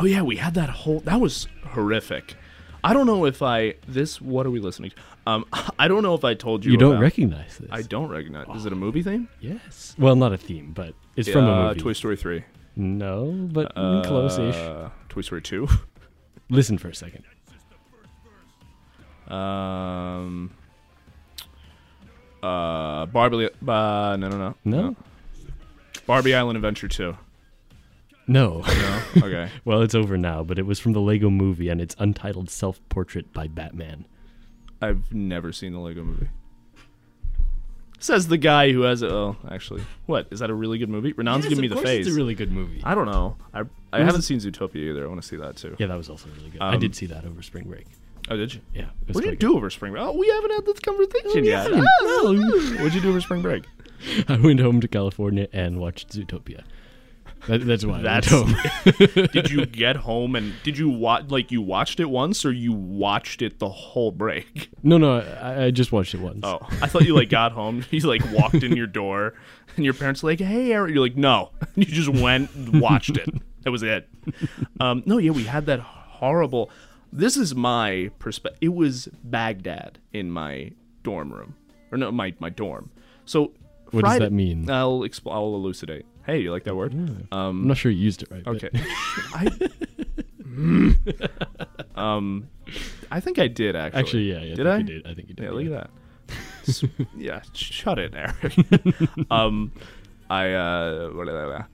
oh 0.00 0.04
yeah, 0.04 0.22
we 0.22 0.36
had 0.36 0.54
that 0.54 0.70
whole. 0.70 1.00
That 1.00 1.20
was 1.20 1.46
horrific. 1.68 2.34
I 2.82 2.92
don't 2.92 3.06
know 3.06 3.24
if 3.24 3.40
I 3.42 3.74
this. 3.88 4.20
What 4.20 4.44
are 4.46 4.50
we 4.50 4.60
listening? 4.60 4.90
to? 4.90 4.96
Um, 5.26 5.46
I 5.78 5.88
don't 5.88 6.02
know 6.02 6.14
if 6.14 6.24
I 6.24 6.34
told 6.34 6.64
you. 6.64 6.72
You 6.72 6.78
don't 6.78 6.92
about- 6.92 7.02
recognize 7.02 7.58
this. 7.58 7.68
I 7.72 7.82
don't 7.82 8.08
recognize. 8.08 8.46
Is 8.56 8.66
it 8.66 8.72
a 8.72 8.76
movie 8.76 9.02
theme? 9.02 9.28
Yes. 9.40 9.94
Well, 9.98 10.16
not 10.16 10.32
a 10.32 10.36
theme, 10.36 10.72
but 10.72 10.94
it's 11.16 11.28
from 11.28 11.46
a 11.46 11.50
Uh, 11.52 11.68
movie. 11.68 11.80
Toy 11.80 11.92
Story 11.94 12.16
three. 12.16 12.44
No, 12.76 13.30
but 13.52 13.74
mm, 13.76 14.04
close-ish. 14.04 14.54
Uh, 14.56 14.90
Toy 15.08 15.20
Story 15.22 15.40
two. 15.42 15.68
Listen 16.50 16.76
for 16.76 16.88
a 16.88 16.94
second. 16.94 17.24
um. 19.32 20.50
Uh, 22.42 23.06
Barbie. 23.06 23.46
Uh, 23.66 24.16
no, 24.20 24.28
no, 24.28 24.36
no, 24.38 24.54
No. 24.64 24.96
Barbie 26.06 26.34
Island 26.34 26.56
Adventure 26.56 26.88
two. 26.88 27.16
No. 28.26 28.60
No. 28.66 29.02
Okay. 29.18 29.50
well, 29.64 29.82
it's 29.82 29.94
over 29.94 30.16
now, 30.16 30.42
but 30.42 30.58
it 30.58 30.66
was 30.66 30.78
from 30.80 30.92
the 30.92 31.00
Lego 31.00 31.30
movie 31.30 31.68
and 31.68 31.80
it's 31.80 31.94
untitled 31.98 32.50
self-portrait 32.50 33.32
by 33.32 33.48
Batman. 33.48 34.06
I've 34.80 35.12
never 35.12 35.52
seen 35.52 35.72
the 35.72 35.78
Lego 35.80 36.02
movie. 36.04 36.28
Says 37.98 38.28
the 38.28 38.36
guy 38.36 38.70
who 38.72 38.82
has 38.82 39.00
it. 39.02 39.10
Oh, 39.10 39.36
actually, 39.50 39.82
what 40.04 40.26
is 40.30 40.40
that 40.40 40.50
a 40.50 40.54
really 40.54 40.76
good 40.76 40.90
movie? 40.90 41.12
Renan's 41.14 41.46
giving 41.46 41.62
me 41.62 41.68
the 41.68 41.76
face. 41.76 42.06
It's 42.06 42.14
a 42.14 42.18
really 42.18 42.34
good 42.34 42.52
movie. 42.52 42.82
I 42.84 42.94
don't 42.94 43.06
know. 43.06 43.36
I 43.54 43.62
I 43.94 44.02
haven't 44.04 44.22
seen 44.22 44.38
Zootopia 44.40 44.76
either. 44.76 45.04
I 45.04 45.06
want 45.08 45.22
to 45.22 45.26
see 45.26 45.36
that 45.36 45.56
too. 45.56 45.74
yeah, 45.78 45.86
that 45.86 45.96
was 45.96 46.10
also 46.10 46.28
really 46.36 46.50
good. 46.50 46.60
I 46.60 46.74
Um, 46.74 46.80
did 46.80 46.94
see 46.94 47.06
that 47.06 47.24
over 47.24 47.40
spring 47.40 47.66
break. 47.66 47.86
Oh, 48.28 48.36
did 48.36 48.52
you? 48.52 48.60
Yeah. 48.74 48.82
it 48.82 49.08
was 49.08 49.14
What 49.14 49.24
did 49.24 49.30
you 49.30 49.36
quite 49.36 49.40
do 49.40 49.56
over 49.56 49.70
spring 49.70 49.92
break? 49.92 50.04
Oh, 50.04 50.12
we 50.12 50.28
haven't 50.28 50.50
had 50.50 50.66
this 50.66 50.80
conversation 50.80 51.44
yet. 51.44 51.64
haven't. 51.70 51.86
Oh, 52.02 52.74
What'd 52.78 52.94
you 52.94 53.00
do 53.00 53.08
over 53.10 53.20
spring 53.22 53.40
break? 53.40 53.64
good. 54.04 54.24
I 54.28 54.36
went 54.38 54.60
home 54.60 54.80
to 54.82 54.88
California 54.88 55.48
and 55.52 55.78
watched 55.78 56.10
Zootopia. 56.10 56.62
That, 57.46 57.66
that's 57.66 57.84
why. 57.84 58.00
That's. 58.02 58.32
I 58.32 58.42
went 58.42 58.56
home. 58.56 59.26
did 59.32 59.50
you 59.50 59.66
get 59.66 59.96
home 59.96 60.34
and 60.34 60.54
did 60.62 60.78
you 60.78 60.88
watch 60.88 61.24
like 61.28 61.50
you 61.52 61.60
watched 61.60 62.00
it 62.00 62.06
once 62.06 62.44
or 62.44 62.52
you 62.52 62.72
watched 62.72 63.42
it 63.42 63.58
the 63.58 63.68
whole 63.68 64.10
break? 64.10 64.70
no, 64.82 64.96
no, 64.98 65.20
I, 65.20 65.64
I 65.64 65.70
just 65.70 65.92
watched 65.92 66.14
it 66.14 66.20
once. 66.20 66.40
Oh, 66.42 66.58
I 66.80 66.86
thought 66.86 67.02
you 67.02 67.14
like 67.14 67.28
got 67.28 67.52
home, 67.52 67.84
you 67.90 68.00
like 68.00 68.22
walked 68.32 68.62
in 68.62 68.76
your 68.76 68.86
door, 68.86 69.34
and 69.76 69.84
your 69.84 69.94
parents 69.94 70.22
like, 70.22 70.40
"Hey, 70.40 70.72
Eric," 70.72 70.94
you're 70.94 71.02
like, 71.02 71.16
"No," 71.16 71.50
you 71.74 71.84
just 71.84 72.08
went, 72.08 72.50
watched 72.74 73.16
it. 73.16 73.28
That 73.62 73.70
was 73.70 73.82
it. 73.82 74.08
Um, 74.80 75.02
no, 75.06 75.18
yeah, 75.18 75.30
we 75.30 75.44
had 75.44 75.66
that 75.66 75.80
horrible. 75.80 76.70
This 77.12 77.36
is 77.36 77.54
my 77.54 78.10
perspective. 78.18 78.58
It 78.60 78.74
was 78.74 79.08
Baghdad 79.22 79.98
in 80.12 80.30
my 80.30 80.72
dorm 81.02 81.32
room, 81.32 81.54
or 81.92 81.98
no, 81.98 82.10
my 82.10 82.34
my 82.38 82.48
dorm. 82.50 82.90
So 83.26 83.52
What 83.90 84.04
does 84.04 84.18
that 84.18 84.32
mean? 84.32 84.68
I'll 84.70 85.00
expl- 85.00 85.32
I'll 85.32 85.54
elucidate. 85.54 86.06
Hey, 86.26 86.38
you 86.40 86.50
like 86.50 86.64
that 86.64 86.74
word? 86.74 86.92
I'm 86.94 87.28
Um, 87.32 87.66
not 87.68 87.76
sure 87.76 87.92
you 87.92 87.98
used 88.02 88.22
it 88.22 88.30
right. 88.30 88.46
okay. 88.46 88.70
I, 89.34 89.50
um, 91.96 92.48
I 93.10 93.20
think 93.20 93.38
I 93.38 93.46
did 93.48 93.76
actually. 93.76 94.00
Actually, 94.00 94.32
yeah, 94.32 94.40
yeah. 94.42 94.54
Did 94.54 94.66
I 94.66 94.74
I? 94.74 94.76
think 94.78 94.88
You 94.88 94.94
did. 95.02 95.06
I 95.10 95.14
think 95.14 95.28
you 95.28 95.34
did. 95.34 95.44
Yeah, 95.44 95.50
look 95.50 95.66
at 95.66 95.70
that. 95.72 95.90
S- 96.68 96.84
yeah, 97.16 97.42
shut 97.52 97.98
it, 97.98 98.14
Eric. 98.14 98.56
um, 99.30 99.72
I 100.30 100.52
uh, 100.52 101.10
blah, 101.10 101.24
blah, 101.24 101.46
blah. 101.46 101.64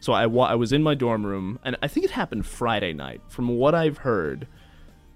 so 0.00 0.12
I 0.12 0.26
wa- 0.26 0.46
I 0.46 0.54
was 0.54 0.72
in 0.72 0.82
my 0.82 0.94
dorm 0.94 1.26
room, 1.26 1.58
and 1.64 1.76
I 1.82 1.88
think 1.88 2.04
it 2.04 2.12
happened 2.12 2.46
Friday 2.46 2.92
night. 2.92 3.20
From 3.28 3.48
what 3.48 3.74
I've 3.74 3.98
heard, 3.98 4.46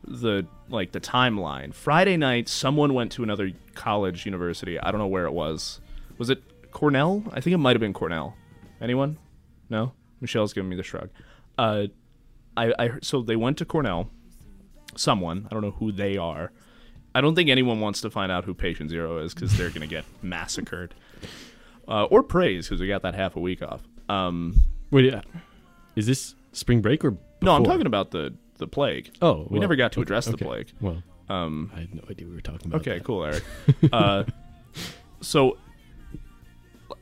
the 0.04 0.46
like 0.68 0.92
the 0.92 1.00
timeline. 1.00 1.72
Friday 1.74 2.16
night, 2.16 2.48
someone 2.48 2.92
went 2.94 3.12
to 3.12 3.22
another 3.22 3.52
college, 3.74 4.26
university. 4.26 4.80
I 4.80 4.90
don't 4.90 4.98
know 4.98 5.06
where 5.06 5.26
it 5.26 5.32
was. 5.32 5.80
Was 6.18 6.30
it 6.30 6.42
Cornell. 6.72 7.22
I 7.32 7.40
think 7.40 7.54
it 7.54 7.58
might 7.58 7.76
have 7.76 7.80
been 7.80 7.92
Cornell. 7.92 8.34
Anyone? 8.84 9.16
No. 9.70 9.92
Michelle's 10.20 10.52
giving 10.52 10.68
me 10.68 10.76
the 10.76 10.82
shrug. 10.82 11.08
Uh, 11.58 11.86
I, 12.56 12.72
I 12.78 12.90
so 13.02 13.22
they 13.22 13.34
went 13.36 13.56
to 13.58 13.64
Cornell. 13.64 14.10
Someone 14.96 15.48
I 15.50 15.54
don't 15.54 15.62
know 15.62 15.72
who 15.72 15.90
they 15.90 16.16
are. 16.18 16.52
I 17.14 17.20
don't 17.20 17.34
think 17.34 17.48
anyone 17.48 17.80
wants 17.80 18.00
to 18.02 18.10
find 18.10 18.30
out 18.30 18.44
who 18.44 18.54
Patient 18.54 18.90
Zero 18.90 19.18
is 19.18 19.34
because 19.34 19.56
they're 19.56 19.70
gonna 19.70 19.86
get 19.86 20.04
massacred, 20.22 20.94
uh, 21.88 22.04
or 22.04 22.22
praise 22.22 22.68
because 22.68 22.80
we 22.80 22.86
got 22.86 23.02
that 23.02 23.14
half 23.14 23.36
a 23.36 23.40
week 23.40 23.62
off. 23.62 23.82
Um, 24.08 24.56
Wait, 24.90 25.06
yeah. 25.06 25.22
is 25.96 26.06
this 26.06 26.34
spring 26.52 26.80
break 26.82 27.04
or? 27.04 27.16
no, 27.40 27.56
I'm 27.56 27.64
talking 27.64 27.86
about 27.86 28.10
the 28.10 28.34
the 28.58 28.66
plague. 28.68 29.10
Oh, 29.22 29.46
we 29.50 29.58
never 29.58 29.74
got 29.76 29.92
to 29.92 30.00
okay, 30.00 30.02
address 30.02 30.26
the 30.26 30.34
okay. 30.34 30.44
plague. 30.44 30.72
Well, 30.80 31.02
Um, 31.28 31.72
I 31.74 31.80
had 31.80 31.94
no 31.94 32.02
idea 32.10 32.26
we 32.28 32.34
were 32.34 32.40
talking 32.40 32.68
about. 32.68 32.82
Okay, 32.82 32.98
that. 32.98 33.04
cool, 33.04 33.24
Eric. 33.24 33.42
uh, 33.92 34.24
so 35.20 35.56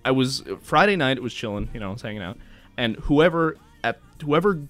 I 0.05 0.11
was 0.11 0.43
Friday 0.61 0.97
night. 0.97 1.17
It 1.17 1.23
was 1.23 1.35
chilling, 1.35 1.69
you 1.73 1.81
know, 1.81 1.91
I 1.91 1.93
was 1.93 2.03
hanging 2.03 2.23
out, 2.23 2.39
and 2.77 2.97
whoever 2.97 3.57
at 3.85 3.99
whoever 4.23 4.61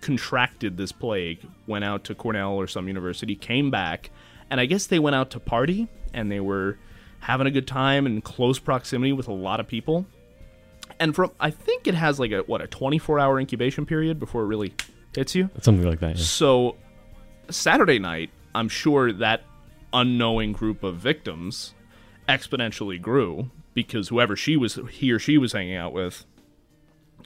contracted 0.00 0.76
this 0.76 0.92
plague 0.92 1.40
went 1.66 1.84
out 1.84 2.04
to 2.04 2.14
Cornell 2.14 2.52
or 2.52 2.66
some 2.66 2.86
university, 2.86 3.34
came 3.34 3.70
back, 3.70 4.10
and 4.50 4.60
I 4.60 4.66
guess 4.66 4.86
they 4.86 4.98
went 4.98 5.16
out 5.16 5.30
to 5.30 5.40
party, 5.40 5.88
and 6.12 6.30
they 6.30 6.40
were 6.40 6.78
having 7.20 7.46
a 7.46 7.50
good 7.50 7.66
time 7.66 8.06
in 8.06 8.20
close 8.20 8.58
proximity 8.58 9.12
with 9.12 9.28
a 9.28 9.32
lot 9.32 9.60
of 9.60 9.66
people. 9.66 10.06
And 11.00 11.14
from 11.14 11.32
I 11.40 11.50
think 11.50 11.86
it 11.86 11.94
has 11.94 12.20
like 12.20 12.30
a 12.32 12.40
what 12.40 12.60
a 12.60 12.66
24 12.66 13.18
hour 13.18 13.40
incubation 13.40 13.86
period 13.86 14.20
before 14.20 14.42
it 14.42 14.46
really 14.46 14.74
hits 15.14 15.34
you. 15.34 15.50
Something 15.60 15.88
like 15.88 16.00
that. 16.00 16.16
Yeah. 16.16 16.22
So 16.22 16.76
Saturday 17.50 17.98
night, 17.98 18.30
I'm 18.54 18.68
sure 18.68 19.12
that 19.12 19.42
unknowing 19.92 20.52
group 20.52 20.82
of 20.82 20.96
victims 20.96 21.74
exponentially 22.28 23.00
grew 23.00 23.50
because 23.76 24.08
whoever 24.08 24.34
she 24.34 24.56
was 24.56 24.80
he 24.90 25.12
or 25.12 25.18
she 25.20 25.36
was 25.36 25.52
hanging 25.52 25.76
out 25.76 25.92
with 25.92 26.24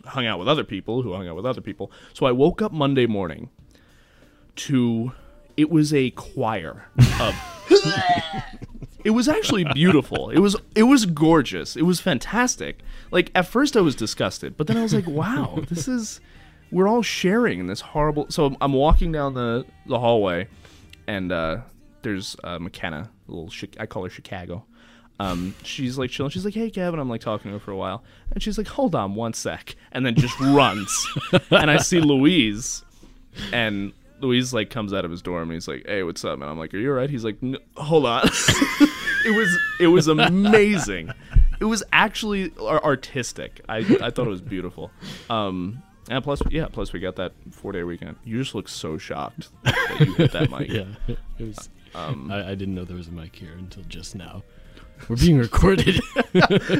hung 0.05 0.27
out 0.27 0.39
with 0.39 0.49
other 0.49 0.65
people 0.65 1.03
who 1.03 1.15
hung 1.15 1.29
out 1.29 1.37
with 1.37 1.47
other 1.47 1.61
people. 1.61 1.91
So 2.13 2.27
I 2.27 2.33
woke 2.33 2.61
up 2.61 2.73
Monday 2.73 3.07
morning 3.07 3.49
to 4.57 5.13
it 5.57 5.71
was 5.71 5.95
a 5.95 6.11
choir 6.11 6.87
of 7.21 7.35
It 9.03 9.11
was 9.11 9.29
actually 9.29 9.65
beautiful. 9.65 10.29
It 10.29 10.41
was 10.41 10.57
it 10.75 10.83
was 10.83 11.07
gorgeous. 11.07 11.77
It 11.77 11.83
was 11.83 12.01
fantastic. 12.01 12.81
Like 13.11 13.31
at 13.35 13.47
first 13.47 13.77
I 13.77 13.81
was 13.81 13.95
disgusted, 13.95 14.57
but 14.57 14.67
then 14.67 14.77
I 14.77 14.83
was 14.83 14.93
like, 14.93 15.07
"Wow, 15.07 15.61
this 15.69 15.89
is 15.89 16.21
we're 16.71 16.89
all 16.89 17.01
sharing 17.01 17.61
in 17.61 17.67
this 17.67 17.81
horrible." 17.81 18.27
So 18.29 18.57
I'm 18.61 18.75
walking 18.75 19.11
down 19.13 19.33
the 19.35 19.65
the 19.87 19.99
hallway, 19.99 20.49
and 21.07 21.33
uh, 21.33 21.59
there's 22.03 22.37
uh, 22.45 22.59
McKenna, 22.59 23.11
little 23.27 23.51
I 23.79 23.87
call 23.87 24.05
her 24.05 24.11
Chicago. 24.11 24.67
Um, 25.21 25.55
she's 25.63 25.99
like 25.99 26.11
chilling. 26.11 26.31
She's 26.31 26.47
like, 26.47 26.55
"Hey, 26.55 26.71
Kevin." 26.71 26.99
I'm 26.99 27.11
like 27.11 27.21
talking 27.21 27.51
to 27.51 27.59
her 27.59 27.61
for 27.63 27.73
a 27.73 27.77
while, 27.77 28.03
and 28.33 28.43
she's 28.43 28.57
like, 28.57 28.69
"Hold 28.69 28.95
on 28.95 29.15
one 29.15 29.35
sec," 29.35 29.77
and 29.93 30.05
then 30.07 30.15
just 30.15 30.39
runs. 30.41 30.91
and 31.51 31.71
I 31.71 31.77
see 31.77 32.01
Louise, 32.01 32.83
and 33.53 33.93
Louise 34.21 34.55
like 34.55 34.71
comes 34.71 34.95
out 34.95 35.05
of 35.05 35.11
his 35.11 35.21
dorm 35.21 35.51
and 35.51 35.53
he's 35.53 35.69
like, 35.69 35.85
"Hey, 35.87 36.03
what's 36.03 36.25
up?" 36.25 36.35
And 36.41 36.45
I'm 36.45 36.59
like, 36.59 36.73
"Are 36.73 36.79
you 36.79 36.89
alright?" 36.91 37.11
He's 37.11 37.25
like, 37.25 37.37
"Hold 37.77 38.07
on." 38.07 38.23
it 39.27 39.37
was 39.37 39.59
it 39.79 39.89
was 39.89 40.09
amazing. 40.09 41.11
It 41.61 41.65
was 41.67 41.83
actually 41.93 42.53
artistic. 42.59 43.61
I 43.69 43.79
I 44.01 44.11
thought 44.11 44.27
it 44.27 44.31
was 44.31 44.41
beautiful. 44.41 44.91
Um, 45.29 45.83
and 46.09 46.25
plus, 46.25 46.41
yeah, 46.51 46.67
plus 46.67 46.93
we 46.95 47.01
got 47.01 47.17
that 47.17 47.33
four 47.51 47.73
day 47.73 47.83
weekend. 47.83 48.17
You 48.25 48.39
just 48.39 48.55
look 48.55 48.69
so 48.69 48.97
shocked 48.97 49.51
that 49.65 50.01
you 50.01 50.15
hit 50.15 50.33
that 50.33 50.51
mic. 50.51 50.69
Yeah, 50.71 51.17
it 51.39 51.45
was. 51.47 51.69
Um, 51.95 52.31
I, 52.31 52.51
I 52.51 52.55
didn't 52.55 52.75
know 52.75 52.85
there 52.85 52.97
was 52.97 53.09
a 53.09 53.13
mic 53.13 53.35
here 53.35 53.53
until 53.59 53.83
just 53.83 54.15
now. 54.15 54.45
We're 55.09 55.17
being 55.17 55.39
recorded. 55.39 56.01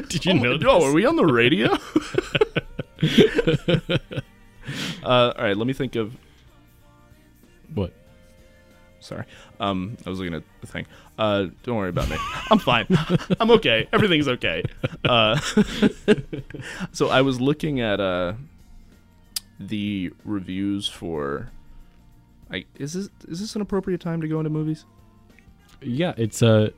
Did 0.09 0.25
you 0.25 0.31
Oh, 0.33 0.35
know? 0.37 0.57
no, 0.57 0.79
this? 0.79 0.89
are 0.89 0.93
we 0.93 1.05
on 1.05 1.15
the 1.15 1.25
radio? 1.25 1.73
uh, 5.03 5.33
all 5.37 5.43
right, 5.43 5.57
let 5.57 5.67
me 5.67 5.73
think 5.73 5.95
of 5.95 6.15
What? 7.73 7.93
Sorry. 8.99 9.25
Um, 9.59 9.97
I 10.05 10.09
was 10.11 10.19
looking 10.19 10.35
at 10.35 10.43
the 10.61 10.67
thing. 10.67 10.85
Uh, 11.17 11.47
don't 11.63 11.75
worry 11.75 11.89
about 11.89 12.07
me. 12.09 12.17
I'm 12.51 12.59
fine. 12.59 12.85
I'm 13.39 13.49
okay. 13.51 13.87
Everything's 13.91 14.27
okay. 14.27 14.63
Uh, 15.03 15.39
so 16.91 17.09
I 17.09 17.21
was 17.23 17.41
looking 17.41 17.81
at 17.81 17.99
uh, 17.99 18.33
the 19.59 20.11
reviews 20.23 20.87
for. 20.87 21.49
I 22.51 22.65
is 22.77 22.93
this 22.93 23.09
is 23.27 23.39
this 23.39 23.55
an 23.55 23.61
appropriate 23.61 24.01
time 24.01 24.21
to 24.21 24.27
go 24.27 24.39
into 24.39 24.51
movies? 24.51 24.85
Yeah, 25.81 26.13
it's 26.17 26.43
a 26.43 26.71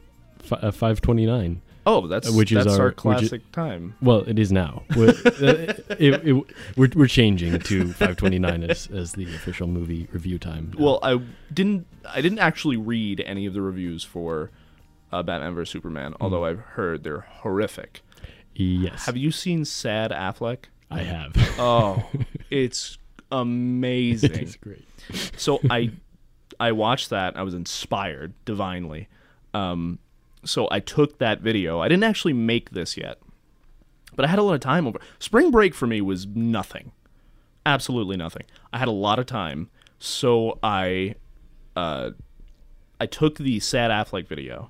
uh, 0.52 0.56
uh, 0.56 0.72
five 0.72 1.02
twenty 1.02 1.26
nine. 1.26 1.62
Oh, 1.86 2.08
that's 2.08 2.32
Which 2.32 2.52
is 2.54 2.64
that's 2.64 2.78
our- 2.78 2.86
our, 2.86 2.90
is- 2.90 2.96
classic 2.96 3.52
time. 3.52 3.96
Well, 4.02 4.20
it 4.22 4.40
is 4.40 4.54
now. 4.54 4.84
We're, 4.96 5.10
uh, 5.26 5.74
it, 6.00 6.26
it, 6.26 6.34
we're, 6.78 6.90
we're 6.96 7.08
changing 7.08 7.60
to 7.60 7.88
529 7.88 8.64
as, 8.64 8.88
as 8.88 9.12
the 9.12 9.26
official 9.26 9.68
movie 9.68 10.08
review 10.14 10.40
time. 10.40 10.72
now. 10.78 10.82
Well, 10.86 11.00
I 11.04 11.20
didn't. 11.54 11.86
I 12.08 12.22
didn't 12.22 12.40
actually 12.40 12.78
read 12.78 13.20
any 13.26 13.46
of 13.46 13.54
the 13.54 13.62
reviews 13.62 14.02
for 14.06 14.50
uh, 15.12 15.24
Batman 15.24 15.56
vs 15.56 15.72
Superman, 15.72 16.14
Hmm. 16.14 16.24
although 16.24 16.46
I've 16.46 16.60
heard 16.60 17.04
they're 17.04 17.20
horrific. 17.42 18.02
yes, 18.56 19.06
Have 19.06 19.18
you 19.18 19.32
seen 19.32 19.66
Sad 19.66 20.12
Affleck? 20.12 20.66
I 20.90 21.00
have. 21.04 21.34
Oh, 21.60 22.02
it's 22.50 22.98
amazing. 23.30 24.32
it's 24.36 24.56
great. 24.56 24.88
so 25.38 25.60
I 25.70 25.92
I 26.62 26.72
watched 26.72 27.10
that. 27.10 27.36
I 27.36 27.42
was 27.44 27.54
inspired 27.54 28.34
divinely. 28.46 29.10
Um, 29.54 30.00
so 30.46 30.68
I 30.72 30.80
took 30.80 31.20
that 31.20 31.42
video. 31.42 31.80
I 31.80 31.88
didn't 31.88 32.04
actually 32.04 32.34
make 32.34 32.72
this 32.72 32.98
yet, 32.98 33.20
but 34.16 34.26
I 34.26 34.28
had 34.28 34.40
a 34.40 34.44
lot 34.44 34.54
of 34.56 34.62
time 34.62 34.88
over. 34.88 35.00
Spring 35.20 35.52
break 35.52 35.74
for 35.74 35.88
me 35.88 36.02
was 36.02 36.26
nothing, 36.28 36.92
absolutely 37.66 38.18
nothing. 38.18 38.44
I 38.72 38.78
had 38.78 38.88
a 38.88 38.92
lot 38.92 39.20
of 39.20 39.26
time, 39.26 39.70
so 40.00 40.60
I 40.62 41.16
uh, 41.76 42.12
I 43.00 43.06
took 43.06 43.38
the 43.38 43.60
Sad 43.60 43.92
Affleck 43.92 44.28
video 44.28 44.70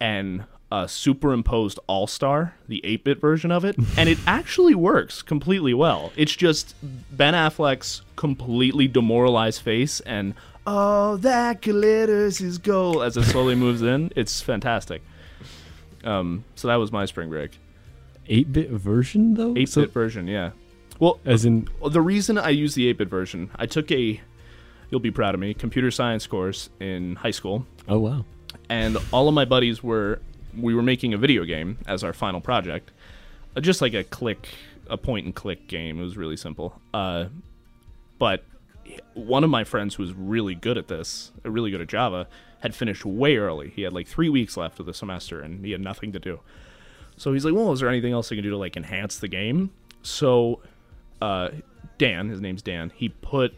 and 0.00 0.44
uh, 0.70 0.86
superimposed 0.86 1.78
All 1.86 2.06
Star, 2.06 2.54
the 2.66 2.80
8 2.84 3.04
bit 3.04 3.20
version 3.20 3.52
of 3.52 3.64
it, 3.64 3.76
and 3.96 4.08
it 4.08 4.18
actually 4.26 4.74
works 4.74 5.20
completely 5.20 5.74
well. 5.74 6.12
It's 6.16 6.34
just 6.34 6.74
Ben 6.82 7.34
Affleck's 7.34 8.02
completely 8.16 8.88
demoralized 8.88 9.60
face 9.60 10.00
and, 10.00 10.34
oh, 10.66 11.16
that 11.18 11.62
glitters 11.62 12.40
is 12.40 12.58
gold 12.58 13.02
as 13.02 13.16
it 13.16 13.24
slowly 13.24 13.54
moves 13.54 13.82
in. 13.82 14.12
It's 14.16 14.40
fantastic. 14.40 15.02
Um, 16.04 16.44
so 16.54 16.68
that 16.68 16.76
was 16.76 16.90
my 16.92 17.04
spring 17.04 17.28
break. 17.28 17.58
8 18.28 18.52
bit 18.52 18.70
version, 18.70 19.34
though? 19.34 19.50
8 19.50 19.54
bit 19.54 19.68
So- 19.68 19.86
version, 19.86 20.26
yeah. 20.26 20.50
Well, 20.98 21.18
as 21.24 21.44
in, 21.44 21.68
the 21.90 22.00
reason 22.00 22.38
I 22.38 22.50
use 22.50 22.74
the 22.74 22.86
8 22.88 22.98
bit 22.98 23.08
version, 23.08 23.50
I 23.56 23.66
took 23.66 23.90
a, 23.90 24.20
you'll 24.90 25.00
be 25.00 25.10
proud 25.10 25.34
of 25.34 25.40
me, 25.40 25.52
computer 25.54 25.90
science 25.90 26.26
course 26.26 26.70
in 26.78 27.16
high 27.16 27.32
school 27.32 27.66
oh, 27.88 27.98
wow. 27.98 28.24
and 28.68 28.96
all 29.12 29.26
of 29.26 29.34
my 29.34 29.44
buddies 29.44 29.82
were 29.82 30.20
we 30.56 30.74
were 30.74 30.82
making 30.82 31.14
a 31.14 31.16
video 31.18 31.44
game 31.44 31.78
as 31.86 32.04
our 32.04 32.12
final 32.12 32.40
project 32.40 32.92
uh, 33.56 33.60
just 33.60 33.80
like 33.80 33.94
a 33.94 34.04
click 34.04 34.48
a 34.88 34.98
point 34.98 35.24
and 35.24 35.34
click 35.34 35.66
game 35.66 35.98
it 35.98 36.02
was 36.02 36.16
really 36.18 36.36
simple 36.36 36.78
uh, 36.92 37.24
but 38.18 38.44
one 39.14 39.44
of 39.44 39.50
my 39.50 39.64
friends 39.64 39.94
who 39.94 40.02
was 40.02 40.12
really 40.12 40.54
good 40.54 40.78
at 40.78 40.88
this 40.88 41.32
really 41.44 41.70
good 41.70 41.80
at 41.80 41.88
java 41.88 42.26
had 42.60 42.74
finished 42.74 43.04
way 43.04 43.36
early 43.36 43.70
he 43.70 43.82
had 43.82 43.92
like 43.92 44.06
three 44.06 44.28
weeks 44.28 44.56
left 44.56 44.80
of 44.80 44.86
the 44.86 44.94
semester 44.94 45.40
and 45.40 45.64
he 45.64 45.72
had 45.72 45.80
nothing 45.80 46.12
to 46.12 46.18
do 46.18 46.40
so 47.16 47.32
he's 47.32 47.44
like 47.44 47.54
well 47.54 47.72
is 47.72 47.80
there 47.80 47.88
anything 47.88 48.12
else 48.12 48.30
i 48.32 48.34
can 48.34 48.44
do 48.44 48.50
to 48.50 48.56
like 48.56 48.76
enhance 48.76 49.18
the 49.18 49.28
game 49.28 49.70
so 50.02 50.60
uh, 51.20 51.48
dan 51.98 52.28
his 52.28 52.40
name's 52.40 52.62
dan 52.62 52.90
he 52.94 53.08
put 53.08 53.54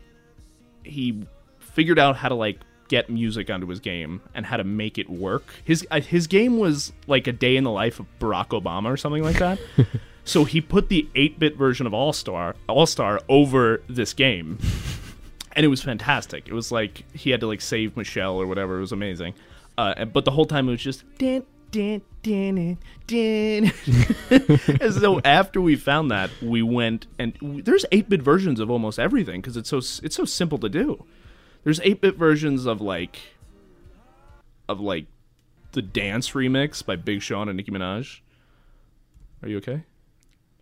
he 0.83 1.25
figured 1.59 1.99
out 1.99 2.17
how 2.17 2.29
to 2.29 2.35
like 2.35 2.61
get 2.89 3.11
music 3.11 3.51
onto 3.51 3.67
his 3.67 3.81
game 3.81 4.21
and 4.35 4.47
how 4.47 4.57
to 4.57 4.65
make 4.65 4.99
it 4.99 5.09
work. 5.09 5.45
His 5.65 5.87
uh, 5.91 6.01
his 6.01 6.27
game 6.27 6.59
was 6.59 6.93
like 7.07 7.27
a 7.27 7.33
day 7.33 7.57
in 7.57 7.65
the 7.65 7.71
life 7.71 8.01
of 8.01 8.07
Barack 8.19 8.49
Obama 8.49 8.87
or 8.87 8.97
something 8.97 9.23
like 9.23 9.39
that. 9.39 9.59
so 10.25 10.45
he 10.45 10.61
put 10.61 10.89
the 10.89 11.09
8-bit 11.15 11.57
version 11.57 11.87
of 11.87 11.95
All 11.95 12.13
Star 12.13 12.55
All 12.69 12.87
Star 12.87 13.21
over 13.29 13.83
this 13.89 14.13
game. 14.13 14.59
And 15.57 15.65
it 15.65 15.69
was 15.69 15.83
fantastic. 15.83 16.49
It 16.49 16.53
was 16.53 16.73
like 16.73 17.05
he 17.15 17.31
had 17.31 17.41
to 17.41 17.47
like 17.47 17.61
save 17.61 17.97
Michelle 17.97 18.41
or 18.41 18.47
whatever. 18.47 18.79
It 18.79 18.81
was 18.81 18.93
amazing. 18.93 19.35
Uh, 19.77 20.05
but 20.05 20.25
the 20.25 20.31
whole 20.31 20.47
time 20.47 20.69
it 20.69 20.73
was 20.73 20.83
just 20.83 21.05
din 21.19 21.45
din 21.71 22.03
din 22.23 22.79
din. 23.07 23.73
and 24.31 24.95
so 24.95 25.21
after 25.25 25.61
we 25.61 25.77
found 25.77 26.11
that, 26.11 26.31
we 26.41 26.63
went 26.63 27.07
and 27.19 27.35
w- 27.35 27.63
there's 27.63 27.85
8-bit 27.91 28.23
versions 28.23 28.61
of 28.61 28.71
almost 28.71 28.99
everything 28.99 29.41
because 29.41 29.57
it's 29.57 29.69
so 29.69 29.79
it's 29.79 30.15
so 30.15 30.25
simple 30.25 30.59
to 30.59 30.69
do. 30.69 31.05
There's 31.65 31.81
8-bit 31.81 32.17
versions 32.17 32.67
of 32.67 32.81
like 32.81 33.19
of 34.69 34.81
like 34.81 35.07
the 35.73 35.83
dance 35.83 36.31
remix 36.31 36.85
by 36.85 36.97
Big 36.97 37.23
Sean 37.23 37.49
and 37.49 37.57
Nicki 37.57 37.73
Minaj. 37.73 38.21
Are 39.43 39.49
you 39.49 39.59
okay? 39.59 39.83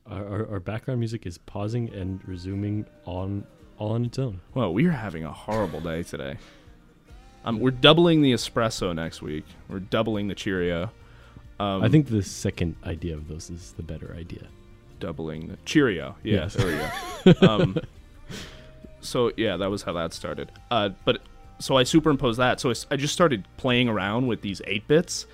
Our, 0.06 0.26
our, 0.26 0.50
our 0.52 0.60
background 0.60 1.00
music 1.00 1.26
is 1.26 1.38
pausing 1.38 1.92
and 1.92 2.26
resuming 2.26 2.86
on 3.04 3.46
all 3.82 3.92
on 3.92 4.04
its 4.04 4.18
own. 4.18 4.40
Well, 4.54 4.72
we 4.72 4.86
are 4.86 4.92
having 4.92 5.24
a 5.24 5.32
horrible 5.32 5.80
day 5.80 6.04
today. 6.04 6.36
Um, 7.44 7.58
we're 7.58 7.72
doubling 7.72 8.22
the 8.22 8.32
espresso 8.32 8.94
next 8.94 9.20
week. 9.22 9.44
We're 9.68 9.80
doubling 9.80 10.28
the 10.28 10.36
Cheerio. 10.36 10.92
Um, 11.58 11.82
I 11.82 11.88
think 11.88 12.06
the 12.08 12.22
second 12.22 12.76
idea 12.84 13.14
of 13.14 13.26
those 13.26 13.50
is 13.50 13.72
the 13.72 13.82
better 13.82 14.14
idea. 14.16 14.46
doubling 15.00 15.48
the 15.48 15.56
Cheerio. 15.64 16.14
Yeah, 16.22 16.34
Yes. 16.42 16.54
there 16.54 16.66
we 17.26 17.32
go. 17.32 17.46
um, 17.48 17.76
so 19.00 19.32
yeah, 19.36 19.56
that 19.56 19.68
was 19.68 19.82
how 19.82 19.92
that 19.94 20.12
started. 20.14 20.52
Uh, 20.70 20.90
but 21.04 21.20
so 21.58 21.76
I 21.76 21.82
superimposed 21.82 22.38
that. 22.38 22.60
So 22.60 22.72
I 22.88 22.94
just 22.96 23.12
started 23.12 23.44
playing 23.56 23.88
around 23.88 24.28
with 24.28 24.42
these 24.42 24.62
eight 24.68 24.86
bits. 24.86 25.26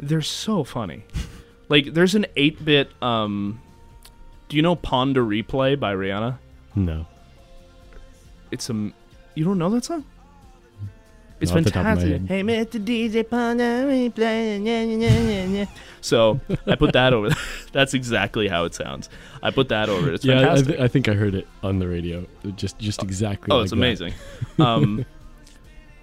They're 0.00 0.22
so 0.22 0.64
funny. 0.64 1.04
like 1.68 1.94
there's 1.94 2.16
an 2.16 2.26
eight 2.34 2.64
bit. 2.64 2.90
Um, 3.00 3.60
do 4.48 4.56
you 4.56 4.62
know 4.62 4.74
Pon 4.74 5.12
de 5.12 5.20
Replay 5.20 5.78
by 5.78 5.94
Rihanna? 5.94 6.38
No. 6.74 7.06
It's 8.52 8.70
a. 8.70 8.74
You 9.34 9.44
don't 9.44 9.58
know 9.58 9.70
that 9.70 9.84
song? 9.84 10.04
It's 11.40 11.50
Not 11.50 11.58
off 11.58 11.64
the 11.64 11.70
top 11.72 11.80
of 11.80 11.84
my 11.86 11.94
fantastic. 12.02 12.28
Hey, 12.28 12.42
Mr. 12.44 12.84
DJ 12.84 13.28
Pon 13.28 13.56
de 13.56 13.64
Replay. 13.64 14.64
yeah, 14.64 14.82
yeah, 14.84 15.44
yeah. 15.46 15.64
So 16.00 16.40
I 16.68 16.76
put 16.76 16.92
that 16.92 17.12
over. 17.12 17.30
That's 17.72 17.94
exactly 17.94 18.46
how 18.46 18.64
it 18.64 18.74
sounds. 18.74 19.08
I 19.42 19.50
put 19.50 19.68
that 19.70 19.88
over. 19.88 20.08
it. 20.10 20.14
It's 20.14 20.24
yeah, 20.24 20.52
I, 20.52 20.62
th- 20.62 20.78
I 20.78 20.86
think 20.86 21.08
I 21.08 21.14
heard 21.14 21.34
it 21.34 21.48
on 21.64 21.80
the 21.80 21.88
radio. 21.88 22.24
Just 22.54 22.78
just 22.78 23.02
exactly. 23.02 23.48
Oh, 23.50 23.56
like 23.56 23.64
it's 23.64 23.72
amazing. 23.72 24.12
um, 24.60 25.04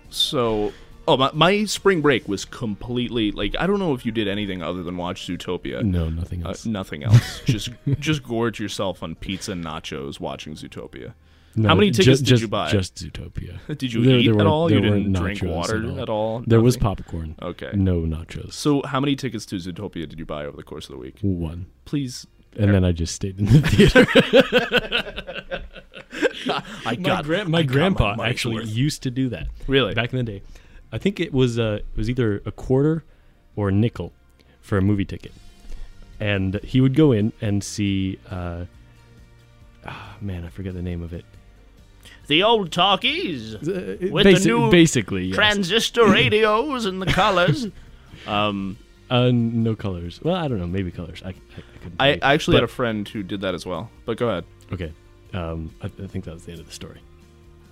so, 0.09 0.73
oh, 1.07 1.15
my, 1.17 1.29
my 1.33 1.65
spring 1.65 2.01
break 2.01 2.27
was 2.27 2.43
completely 2.43 3.31
like 3.31 3.55
I 3.59 3.67
don't 3.67 3.79
know 3.79 3.93
if 3.93 4.05
you 4.05 4.11
did 4.11 4.27
anything 4.27 4.61
other 4.61 4.83
than 4.83 4.97
watch 4.97 5.25
Zootopia. 5.27 5.83
No, 5.83 6.09
nothing 6.09 6.45
Uh, 6.45 6.49
else. 6.49 6.65
nothing 6.65 7.03
else. 7.03 7.41
just 7.45 7.69
just 7.99 8.23
gorge 8.23 8.59
yourself 8.59 9.03
on 9.03 9.15
pizza 9.15 9.53
and 9.53 9.63
nachos 9.63 10.19
watching 10.19 10.55
Zootopia. 10.55 11.13
No, 11.55 11.67
how 11.69 11.75
many 11.75 11.91
tickets 11.91 12.19
did 12.19 12.27
just, 12.27 12.41
you 12.41 12.47
buy? 12.47 12.69
Just 12.69 12.95
Zootopia. 12.95 13.57
Did 13.77 13.91
you 13.91 14.03
There- 14.03 14.17
eat 14.17 14.25
there 14.25 14.33
at 14.33 14.37
weren't- 14.37 14.47
all? 14.47 14.71
You 14.71 14.79
didn't 14.81 15.13
drink 15.13 15.41
water 15.41 15.77
at 15.91 15.97
at 15.97 16.09
all. 16.09 16.35
all. 16.35 16.43
There 16.45 16.61
was 16.61 16.77
popcorn. 16.77 17.35
Okay. 17.41 17.71
No 17.73 18.01
nachos. 18.01 18.53
So, 18.53 18.81
how 18.83 18.99
many 18.99 19.15
tickets 19.15 19.45
to 19.47 19.55
Zootopia 19.57 20.07
did 20.07 20.19
you 20.19 20.25
buy 20.25 20.45
over 20.45 20.55
the 20.55 20.63
course 20.63 20.85
of 20.85 20.91
the 20.93 20.99
week? 20.99 21.17
One. 21.21 21.65
Please. 21.85 22.25
And 22.57 22.73
then 22.73 22.83
I 22.85 22.91
just 22.91 23.13
stayed 23.15 23.39
in 23.39 23.45
the 23.45 23.61
theater. 23.61 24.05
I 26.49 26.63
my 26.85 26.95
got 26.95 27.25
gra- 27.25 27.41
I 27.41 27.43
my 27.45 27.63
got 27.63 27.71
grandpa 27.73 28.15
actually 28.23 28.55
worth. 28.55 28.67
used 28.75 29.03
to 29.03 29.11
do 29.11 29.29
that 29.29 29.47
really. 29.67 29.93
back 29.93 30.13
in 30.13 30.17
the 30.17 30.23
day. 30.23 30.41
I 30.91 30.97
think 30.97 31.19
it 31.19 31.33
was 31.33 31.59
uh, 31.59 31.79
it 31.81 31.97
was 31.97 32.09
either 32.09 32.41
a 32.45 32.51
quarter 32.51 33.03
or 33.55 33.69
a 33.69 33.71
nickel 33.71 34.13
for 34.61 34.77
a 34.77 34.81
movie 34.81 35.05
ticket, 35.05 35.33
and 36.19 36.55
he 36.63 36.79
would 36.81 36.95
go 36.95 37.11
in 37.11 37.33
and 37.41 37.63
see. 37.63 38.17
Uh, 38.29 38.65
ah, 39.85 40.15
man, 40.21 40.45
I 40.45 40.49
forget 40.49 40.73
the 40.73 40.81
name 40.81 41.03
of 41.03 41.13
it. 41.13 41.25
The 42.29 42.43
old 42.43 42.71
talkies. 42.71 43.55
Uh, 43.55 43.97
With 44.09 44.23
the 44.23 44.41
new 44.45 44.71
basically, 44.71 45.25
yes. 45.25 45.35
transistor 45.35 46.07
radios 46.09 46.85
and 46.85 47.01
the 47.01 47.07
colors. 47.07 47.67
Um, 48.25 48.77
uh, 49.09 49.31
no 49.33 49.75
colors. 49.75 50.21
Well, 50.23 50.35
I 50.35 50.47
don't 50.47 50.59
know. 50.59 50.67
Maybe 50.67 50.91
colors. 50.91 51.21
I, 51.25 51.29
I, 51.29 51.31
I 51.31 51.33
couldn't. 51.81 51.95
I, 51.99 52.05
tell 52.05 52.15
you. 52.15 52.19
I 52.21 52.33
actually 52.33 52.57
had 52.57 52.63
a 52.63 52.67
friend 52.67 53.07
who 53.09 53.23
did 53.23 53.41
that 53.41 53.53
as 53.55 53.65
well. 53.65 53.89
But 54.05 54.17
go 54.17 54.29
ahead. 54.29 54.45
Okay. 54.71 54.93
Um, 55.33 55.73
I, 55.81 55.87
I 55.87 56.07
think 56.07 56.25
that 56.25 56.33
was 56.33 56.45
the 56.45 56.51
end 56.51 56.61
of 56.61 56.67
the 56.67 56.73
story. 56.73 57.01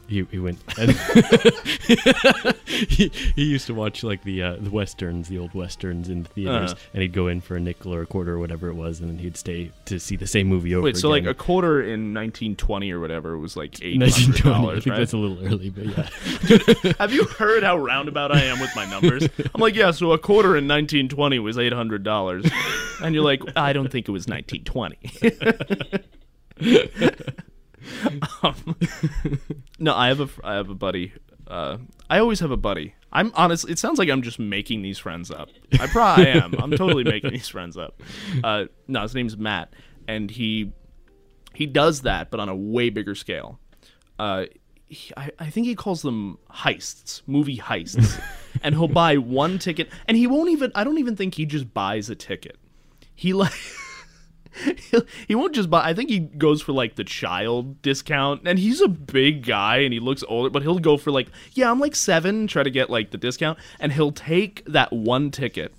He, 0.08 0.26
he 0.32 0.40
went 0.40 0.60
and 0.80 0.92
he, 2.66 3.10
he 3.36 3.44
used 3.44 3.68
to 3.68 3.74
watch 3.74 4.04
like 4.04 4.24
the 4.24 4.42
uh, 4.42 4.56
the 4.60 4.70
westerns, 4.70 5.28
the 5.28 5.38
old 5.38 5.54
westerns 5.54 6.08
in 6.10 6.24
the 6.24 6.30
theaters, 6.30 6.72
Uh-huh. 6.72 6.82
and 6.94 7.02
he'd 7.02 7.14
go 7.14 7.28
in 7.28 7.42
for 7.42 7.56
a 7.56 7.60
nickel 7.60 7.94
or 7.94 8.02
a 8.02 8.06
quarter 8.06 8.34
or 8.36 8.40
whatever 8.40 8.70
it 8.70 8.76
was, 8.76 9.00
and 9.02 9.10
then 9.10 9.18
he'd 9.18 9.36
stay 9.38 9.72
to 9.86 10.00
see 10.00 10.16
the 10.16 10.26
same 10.28 10.48
movie 10.48 10.74
over 10.76 10.88
and 10.88 10.96
over 10.96 10.96
Wait, 10.96 10.98
so 10.98 11.10
like 11.10 11.24
again. 11.24 11.32
a 11.32 11.36
quarter 11.36 11.82
in 11.82 12.14
1920 12.14 12.92
or 12.92 13.00
whatever 13.00 13.38
was 13.38 13.58
like 13.58 13.82
eight 13.84 14.02
hundred 14.02 14.14
1920. 14.14 14.50
I 14.50 14.62
dollars, 14.62 14.84
think 14.84 14.92
right? 14.92 15.00
that's 15.00 15.14
a 15.14 15.18
little 15.18 15.46
early, 15.46 15.70
but 15.70 15.86
yeah. 15.86 16.94
Have 17.00 17.12
you 17.14 17.26
heard 17.26 17.64
how 17.64 17.78
roundabout 17.78 18.32
I 18.32 18.44
am 18.44 18.60
with 18.60 18.74
my 18.76 18.86
numbers? 18.90 19.28
I'm 19.54 19.60
like, 19.62 19.76
yeah, 19.76 19.92
so 19.92 20.12
a 20.14 20.18
quarter 20.18 20.56
in 20.58 20.68
1920 20.68 21.40
was 21.40 21.58
eight 21.58 21.74
hundred 21.74 22.04
dollars, 22.04 22.46
and 23.04 23.14
you're 23.14 23.24
like, 23.26 23.42
I 23.58 23.74
don't 23.74 23.92
think 23.92 24.08
it 24.08 24.12
was 24.12 24.26
1920. 24.28 24.98
um, 28.44 28.76
no, 29.80 29.94
I 29.94 30.08
have 30.08 30.20
a 30.20 30.30
I 30.44 30.56
have 30.56 30.70
a 30.70 30.76
buddy. 30.76 31.14
Uh, 31.48 31.78
I 32.10 32.20
always 32.20 32.40
have 32.42 32.52
a 32.52 32.58
buddy. 32.58 32.94
I'm 33.12 33.32
honest. 33.36 33.70
It 33.70 33.80
sounds 33.80 34.00
like 34.00 34.10
I'm 34.10 34.22
just 34.22 34.38
making 34.38 34.82
these 34.82 34.98
friends 34.98 35.32
up. 35.32 35.50
I 35.80 35.88
probably 35.88 36.28
am. 36.28 36.56
I'm 36.60 36.72
totally 36.72 37.04
making 37.04 37.32
these 37.32 37.48
friends 37.48 37.78
up. 37.78 38.02
Uh, 38.44 38.66
no, 38.88 39.02
his 39.02 39.16
name's 39.16 39.38
Matt, 39.38 39.74
and 40.08 40.30
he 40.30 40.74
he 41.54 41.66
does 41.66 42.02
that, 42.02 42.30
but 42.30 42.40
on 42.40 42.50
a 42.50 42.56
way 42.56 42.90
bigger 42.90 43.16
scale. 43.16 43.60
Uh, 44.20 44.46
he, 44.86 45.14
I, 45.16 45.32
I 45.40 45.50
think 45.50 45.68
he 45.68 45.76
calls 45.76 46.02
them 46.02 46.38
heists, 46.52 47.22
movie 47.28 47.58
heists, 47.58 48.22
and 48.62 48.76
he'll 48.76 48.88
buy 48.88 49.18
one 49.18 49.58
ticket, 49.60 49.90
and 50.08 50.18
he 50.18 50.28
won't 50.28 50.50
even. 50.50 50.72
I 50.76 50.84
don't 50.84 50.98
even 50.98 51.16
think 51.16 51.36
he 51.36 51.46
just 51.46 51.74
buys 51.74 52.10
a 52.10 52.16
ticket. 52.16 52.58
He 53.16 53.34
like. 53.34 53.54
He 55.28 55.36
won't 55.36 55.54
just 55.54 55.70
buy. 55.70 55.84
I 55.88 55.94
think 55.94 56.10
he 56.10 56.20
goes 56.20 56.62
for 56.62 56.72
like 56.72 56.96
the 56.96 57.04
child 57.04 57.82
discount, 57.82 58.42
and 58.48 58.58
he's 58.58 58.82
a 58.82 58.88
big 58.88 59.46
guy 59.46 59.78
and 59.78 59.94
he 59.94 60.00
looks 60.00 60.24
older. 60.28 60.50
But 60.50 60.62
he'll 60.64 60.80
go 60.80 60.98
for 60.98 61.12
like, 61.12 61.28
yeah, 61.54 61.70
I'm 61.70 61.80
like 61.80 61.96
seven, 61.96 62.48
try 62.48 62.64
to 62.64 62.70
get 62.72 62.90
like 62.90 63.12
the 63.12 63.18
discount, 63.18 63.60
and 63.80 63.92
he'll 63.94 64.12
take 64.12 64.64
that 64.66 64.92
one 64.94 65.32
ticket, 65.32 65.74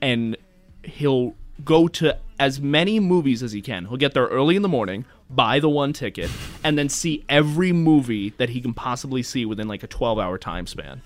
and 0.00 0.36
he'll 0.84 1.34
go 1.64 1.88
to 1.88 2.16
as 2.38 2.60
many 2.60 2.98
movies 3.00 3.42
as 3.42 3.52
he 3.52 3.62
can. 3.62 3.84
He'll 3.86 3.96
get 3.96 4.14
there 4.14 4.26
early 4.26 4.56
in 4.56 4.62
the 4.62 4.68
morning, 4.68 5.04
buy 5.30 5.60
the 5.60 5.68
one 5.68 5.92
ticket, 5.92 6.30
and 6.64 6.76
then 6.76 6.88
see 6.88 7.24
every 7.28 7.72
movie 7.72 8.30
that 8.38 8.48
he 8.50 8.60
can 8.60 8.74
possibly 8.74 9.22
see 9.22 9.44
within 9.46 9.68
like 9.68 9.82
a 9.82 9.86
12 9.86 10.18
hour 10.18 10.38
time 10.38 10.66
span. 10.66 11.02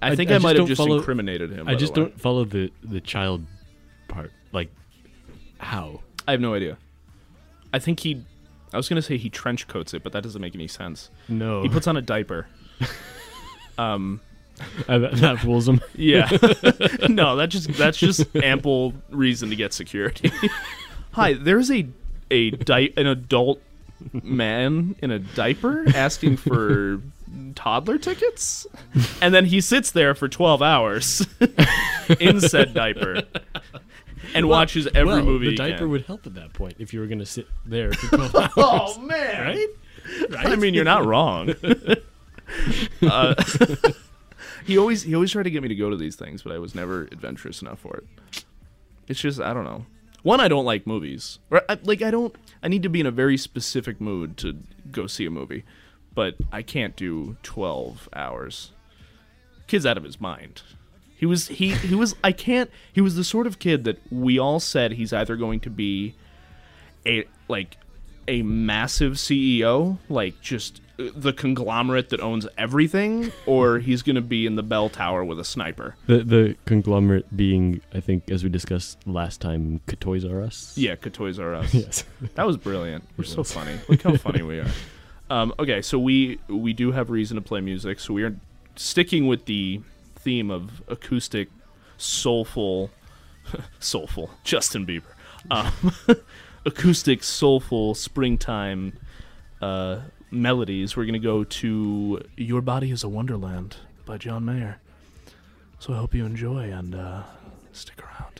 I 0.00 0.10
I- 0.12 0.16
think 0.16 0.30
I 0.30 0.36
I, 0.36 0.38
might 0.38 0.56
have 0.56 0.66
just 0.68 0.80
follow- 0.80 0.98
incriminated 0.98 1.50
him. 1.50 1.68
I 1.68 1.74
just 1.74 1.94
don't 1.94 2.18
follow 2.20 2.44
the 2.44 2.70
the 2.82 3.00
child 3.00 3.44
part. 4.08 4.32
Like 4.52 4.70
how? 5.58 6.00
I 6.26 6.32
have 6.32 6.40
no 6.40 6.54
idea. 6.54 6.78
I 7.72 7.78
think 7.78 8.00
he. 8.00 8.24
I 8.72 8.76
was 8.76 8.88
gonna 8.88 9.02
say 9.02 9.16
he 9.16 9.30
trench 9.30 9.66
coats 9.68 9.94
it, 9.94 10.02
but 10.02 10.12
that 10.12 10.22
doesn't 10.22 10.40
make 10.40 10.54
any 10.54 10.68
sense. 10.68 11.10
No, 11.28 11.62
He 11.62 11.68
puts 11.68 11.86
on 11.86 11.96
a 11.96 12.02
diaper. 12.02 12.46
Um. 13.78 14.20
Uh, 14.88 14.98
that, 14.98 15.12
that 15.18 15.38
fools 15.38 15.68
him. 15.68 15.80
Yeah. 15.94 16.28
no, 17.08 17.36
that 17.36 17.46
just 17.48 17.68
that's 17.74 17.96
just 17.96 18.34
ample 18.34 18.92
reason 19.08 19.50
to 19.50 19.56
get 19.56 19.72
security. 19.72 20.32
Hi, 21.12 21.34
there's 21.34 21.70
a 21.70 21.86
a 22.32 22.50
di- 22.50 22.92
an 22.96 23.06
adult 23.06 23.62
man 24.12 24.96
in 25.00 25.12
a 25.12 25.20
diaper 25.20 25.84
asking 25.94 26.38
for 26.38 27.00
toddler 27.54 27.98
tickets, 27.98 28.66
and 29.22 29.32
then 29.32 29.44
he 29.44 29.60
sits 29.60 29.92
there 29.92 30.16
for 30.16 30.28
12 30.28 30.60
hours 30.60 31.24
in 32.18 32.40
said 32.40 32.74
diaper 32.74 33.22
and 34.34 34.48
watches 34.48 34.86
every 34.94 35.14
well, 35.14 35.24
movie. 35.24 35.46
The 35.46 35.50
he 35.50 35.56
diaper 35.56 35.88
would 35.88 36.06
help 36.06 36.26
at 36.26 36.34
that 36.34 36.52
point 36.52 36.76
if 36.78 36.92
you 36.92 37.00
were 37.00 37.06
going 37.06 37.18
to 37.18 37.26
sit 37.26 37.46
there 37.66 37.92
for 37.92 38.16
12 38.30 38.34
hours. 38.34 38.50
Oh 38.56 38.98
man! 39.00 39.46
right? 39.46 39.68
I 40.38 40.56
mean, 40.56 40.74
you're 40.74 40.84
not 40.84 41.04
wrong. 41.04 41.54
uh, 43.02 43.34
he 44.64 44.78
always 44.78 45.02
he 45.02 45.14
always 45.14 45.32
tried 45.32 45.44
to 45.44 45.50
get 45.50 45.62
me 45.62 45.68
to 45.68 45.74
go 45.74 45.90
to 45.90 45.96
these 45.96 46.16
things, 46.16 46.42
but 46.42 46.52
I 46.52 46.58
was 46.58 46.74
never 46.74 47.02
adventurous 47.12 47.62
enough 47.62 47.80
for 47.80 47.98
it. 47.98 48.44
It's 49.06 49.20
just 49.20 49.40
I 49.40 49.52
don't 49.52 49.64
know. 49.64 49.86
One, 50.22 50.40
I 50.40 50.48
don't 50.48 50.64
like 50.64 50.86
movies. 50.86 51.38
Or, 51.50 51.62
I, 51.68 51.78
like 51.82 52.02
I 52.02 52.10
don't. 52.10 52.34
I 52.62 52.68
need 52.68 52.82
to 52.82 52.88
be 52.88 53.00
in 53.00 53.06
a 53.06 53.10
very 53.10 53.36
specific 53.36 54.00
mood 54.00 54.36
to 54.38 54.58
go 54.90 55.06
see 55.06 55.26
a 55.26 55.30
movie, 55.30 55.64
but 56.14 56.34
I 56.52 56.62
can't 56.62 56.96
do 56.96 57.36
twelve 57.42 58.08
hours. 58.12 58.72
Kid's 59.66 59.86
out 59.86 59.98
of 59.98 60.04
his 60.04 60.20
mind. 60.20 60.62
He 61.18 61.26
was 61.26 61.48
he 61.48 61.70
he 61.70 61.94
was 61.96 62.14
I 62.22 62.30
can't. 62.32 62.70
He 62.92 63.00
was 63.00 63.16
the 63.16 63.24
sort 63.24 63.46
of 63.48 63.58
kid 63.58 63.84
that 63.84 64.00
we 64.10 64.38
all 64.38 64.60
said 64.60 64.92
he's 64.92 65.12
either 65.12 65.34
going 65.36 65.60
to 65.60 65.70
be 65.70 66.14
a 67.04 67.24
like 67.48 67.76
a 68.28 68.42
massive 68.42 69.14
CEO, 69.14 69.98
like 70.08 70.40
just 70.40 70.80
uh, 71.00 71.04
the 71.16 71.32
conglomerate 71.32 72.10
that 72.10 72.20
owns 72.20 72.46
everything, 72.56 73.32
or 73.46 73.78
he's 73.80 74.02
going 74.02 74.16
to 74.16 74.22
be 74.22 74.46
in 74.46 74.54
the 74.54 74.62
bell 74.62 74.88
tower 74.88 75.24
with 75.24 75.40
a 75.40 75.44
sniper. 75.44 75.96
The 76.06 76.18
the 76.18 76.56
conglomerate 76.66 77.36
being, 77.36 77.80
I 77.92 77.98
think, 77.98 78.30
as 78.30 78.44
we 78.44 78.50
discussed 78.50 78.98
last 79.04 79.40
time, 79.40 79.80
Toys 79.98 80.24
R 80.24 80.40
Us. 80.42 80.78
Yeah, 80.78 80.94
Toys 80.94 81.40
R 81.40 81.54
Us. 81.54 81.74
Yes. 81.78 82.04
That 82.36 82.46
was 82.46 82.56
brilliant. 82.56 83.04
We're 83.16 83.24
so 83.24 83.42
funny. 83.42 83.76
Look 83.88 84.02
how 84.02 84.16
funny 84.16 84.42
we 84.52 84.60
are. 84.60 84.68
Um, 85.30 85.52
okay, 85.58 85.82
so 85.82 85.98
we 85.98 86.38
we 86.48 86.72
do 86.72 86.92
have 86.92 87.10
reason 87.10 87.34
to 87.34 87.40
play 87.40 87.60
music, 87.60 87.98
so 87.98 88.14
we 88.14 88.22
are 88.22 88.36
sticking 88.76 89.26
with 89.26 89.46
the 89.46 89.80
theme 90.18 90.50
of 90.50 90.82
acoustic, 90.88 91.48
soulful, 91.96 92.90
soulful 93.78 94.30
Justin 94.44 94.86
Bieber, 94.86 95.12
um, 95.50 95.92
acoustic, 96.66 97.22
soulful 97.22 97.94
springtime 97.94 98.98
uh, 99.60 100.00
melodies. 100.30 100.96
We're 100.96 101.06
gonna 101.06 101.18
go 101.18 101.44
to 101.44 102.22
"Your 102.36 102.60
Body 102.60 102.90
Is 102.90 103.04
a 103.04 103.08
Wonderland" 103.08 103.76
by 104.04 104.18
John 104.18 104.44
Mayer. 104.44 104.80
So 105.78 105.94
I 105.94 105.96
hope 105.98 106.14
you 106.14 106.26
enjoy 106.26 106.72
and 106.72 106.94
uh, 106.94 107.22
stick 107.72 108.02
around. 108.02 108.37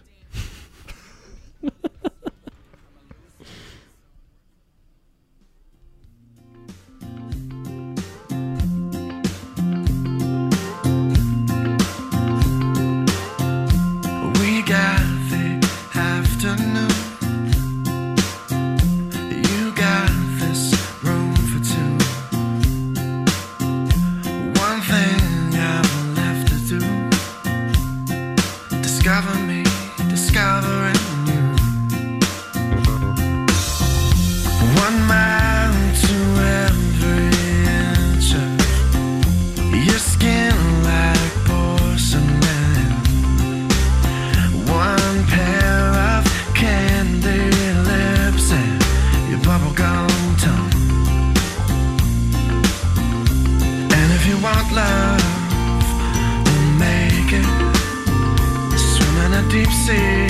sea 59.89 60.27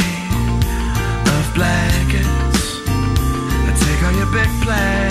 of 1.34 1.46
blankets. 1.52 2.80
I 3.66 3.72
take 3.82 4.02
all 4.06 4.12
your 4.12 4.30
big 4.32 4.50
plans. 4.62 5.07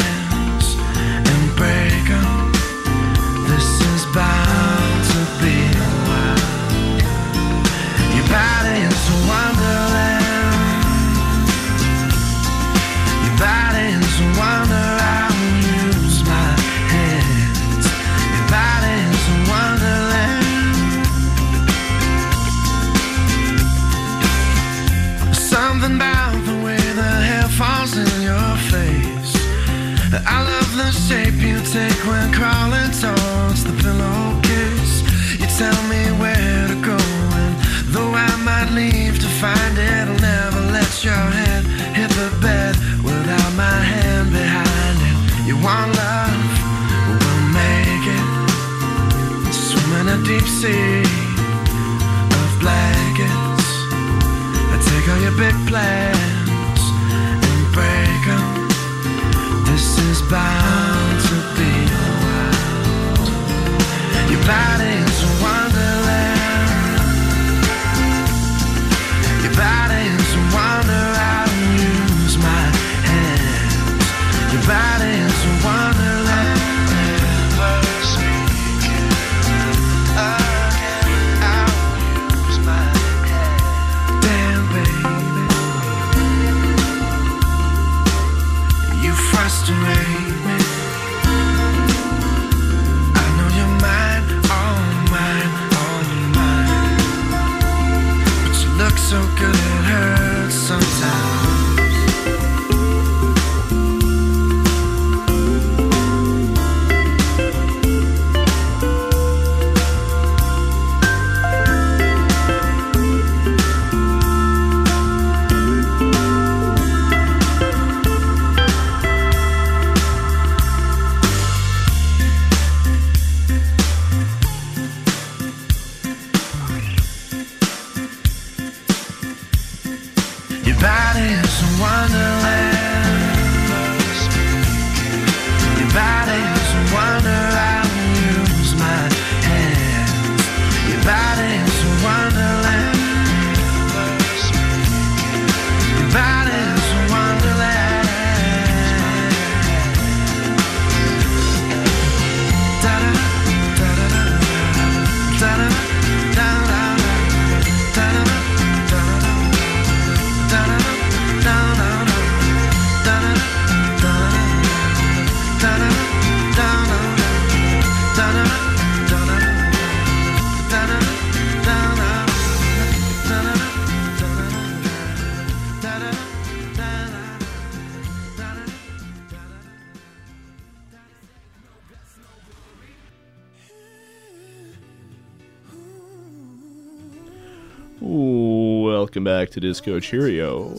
Welcome 189.08 189.24
back 189.24 189.51
to 189.51 189.62
Disco 189.62 190.01
Cheerio. 190.01 190.76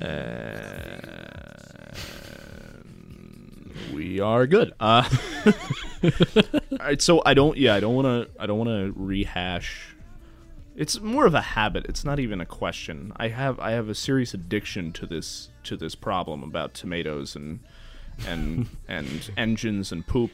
And 0.00 1.04
we 3.92 4.20
are 4.20 4.46
good. 4.46 4.72
Uh, 4.80 5.06
all 6.02 6.78
right, 6.80 7.02
so 7.02 7.20
I 7.26 7.34
don't. 7.34 7.58
Yeah, 7.58 7.74
I 7.74 7.80
don't 7.80 7.94
want 7.94 8.06
to. 8.06 8.26
I 8.42 8.46
don't 8.46 8.56
want 8.56 8.70
to 8.70 8.94
rehash. 8.96 9.94
It's 10.76 10.98
more 10.98 11.26
of 11.26 11.34
a 11.34 11.42
habit. 11.42 11.84
It's 11.90 12.06
not 12.06 12.18
even 12.18 12.40
a 12.40 12.46
question. 12.46 13.12
I 13.16 13.28
have. 13.28 13.60
I 13.60 13.72
have 13.72 13.90
a 13.90 13.94
serious 13.94 14.32
addiction 14.32 14.90
to 14.94 15.04
this. 15.04 15.50
To 15.64 15.76
this 15.76 15.94
problem 15.94 16.42
about 16.42 16.72
tomatoes 16.72 17.36
and 17.36 17.60
and 18.26 18.66
and 18.88 19.30
engines 19.36 19.92
and 19.92 20.06
poop. 20.06 20.30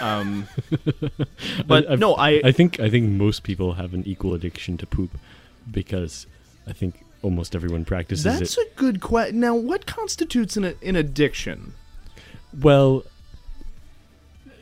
Um, 0.00 0.48
but 1.66 1.90
I've- 1.90 1.96
no, 2.00 2.14
I. 2.14 2.40
I 2.42 2.52
think 2.52 2.80
I 2.80 2.88
think 2.88 3.10
most 3.10 3.42
people 3.42 3.74
have 3.74 3.92
an 3.92 4.02
equal 4.06 4.32
addiction 4.32 4.78
to 4.78 4.86
poop 4.86 5.10
because 5.70 6.26
I 6.68 6.72
think 6.72 7.04
almost 7.22 7.54
everyone 7.56 7.84
practices 7.84 8.24
That's 8.24 8.56
it. 8.56 8.60
a 8.60 8.68
good 8.76 9.00
question. 9.00 9.40
Now, 9.40 9.54
what 9.54 9.86
constitutes 9.86 10.56
an, 10.56 10.64
an 10.82 10.96
addiction? 10.96 11.74
well, 12.60 13.04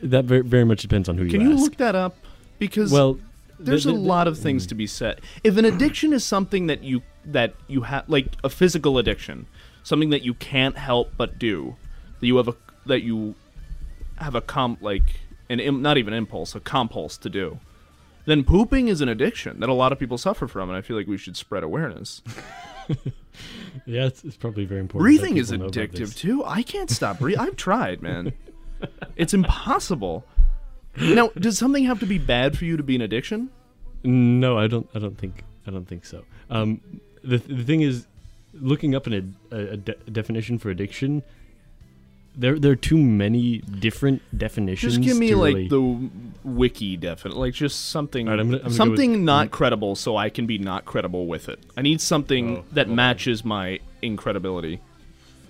that 0.03 0.25
very, 0.25 0.41
very 0.41 0.63
much 0.63 0.81
depends 0.81 1.09
on 1.09 1.17
who 1.17 1.29
Can 1.29 1.41
you 1.41 1.47
you 1.47 1.53
ask. 1.53 1.55
Can 1.55 1.57
you 1.57 1.63
look 1.63 1.77
that 1.77 1.95
up? 1.95 2.15
Because 2.59 2.91
well, 2.91 3.19
there's 3.59 3.85
the- 3.85 3.91
a 3.91 3.93
the- 3.93 3.99
lot 3.99 4.27
of 4.27 4.37
things 4.37 4.65
mm. 4.65 4.69
to 4.69 4.75
be 4.75 4.87
said. 4.87 5.21
If 5.43 5.57
an 5.57 5.65
addiction 5.65 6.13
is 6.13 6.23
something 6.23 6.67
that 6.67 6.83
you 6.83 7.01
that 7.25 7.55
you 7.67 7.81
have, 7.81 8.07
like 8.07 8.27
a 8.43 8.49
physical 8.49 8.97
addiction, 8.97 9.47
something 9.83 10.11
that 10.11 10.23
you 10.23 10.33
can't 10.35 10.77
help 10.77 11.11
but 11.17 11.37
do, 11.39 11.75
that 12.19 12.27
you 12.27 12.37
have 12.37 12.47
a 12.47 12.55
that 12.85 13.01
you 13.01 13.35
have 14.17 14.35
a 14.35 14.41
comp 14.41 14.81
like 14.81 15.19
an 15.49 15.59
Im, 15.59 15.81
not 15.81 15.97
even 15.97 16.13
impulse, 16.13 16.55
a 16.55 16.59
compulse 16.59 17.17
to 17.17 17.29
do, 17.29 17.59
then 18.27 18.43
pooping 18.43 18.87
is 18.87 19.01
an 19.01 19.09
addiction 19.09 19.59
that 19.61 19.69
a 19.69 19.73
lot 19.73 19.91
of 19.91 19.97
people 19.97 20.19
suffer 20.19 20.47
from, 20.47 20.69
and 20.69 20.77
I 20.77 20.81
feel 20.81 20.95
like 20.95 21.07
we 21.07 21.17
should 21.17 21.35
spread 21.35 21.63
awareness. 21.63 22.21
Yeah, 23.85 24.05
it's, 24.05 24.23
it's 24.23 24.35
probably 24.37 24.65
very 24.65 24.81
important. 24.81 25.03
Breathing 25.03 25.37
is 25.37 25.51
people 25.51 25.67
know 25.67 25.69
about 25.69 25.91
addictive 25.91 26.15
too. 26.15 26.43
I 26.43 26.63
can't 26.63 26.89
stop 26.89 27.19
breathing. 27.19 27.39
I've 27.39 27.55
tried, 27.55 28.01
man. 28.01 28.33
It's 29.15 29.33
impossible. 29.33 30.25
Now, 30.97 31.29
does 31.37 31.57
something 31.57 31.83
have 31.83 31.99
to 31.99 32.05
be 32.05 32.17
bad 32.17 32.57
for 32.57 32.65
you 32.65 32.75
to 32.77 32.83
be 32.83 32.95
an 32.95 33.01
addiction? 33.01 33.49
No, 34.03 34.57
I 34.57 34.67
don't. 34.67 34.89
I 34.95 34.99
don't 34.99 35.17
think. 35.17 35.43
I 35.67 35.71
don't 35.71 35.87
think 35.87 36.05
so. 36.05 36.23
Um, 36.49 36.81
the 37.23 37.37
the 37.37 37.63
thing 37.63 37.81
is, 37.81 38.07
looking 38.53 38.95
up 38.95 39.05
an, 39.07 39.35
a, 39.51 39.55
a, 39.55 39.77
de- 39.77 39.95
definition 40.11 40.57
for 40.57 40.69
addiction, 40.69 41.23
there 42.37 42.57
there 42.59 42.71
are 42.71 42.75
too 42.77 42.97
many 42.97 43.57
different 43.57 44.21
definitions. 44.37 44.93
Just 44.95 45.03
give 45.05 45.17
me 45.17 45.29
to 45.29 45.37
like 45.37 45.55
really- 45.55 45.67
the 45.67 46.09
wiki 46.43 46.95
definition, 46.97 47.39
like 47.41 47.53
just 47.53 47.89
something, 47.89 48.27
All 48.27 48.33
right, 48.35 48.39
I'm 48.39 48.47
gonna- 48.47 48.57
I'm 48.57 48.63
gonna 48.63 48.71
go 48.71 48.77
something 48.77 49.11
with- 49.13 49.19
not 49.21 49.51
credible, 49.51 49.95
so 49.95 50.15
I 50.15 50.29
can 50.29 50.45
be 50.45 50.57
not 50.57 50.85
credible 50.85 51.25
with 51.27 51.49
it. 51.49 51.59
I 51.75 51.81
need 51.81 51.99
something 51.99 52.57
Oh, 52.57 52.63
that 52.73 52.85
hold 52.87 52.95
matches 52.95 53.43
my 53.43 53.79
incredibility. 54.01 54.79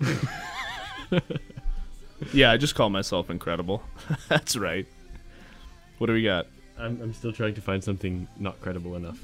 yeah, 2.32 2.50
I 2.50 2.56
just 2.56 2.74
call 2.74 2.90
myself 2.90 3.30
incredible. 3.30 3.82
That's 4.28 4.56
right. 4.56 4.86
What 5.98 6.06
do 6.08 6.12
we 6.12 6.22
got? 6.22 6.46
I'm, 6.78 7.00
I'm 7.02 7.12
still 7.14 7.32
trying 7.32 7.54
to 7.54 7.60
find 7.60 7.82
something 7.82 8.28
not 8.38 8.60
credible 8.60 8.94
enough. 8.96 9.18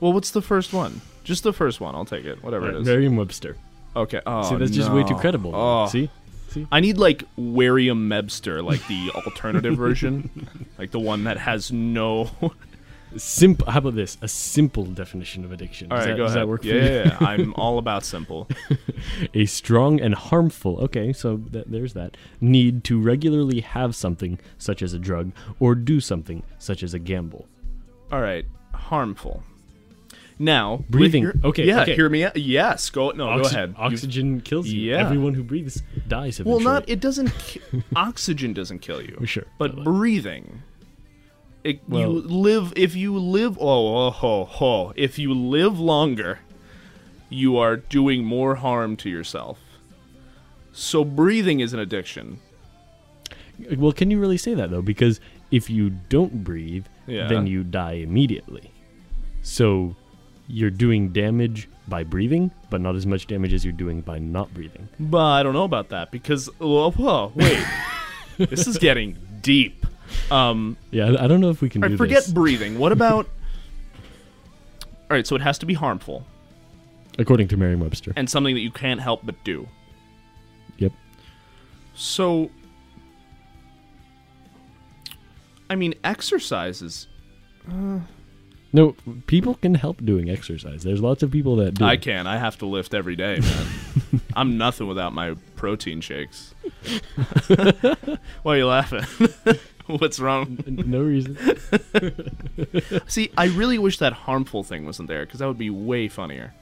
Well, 0.00 0.12
what's 0.12 0.32
the 0.32 0.42
first 0.42 0.72
one? 0.72 1.00
Just 1.22 1.44
the 1.44 1.52
first 1.52 1.80
one. 1.80 1.94
I'll 1.94 2.04
take 2.04 2.24
it. 2.24 2.42
Whatever 2.42 2.68
it 2.70 2.76
is. 2.76 2.86
Merriam-Webster. 2.86 3.56
okay. 3.96 4.20
Oh, 4.26 4.42
See, 4.50 4.56
that's 4.56 4.70
just 4.72 4.90
way 4.90 5.04
too 5.04 5.14
credible. 5.16 5.52
Oh. 5.54 5.86
See, 5.86 6.10
I 6.72 6.80
need 6.80 6.98
like 6.98 7.24
Warium 7.36 8.08
Mebster, 8.08 8.62
like 8.62 8.86
the 8.88 9.10
alternative 9.14 9.76
version, 9.76 10.48
like 10.78 10.90
the 10.90 11.00
one 11.00 11.24
that 11.24 11.38
has 11.38 11.72
no. 11.72 12.30
simple. 13.16 13.70
How 13.70 13.78
about 13.78 13.94
this? 13.94 14.18
A 14.22 14.28
simple 14.28 14.84
definition 14.84 15.44
of 15.44 15.52
addiction. 15.52 15.92
All 15.92 15.98
does 15.98 16.06
right, 16.06 16.12
that, 16.12 16.16
go 16.16 16.24
does 16.24 16.32
ahead. 16.34 16.42
that 16.42 16.48
work 16.48 16.62
for 16.62 16.66
yeah, 16.68 16.74
you? 16.74 16.80
yeah, 16.82 17.18
yeah. 17.20 17.26
I'm 17.28 17.54
all 17.56 17.78
about 17.78 18.04
simple. 18.04 18.48
a 19.34 19.46
strong 19.46 20.00
and 20.00 20.14
harmful 20.14 20.78
okay 20.80 21.12
so 21.12 21.36
th- 21.36 21.66
there's 21.68 21.92
that 21.92 22.16
need 22.40 22.82
to 22.84 23.00
regularly 23.00 23.60
have 23.60 23.94
something 23.94 24.38
such 24.58 24.82
as 24.82 24.92
a 24.92 24.98
drug 24.98 25.30
or 25.60 25.74
do 25.74 26.00
something 26.00 26.42
such 26.58 26.82
as 26.82 26.94
a 26.94 26.98
gamble 26.98 27.46
All 28.10 28.20
right, 28.20 28.46
harmful. 28.72 29.42
Now, 30.38 30.84
Breathing- 30.90 31.22
your- 31.22 31.34
okay, 31.44 31.64
yeah, 31.64 31.82
okay. 31.82 31.94
hear 31.94 32.08
me 32.08 32.24
out. 32.24 32.36
Yes, 32.36 32.90
go. 32.90 33.10
No, 33.10 33.28
Oxy- 33.28 33.42
go 33.42 33.48
ahead. 33.48 33.68
You- 33.70 33.84
Oxygen 33.84 34.40
kills 34.40 34.66
you. 34.68 34.90
Yeah. 34.90 34.98
Everyone 34.98 35.34
who 35.34 35.44
breathes 35.44 35.82
dies 36.08 36.40
Eventually. 36.40 36.64
well, 36.64 36.74
not 36.74 36.88
it 36.88 36.98
doesn't. 37.00 37.28
Ki- 37.38 37.60
oxygen 37.94 38.52
doesn't 38.52 38.80
kill 38.80 39.00
you. 39.00 39.16
Oh, 39.20 39.24
sure, 39.24 39.44
but 39.58 39.74
but- 39.76 39.80
uh, 39.82 39.84
breathing. 39.84 40.62
It, 41.62 41.80
Well- 41.88 42.00
you 42.00 42.08
live 42.20 42.72
if 42.76 42.96
you 42.96 43.16
live. 43.18 43.56
Oh, 43.60 44.08
oh, 44.08 44.16
oh, 44.22 44.50
oh, 44.60 44.92
if 44.96 45.18
you 45.18 45.32
live 45.32 45.78
longer, 45.78 46.40
you 47.30 47.56
are 47.56 47.76
doing 47.76 48.24
more 48.24 48.56
harm 48.56 48.96
to 48.98 49.08
yourself. 49.08 49.58
So 50.72 51.04
breathing 51.04 51.60
is 51.60 51.72
an 51.72 51.78
addiction. 51.78 52.38
Well, 53.76 53.92
can 53.92 54.10
you 54.10 54.18
really 54.18 54.36
say 54.36 54.54
that 54.54 54.70
though? 54.72 54.82
Because 54.82 55.20
if 55.52 55.70
you 55.70 55.90
don't 56.08 56.42
breathe, 56.42 56.86
Yeah. 57.06 57.28
then 57.28 57.46
you 57.46 57.62
die 57.62 57.92
immediately. 57.92 58.72
So 59.42 59.94
you're 60.48 60.70
doing 60.70 61.10
damage 61.12 61.68
by 61.88 62.02
breathing, 62.04 62.50
but 62.70 62.80
not 62.80 62.94
as 62.96 63.06
much 63.06 63.26
damage 63.26 63.52
as 63.52 63.64
you're 63.64 63.72
doing 63.72 64.00
by 64.00 64.18
not 64.18 64.52
breathing. 64.54 64.88
But 65.00 65.18
I 65.24 65.42
don't 65.42 65.52
know 65.54 65.64
about 65.64 65.88
that 65.90 66.10
because 66.10 66.46
whoa, 66.58 66.90
whoa 66.92 67.32
wait, 67.34 67.64
this 68.38 68.66
is 68.66 68.78
getting 68.78 69.16
deep. 69.42 69.86
Um, 70.30 70.76
Yeah, 70.90 71.14
I- 71.18 71.26
don't 71.26 71.40
know 71.40 71.50
if 71.50 71.60
we 71.62 71.68
can 71.68 71.82
all 71.82 71.90
do 71.90 71.96
forget 71.96 72.24
this. 72.24 72.32
breathing. 72.32 72.78
What 72.78 72.92
about? 72.98 73.26
All 75.10 75.16
right, 75.16 75.26
so 75.26 75.34
it 75.36 75.42
has 75.42 75.58
to 75.58 75.66
be 75.66 75.74
harmful 75.74 76.24
According 77.18 77.48
to 77.48 77.56
Merriam-Webster. 77.56 78.12
and 78.16 78.28
something 78.28 78.54
that 78.54 78.60
you 78.62 78.70
can't 78.70 79.00
help 79.00 79.20
but 79.24 79.34
do. 79.44 79.68
Yep. 80.78 80.92
So, 81.94 82.50
I 85.70 85.74
mean, 85.76 85.94
exercises. 86.04 87.06
is. 87.68 88.00
No, 88.74 88.96
people 89.28 89.54
can 89.54 89.76
help 89.76 90.04
doing 90.04 90.28
exercise. 90.28 90.82
There's 90.82 91.00
lots 91.00 91.22
of 91.22 91.30
people 91.30 91.54
that 91.56 91.74
do. 91.74 91.84
I 91.84 91.96
can. 91.96 92.26
I 92.26 92.38
have 92.38 92.58
to 92.58 92.66
lift 92.66 92.92
every 92.92 93.14
day, 93.14 93.38
man. 93.38 94.20
I'm 94.34 94.58
nothing 94.58 94.88
without 94.88 95.12
my 95.12 95.36
protein 95.54 96.00
shakes. 96.00 96.56
Why 98.42 98.54
are 98.54 98.56
you 98.56 98.66
laughing? 98.66 99.04
What's 99.86 100.18
wrong? 100.18 100.58
no 100.66 101.02
reason. 101.02 101.38
See, 103.06 103.30
I 103.38 103.44
really 103.46 103.78
wish 103.78 103.98
that 103.98 104.12
harmful 104.12 104.64
thing 104.64 104.84
wasn't 104.84 105.06
there 105.06 105.24
because 105.24 105.38
that 105.38 105.46
would 105.46 105.56
be 105.56 105.70
way 105.70 106.08
funnier. 106.08 106.52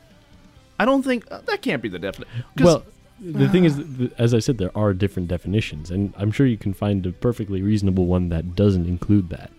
I 0.78 0.84
don't 0.84 1.02
think 1.02 1.24
uh, 1.30 1.40
that 1.46 1.62
can't 1.62 1.80
be 1.80 1.88
the 1.88 1.98
definition. 1.98 2.44
Well, 2.58 2.84
the 3.20 3.48
thing 3.48 3.64
is, 3.64 3.76
th- 3.98 4.12
as 4.18 4.34
I 4.34 4.38
said, 4.38 4.58
there 4.58 4.76
are 4.76 4.92
different 4.92 5.28
definitions, 5.28 5.90
and 5.90 6.12
I'm 6.18 6.30
sure 6.30 6.46
you 6.46 6.58
can 6.58 6.74
find 6.74 7.06
a 7.06 7.12
perfectly 7.12 7.62
reasonable 7.62 8.04
one 8.04 8.28
that 8.28 8.54
doesn't 8.54 8.84
include 8.86 9.30
that. 9.30 9.50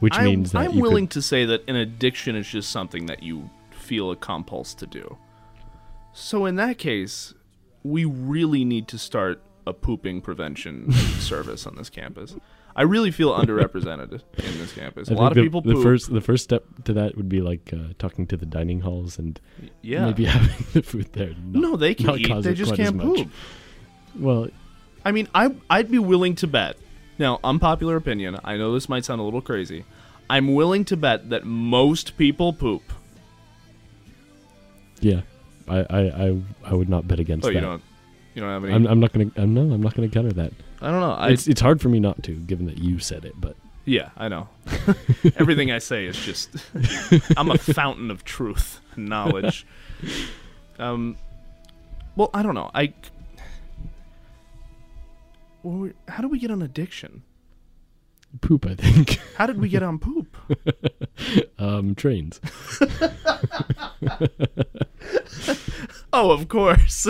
Which 0.00 0.14
I'm, 0.14 0.24
means 0.24 0.52
that 0.52 0.58
I'm 0.58 0.78
willing 0.78 1.06
could, 1.06 1.14
to 1.14 1.22
say 1.22 1.44
that 1.44 1.68
an 1.68 1.76
addiction 1.76 2.34
is 2.34 2.48
just 2.48 2.70
something 2.70 3.06
that 3.06 3.22
you 3.22 3.48
feel 3.70 4.10
a 4.10 4.16
compulse 4.16 4.74
to 4.74 4.86
do. 4.86 5.16
So 6.12 6.46
in 6.46 6.56
that 6.56 6.78
case, 6.78 7.34
we 7.82 8.04
really 8.04 8.64
need 8.64 8.88
to 8.88 8.98
start 8.98 9.42
a 9.66 9.72
pooping 9.72 10.20
prevention 10.22 10.90
service 11.18 11.66
on 11.66 11.76
this 11.76 11.90
campus. 11.90 12.34
I 12.76 12.82
really 12.82 13.10
feel 13.10 13.32
underrepresented 13.32 14.12
in 14.12 14.58
this 14.58 14.72
campus. 14.72 15.10
I 15.10 15.14
A 15.14 15.16
lot 15.16 15.32
of 15.32 15.34
think 15.34 15.46
people 15.46 15.60
the, 15.60 15.72
poop. 15.72 15.78
the 15.78 15.82
first 15.82 16.12
the 16.12 16.20
first 16.20 16.44
step 16.44 16.64
to 16.84 16.92
that 16.94 17.16
would 17.16 17.28
be 17.28 17.40
like 17.40 17.72
uh, 17.72 17.92
talking 17.98 18.26
to 18.28 18.36
the 18.36 18.46
dining 18.46 18.80
halls 18.80 19.18
and 19.18 19.40
yeah. 19.82 20.06
maybe 20.06 20.24
having 20.36 20.66
the 20.72 20.82
food 20.82 21.12
there. 21.12 21.30
Not, 21.30 21.60
no, 21.62 21.76
they 21.76 21.94
can 21.94 22.18
eat. 22.18 22.42
They 22.42 22.54
just 22.54 22.76
can't 22.76 22.98
poop. 22.98 23.28
Well, 24.16 24.48
I 25.04 25.12
mean, 25.12 25.28
I 25.34 25.54
I'd 25.68 25.90
be 25.90 25.98
willing 25.98 26.36
to 26.36 26.46
bet. 26.46 26.76
Now, 27.20 27.38
unpopular 27.44 27.96
opinion. 27.96 28.38
I 28.42 28.56
know 28.56 28.72
this 28.72 28.88
might 28.88 29.04
sound 29.04 29.20
a 29.20 29.24
little 29.24 29.42
crazy. 29.42 29.84
I'm 30.30 30.54
willing 30.54 30.84
to 30.86 30.96
bet 30.96 31.28
that 31.30 31.44
most 31.44 32.16
people 32.16 32.52
poop. 32.54 32.82
yeah, 35.00 35.20
I 35.68 35.78
I, 35.80 36.00
I, 36.28 36.40
I 36.64 36.74
would 36.74 36.88
not 36.88 37.06
bet 37.06 37.20
against 37.20 37.44
Oh, 37.46 37.48
that. 37.48 37.54
you 37.54 37.60
don't. 37.60 37.82
You 38.34 38.40
don't 38.42 38.50
have 38.50 38.64
any. 38.64 38.72
I'm, 38.74 38.86
I'm 38.86 39.00
not 39.00 39.12
gonna. 39.12 39.30
I'm 39.36 39.52
no. 39.54 39.60
I'm 39.62 39.82
not 39.82 39.94
gonna 39.94 40.08
counter 40.08 40.32
that. 40.32 40.52
I 40.80 40.90
don't 40.90 41.00
know. 41.00 41.12
I, 41.12 41.28
it's 41.30 41.46
it's 41.46 41.60
hard 41.60 41.80
for 41.80 41.90
me 41.90 42.00
not 42.00 42.22
to, 42.22 42.32
given 42.32 42.64
that 42.66 42.78
you 42.78 42.98
said 43.00 43.24
it. 43.26 43.34
But 43.38 43.54
Yeah, 43.84 44.10
I 44.16 44.28
know. 44.28 44.48
Everything 45.36 45.70
I 45.72 45.78
say 45.78 46.06
is 46.06 46.16
just 46.16 46.48
I'm 47.36 47.50
a 47.50 47.58
fountain 47.58 48.10
of 48.10 48.24
truth 48.24 48.80
and 48.96 49.08
knowledge. 49.08 49.66
Um 50.78 51.18
well, 52.16 52.30
I 52.32 52.42
don't 52.42 52.54
know. 52.54 52.70
I 52.74 52.94
well, 55.62 55.90
how 56.08 56.22
do 56.22 56.28
we 56.28 56.38
get 56.38 56.50
on 56.50 56.62
addiction? 56.62 57.22
poop, 58.42 58.64
I 58.64 58.76
think. 58.76 59.18
How 59.36 59.46
did 59.46 59.60
we 59.60 59.68
get 59.68 59.82
on 59.82 59.98
poop? 59.98 60.36
um, 61.58 61.96
trains. 61.96 62.40
Oh, 66.12 66.32
of 66.32 66.48
course. 66.48 67.04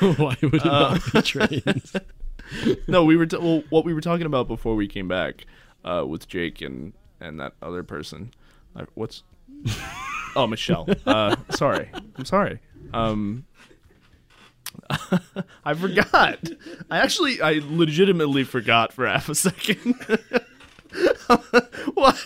Why 0.00 0.36
would 0.42 0.54
it 0.54 0.66
Uh, 0.66 0.94
not 0.94 1.12
be 1.12 1.22
trains? 1.22 1.92
no, 2.86 3.04
we 3.04 3.16
were 3.16 3.26
t- 3.26 3.36
well, 3.36 3.64
what 3.70 3.84
we 3.84 3.92
were 3.92 4.00
talking 4.00 4.26
about 4.26 4.46
before 4.48 4.76
we 4.76 4.86
came 4.86 5.08
back 5.08 5.46
uh, 5.84 6.04
with 6.06 6.28
Jake 6.28 6.60
and 6.60 6.92
and 7.20 7.40
that 7.40 7.54
other 7.62 7.82
person. 7.82 8.30
Uh, 8.76 8.84
what's 8.94 9.22
Oh, 10.36 10.46
Michelle. 10.46 10.88
Uh, 11.06 11.34
sorry. 11.50 11.90
I'm 12.16 12.24
sorry. 12.24 12.60
Um, 12.92 13.44
I 15.64 15.74
forgot. 15.74 16.38
I 16.90 16.98
actually, 16.98 17.40
I 17.40 17.60
legitimately 17.64 18.44
forgot 18.44 18.92
for 18.92 19.06
half 19.06 19.28
a 19.28 19.34
second. 19.34 19.94
what? 21.94 22.16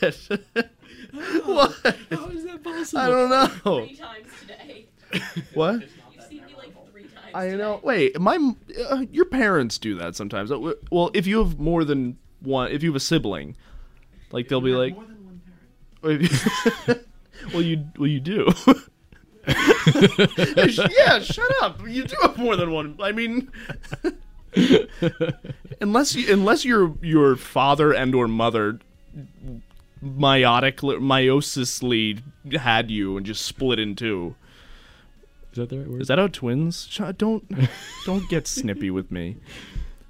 what? 1.44 1.74
How 2.10 2.28
is 2.28 2.44
that 2.44 2.60
possible? 2.62 3.00
I 3.00 3.08
don't 3.08 3.30
know. 3.30 3.46
three 3.86 3.96
times 3.96 4.28
today. 4.40 4.86
What? 5.54 5.80
You've 5.80 6.24
seen 6.28 6.44
me 6.46 6.54
like 6.56 6.90
three 6.92 7.02
times. 7.04 7.30
I 7.34 7.44
today. 7.46 7.56
know. 7.58 7.80
Wait, 7.82 8.20
my 8.20 8.52
uh, 8.90 9.04
your 9.10 9.24
parents 9.24 9.78
do 9.78 9.94
that 9.96 10.16
sometimes. 10.16 10.50
Uh, 10.52 10.74
Well, 10.90 11.10
if 11.14 11.26
you 11.26 11.38
have 11.38 11.58
more 11.58 11.84
than 11.84 12.18
one, 12.40 12.70
if 12.70 12.82
you 12.82 12.90
have 12.90 12.96
a 12.96 13.00
sibling, 13.00 13.56
like 14.32 14.48
they'll 14.48 14.60
be 14.60 14.72
like, 14.72 14.94
more 14.94 15.04
than 15.04 15.18
well, 17.52 17.62
you 17.62 17.84
well 17.98 18.06
you 18.06 18.20
do. 18.20 18.48
yeah, 20.96 21.18
shut 21.20 21.50
up. 21.62 21.80
You 21.86 22.04
do 22.04 22.16
have 22.22 22.36
more 22.38 22.56
than 22.56 22.70
one. 22.70 22.98
I 23.00 23.12
mean, 23.12 23.50
unless 25.80 26.14
you, 26.14 26.32
unless 26.32 26.64
your 26.64 26.94
your 27.02 27.36
father 27.36 27.92
and 27.92 28.14
or 28.14 28.28
mother 28.28 28.78
meiotic 30.04 30.76
meiosisly 30.76 32.20
had 32.52 32.90
you 32.90 33.16
and 33.16 33.26
just 33.26 33.44
split 33.44 33.78
in 33.78 33.96
two. 33.96 34.34
Is 35.52 35.58
that 35.58 35.70
the 35.70 35.78
right 35.78 35.88
word? 35.88 36.02
Is 36.02 36.08
that 36.08 36.18
how 36.18 36.28
twins? 36.28 36.86
Don't 37.16 37.44
don't 38.04 38.28
get 38.28 38.46
snippy 38.46 38.90
with 38.90 39.10
me. 39.10 39.36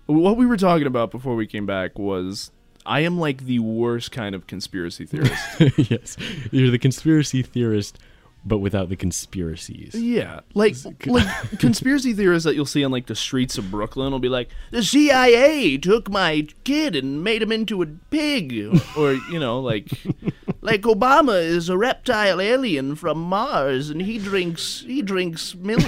What 0.07 0.37
we 0.37 0.47
were 0.47 0.57
talking 0.57 0.87
about 0.87 1.11
before 1.11 1.37
we 1.37 1.47
came 1.47 1.67
back 1.67 1.99
was 1.99 2.51
I 2.85 3.01
am 3.01 3.19
like 3.19 3.45
the 3.45 3.59
worst 3.59 4.13
kind 4.13 4.35
of 4.35 4.47
conspiracy 4.47 5.05
theorist. 5.05 5.61
yes, 5.91 6.17
you're 6.51 6.71
the 6.71 6.79
conspiracy 6.79 7.43
theorist, 7.43 7.99
but 8.45 8.59
without 8.59 8.89
the 8.89 8.97
conspiracies. 8.97 9.95
yeah, 9.95 10.41
like 10.55 10.75
like 11.07 11.27
conspiracy 11.59 12.13
theorists 12.15 12.45
that 12.45 12.55
you'll 12.55 12.67
see 12.67 12.85
on 12.85 12.91
like 12.91 13.07
the 13.07 13.15
streets 13.15 13.59
of 13.59 13.71
Brooklyn 13.71 14.13
will 14.13 14.19
be 14.19 14.29
like 14.29 14.49
the 14.71 14.83
CIA 14.83 15.77
took 15.77 16.11
my 16.11 16.47
kid 16.65 16.97
and 16.97 17.23
made 17.23 17.43
him 17.43 17.53
into 17.53 17.83
a 17.83 17.87
pig, 17.87 18.81
or 18.97 19.15
you 19.31 19.39
know 19.39 19.61
like 19.61 19.91
like 20.61 20.83
Obama 20.83 21.43
is 21.43 21.69
a 21.69 21.77
reptile 21.77 22.41
alien 22.41 22.95
from 22.95 23.19
Mars 23.21 23.91
and 23.91 24.03
he 24.03 24.19
drinks 24.19 24.85
he 24.87 25.03
drinks 25.03 25.55
milk 25.55 25.85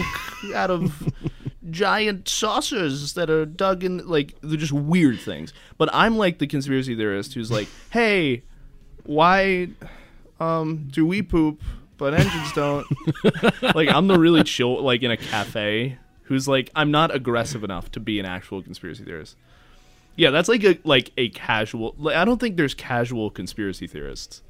out 0.55 0.71
of 0.71 1.13
giant 1.71 2.29
saucers 2.29 3.13
that 3.15 3.31
are 3.31 3.47
dug 3.47 3.85
in 3.85 4.07
like 4.07 4.35
they're 4.43 4.59
just 4.59 4.73
weird 4.73 5.21
things. 5.21 5.53
But 5.79 5.89
I'm 5.93 6.19
like 6.19 6.39
the 6.39 6.47
conspiracy 6.47 6.95
theorist 6.97 7.35
who's 7.35 7.51
like, 7.51 7.69
"Hey, 7.91 8.43
why 9.05 9.69
um 10.41 10.89
do 10.91 11.07
we 11.07 11.23
poop 11.23 11.63
but 12.01 12.15
engines 12.15 12.53
don't?" 12.53 12.87
like 13.77 13.89
I'm 13.89 14.09
the 14.09 14.19
really 14.19 14.43
chill 14.43 14.83
like 14.83 15.05
in 15.05 15.13
a 15.13 15.17
cafe 15.17 15.99
who's 16.25 16.49
like 16.49 16.71
I'm 16.75 16.91
not 16.91 17.15
aggressive 17.15 17.63
enough 17.63 17.93
to 17.93 18.01
be 18.01 18.19
an 18.19 18.27
actual 18.27 18.63
conspiracy 18.63 19.05
theorist. 19.05 19.37
Yeah, 20.17 20.31
that's 20.31 20.49
like 20.49 20.65
a 20.65 20.79
like 20.85 21.13
a 21.17 21.29
casual. 21.29 21.95
Like, 21.99 22.17
I 22.17 22.25
don't 22.25 22.41
think 22.41 22.57
there's 22.57 22.75
casual 22.75 23.31
conspiracy 23.31 23.87
theorists. 23.87 24.43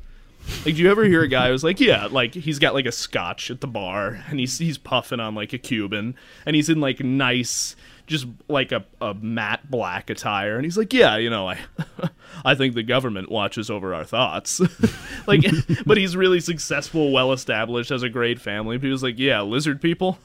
Like, 0.64 0.74
do 0.74 0.82
you 0.82 0.90
ever 0.90 1.04
hear 1.04 1.22
a 1.22 1.28
guy 1.28 1.48
who's 1.48 1.62
like, 1.62 1.80
yeah, 1.80 2.06
like 2.10 2.34
he's 2.34 2.58
got 2.58 2.74
like 2.74 2.86
a 2.86 2.92
scotch 2.92 3.50
at 3.50 3.60
the 3.60 3.66
bar 3.66 4.24
and 4.28 4.40
he's 4.40 4.58
he's 4.58 4.78
puffing 4.78 5.20
on 5.20 5.34
like 5.34 5.52
a 5.52 5.58
Cuban 5.58 6.14
and 6.46 6.56
he's 6.56 6.68
in 6.68 6.80
like 6.80 7.00
nice, 7.00 7.76
just 8.10 8.26
like 8.48 8.72
a, 8.72 8.84
a 9.00 9.14
matte 9.14 9.70
black 9.70 10.10
attire 10.10 10.56
and 10.56 10.64
he's 10.64 10.76
like, 10.76 10.92
yeah, 10.92 11.16
you 11.16 11.30
know, 11.30 11.48
I 11.48 11.58
I 12.44 12.54
think 12.56 12.74
the 12.74 12.82
government 12.82 13.30
watches 13.30 13.70
over 13.70 13.94
our 13.94 14.04
thoughts, 14.04 14.60
like, 15.26 15.42
but 15.86 15.96
he's 15.96 16.16
really 16.16 16.40
successful, 16.40 17.12
well 17.12 17.32
established, 17.32 17.90
has 17.90 18.02
a 18.02 18.08
great 18.08 18.40
family. 18.40 18.76
But 18.78 18.86
he 18.86 18.90
was 18.92 19.02
like, 19.04 19.18
yeah, 19.18 19.40
lizard 19.42 19.80
people, 19.80 20.18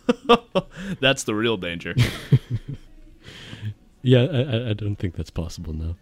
that's 0.99 1.23
the 1.23 1.35
real 1.35 1.57
danger. 1.57 1.93
Yeah, 4.01 4.21
I, 4.23 4.69
I- 4.69 4.73
don't 4.73 4.95
think 4.97 5.15
that's 5.15 5.29
possible 5.31 5.73
now. 5.73 5.95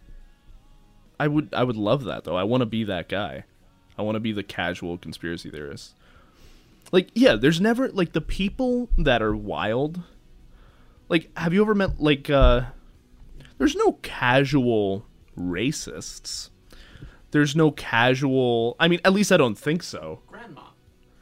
I 1.20 1.28
would 1.28 1.54
I 1.54 1.64
would 1.64 1.78
love 1.78 2.06
that 2.06 2.24
though. 2.24 2.36
I 2.36 2.44
want 2.44 2.62
to 2.62 2.66
be 2.66 2.84
that 2.86 3.08
guy. 3.08 3.44
I 3.98 4.02
want 4.02 4.16
to 4.16 4.20
be 4.20 4.32
the 4.32 4.44
casual 4.44 4.98
conspiracy 4.98 5.50
theorist. 5.50 5.94
Like, 6.92 7.10
yeah, 7.14 7.36
there's 7.36 7.62
never 7.62 7.90
like 7.90 8.14
the 8.14 8.22
people 8.22 8.90
that 8.98 9.22
are 9.22 9.36
wild. 9.36 10.02
Like, 11.14 11.30
have 11.38 11.54
you 11.54 11.62
ever 11.62 11.76
met 11.76 12.02
like 12.02 12.32
uh 12.32 12.64
there's 13.60 13.76
no 13.76 14.00
casual 14.02 15.06
racists. 15.38 16.50
There's 17.30 17.56
no 17.56 17.70
casual 17.70 18.76
I 18.80 18.88
mean, 18.88 19.00
at 19.06 19.14
least 19.14 19.32
I 19.32 19.38
don't 19.38 19.54
think 19.54 19.84
so. 19.84 20.22
Grandma. 20.26 20.64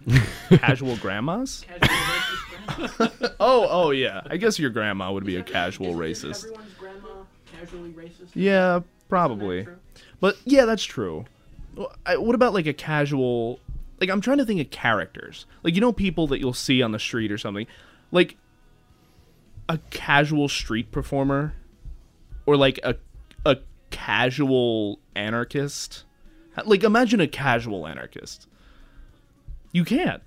Casual 0.49 0.95
grandmas? 0.95 1.65
Casual 1.67 1.89
racist 1.89 2.87
grandma. 2.87 3.33
Oh, 3.41 3.67
oh 3.69 3.91
yeah. 3.91 4.21
I 4.27 4.37
guess 4.37 4.57
your 4.57 4.69
grandma 4.69 5.11
would 5.11 5.25
be 5.25 5.35
a 5.35 5.43
casual 5.43 5.93
racist. 5.93 6.45
Everyone's 6.45 6.73
grandma 6.79 7.09
casually 7.51 7.91
racist. 7.91 8.29
Yeah, 8.33 8.79
probably. 9.09 9.67
But 10.21 10.37
yeah, 10.45 10.63
that's 10.63 10.85
true. 10.85 11.25
What 11.75 12.33
about 12.33 12.53
like 12.53 12.65
a 12.65 12.73
casual? 12.73 13.59
Like 13.99 14.09
I'm 14.09 14.21
trying 14.21 14.37
to 14.37 14.45
think 14.45 14.61
of 14.61 14.69
characters. 14.69 15.47
Like 15.63 15.75
you 15.75 15.81
know 15.81 15.91
people 15.91 16.27
that 16.27 16.39
you'll 16.39 16.53
see 16.53 16.81
on 16.81 16.93
the 16.93 16.99
street 16.99 17.29
or 17.29 17.37
something. 17.37 17.67
Like 18.13 18.37
a 19.71 19.77
casual 19.89 20.49
street 20.49 20.91
performer, 20.91 21.53
or 22.45 22.57
like 22.57 22.77
a 22.83 22.97
a 23.45 23.57
casual 23.89 24.99
anarchist. 25.15 26.03
Like 26.65 26.83
imagine 26.83 27.21
a 27.21 27.27
casual 27.27 27.87
anarchist. 27.87 28.49
You 29.71 29.85
can't. 29.85 30.21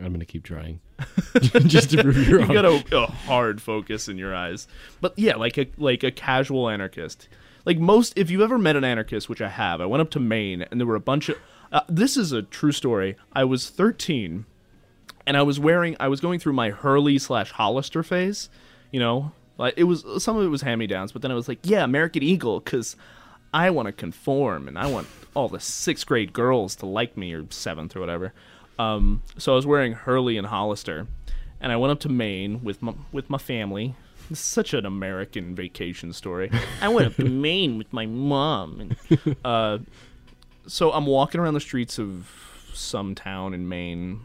I'm 0.00 0.12
gonna 0.12 0.24
keep 0.24 0.42
trying, 0.42 0.80
just 1.66 1.90
to 1.90 2.02
prove 2.02 2.28
you're 2.28 2.40
you 2.40 2.46
got 2.52 2.64
a, 2.64 2.84
a 2.92 3.06
hard 3.06 3.62
focus 3.62 4.08
in 4.08 4.18
your 4.18 4.34
eyes. 4.34 4.66
But 5.00 5.16
yeah, 5.16 5.36
like 5.36 5.56
a 5.56 5.70
like 5.76 6.02
a 6.02 6.10
casual 6.10 6.68
anarchist. 6.68 7.28
Like 7.64 7.78
most, 7.78 8.18
if 8.18 8.28
you 8.28 8.42
ever 8.42 8.58
met 8.58 8.74
an 8.74 8.82
anarchist, 8.82 9.28
which 9.28 9.40
I 9.40 9.50
have, 9.50 9.80
I 9.80 9.86
went 9.86 10.00
up 10.00 10.10
to 10.10 10.20
Maine 10.20 10.62
and 10.62 10.80
there 10.80 10.86
were 10.86 10.96
a 10.96 11.00
bunch 11.00 11.28
of. 11.28 11.38
Uh, 11.70 11.82
this 11.88 12.16
is 12.16 12.32
a 12.32 12.42
true 12.42 12.72
story. 12.72 13.16
I 13.34 13.44
was 13.44 13.70
13, 13.70 14.46
and 15.28 15.36
I 15.36 15.42
was 15.42 15.60
wearing. 15.60 15.94
I 16.00 16.08
was 16.08 16.20
going 16.20 16.40
through 16.40 16.54
my 16.54 16.70
Hurley 16.70 17.18
slash 17.18 17.52
Hollister 17.52 18.02
phase. 18.02 18.48
You 18.90 18.98
know, 18.98 19.32
like 19.58 19.74
it 19.76 19.84
was 19.84 20.04
some 20.24 20.38
of 20.38 20.44
it 20.44 20.48
was 20.48 20.62
hand 20.62 20.78
me 20.78 20.86
downs, 20.86 21.12
but 21.12 21.20
then 21.20 21.30
I 21.30 21.34
was 21.34 21.46
like, 21.46 21.58
yeah, 21.62 21.84
American 21.84 22.22
Eagle, 22.22 22.60
because 22.60 22.96
I 23.52 23.68
want 23.68 23.86
to 23.86 23.92
conform 23.92 24.66
and 24.66 24.78
I 24.78 24.86
want 24.86 25.06
all 25.34 25.48
the 25.48 25.60
sixth 25.60 26.06
grade 26.06 26.32
girls 26.32 26.74
to 26.76 26.86
like 26.86 27.16
me 27.16 27.34
or 27.34 27.44
seventh 27.50 27.94
or 27.94 28.00
whatever. 28.00 28.32
Um, 28.78 29.22
so 29.36 29.52
I 29.52 29.56
was 29.56 29.66
wearing 29.66 29.92
Hurley 29.92 30.38
and 30.38 30.46
Hollister, 30.46 31.06
and 31.60 31.70
I 31.70 31.76
went 31.76 31.92
up 31.92 32.00
to 32.00 32.08
Maine 32.08 32.64
with 32.64 32.80
my 32.80 32.94
with 33.12 33.28
my 33.28 33.38
family. 33.38 33.94
Is 34.30 34.38
such 34.38 34.72
an 34.72 34.86
American 34.86 35.54
vacation 35.54 36.14
story. 36.14 36.50
I 36.80 36.88
went 36.88 37.06
up 37.06 37.16
to 37.16 37.24
Maine 37.28 37.76
with 37.76 37.92
my 37.92 38.06
mom, 38.06 38.96
and 39.10 39.36
uh, 39.44 39.78
so 40.66 40.90
I'm 40.92 41.06
walking 41.06 41.38
around 41.38 41.54
the 41.54 41.60
streets 41.60 41.98
of 41.98 42.30
some 42.72 43.14
town 43.14 43.52
in 43.52 43.68
Maine. 43.68 44.20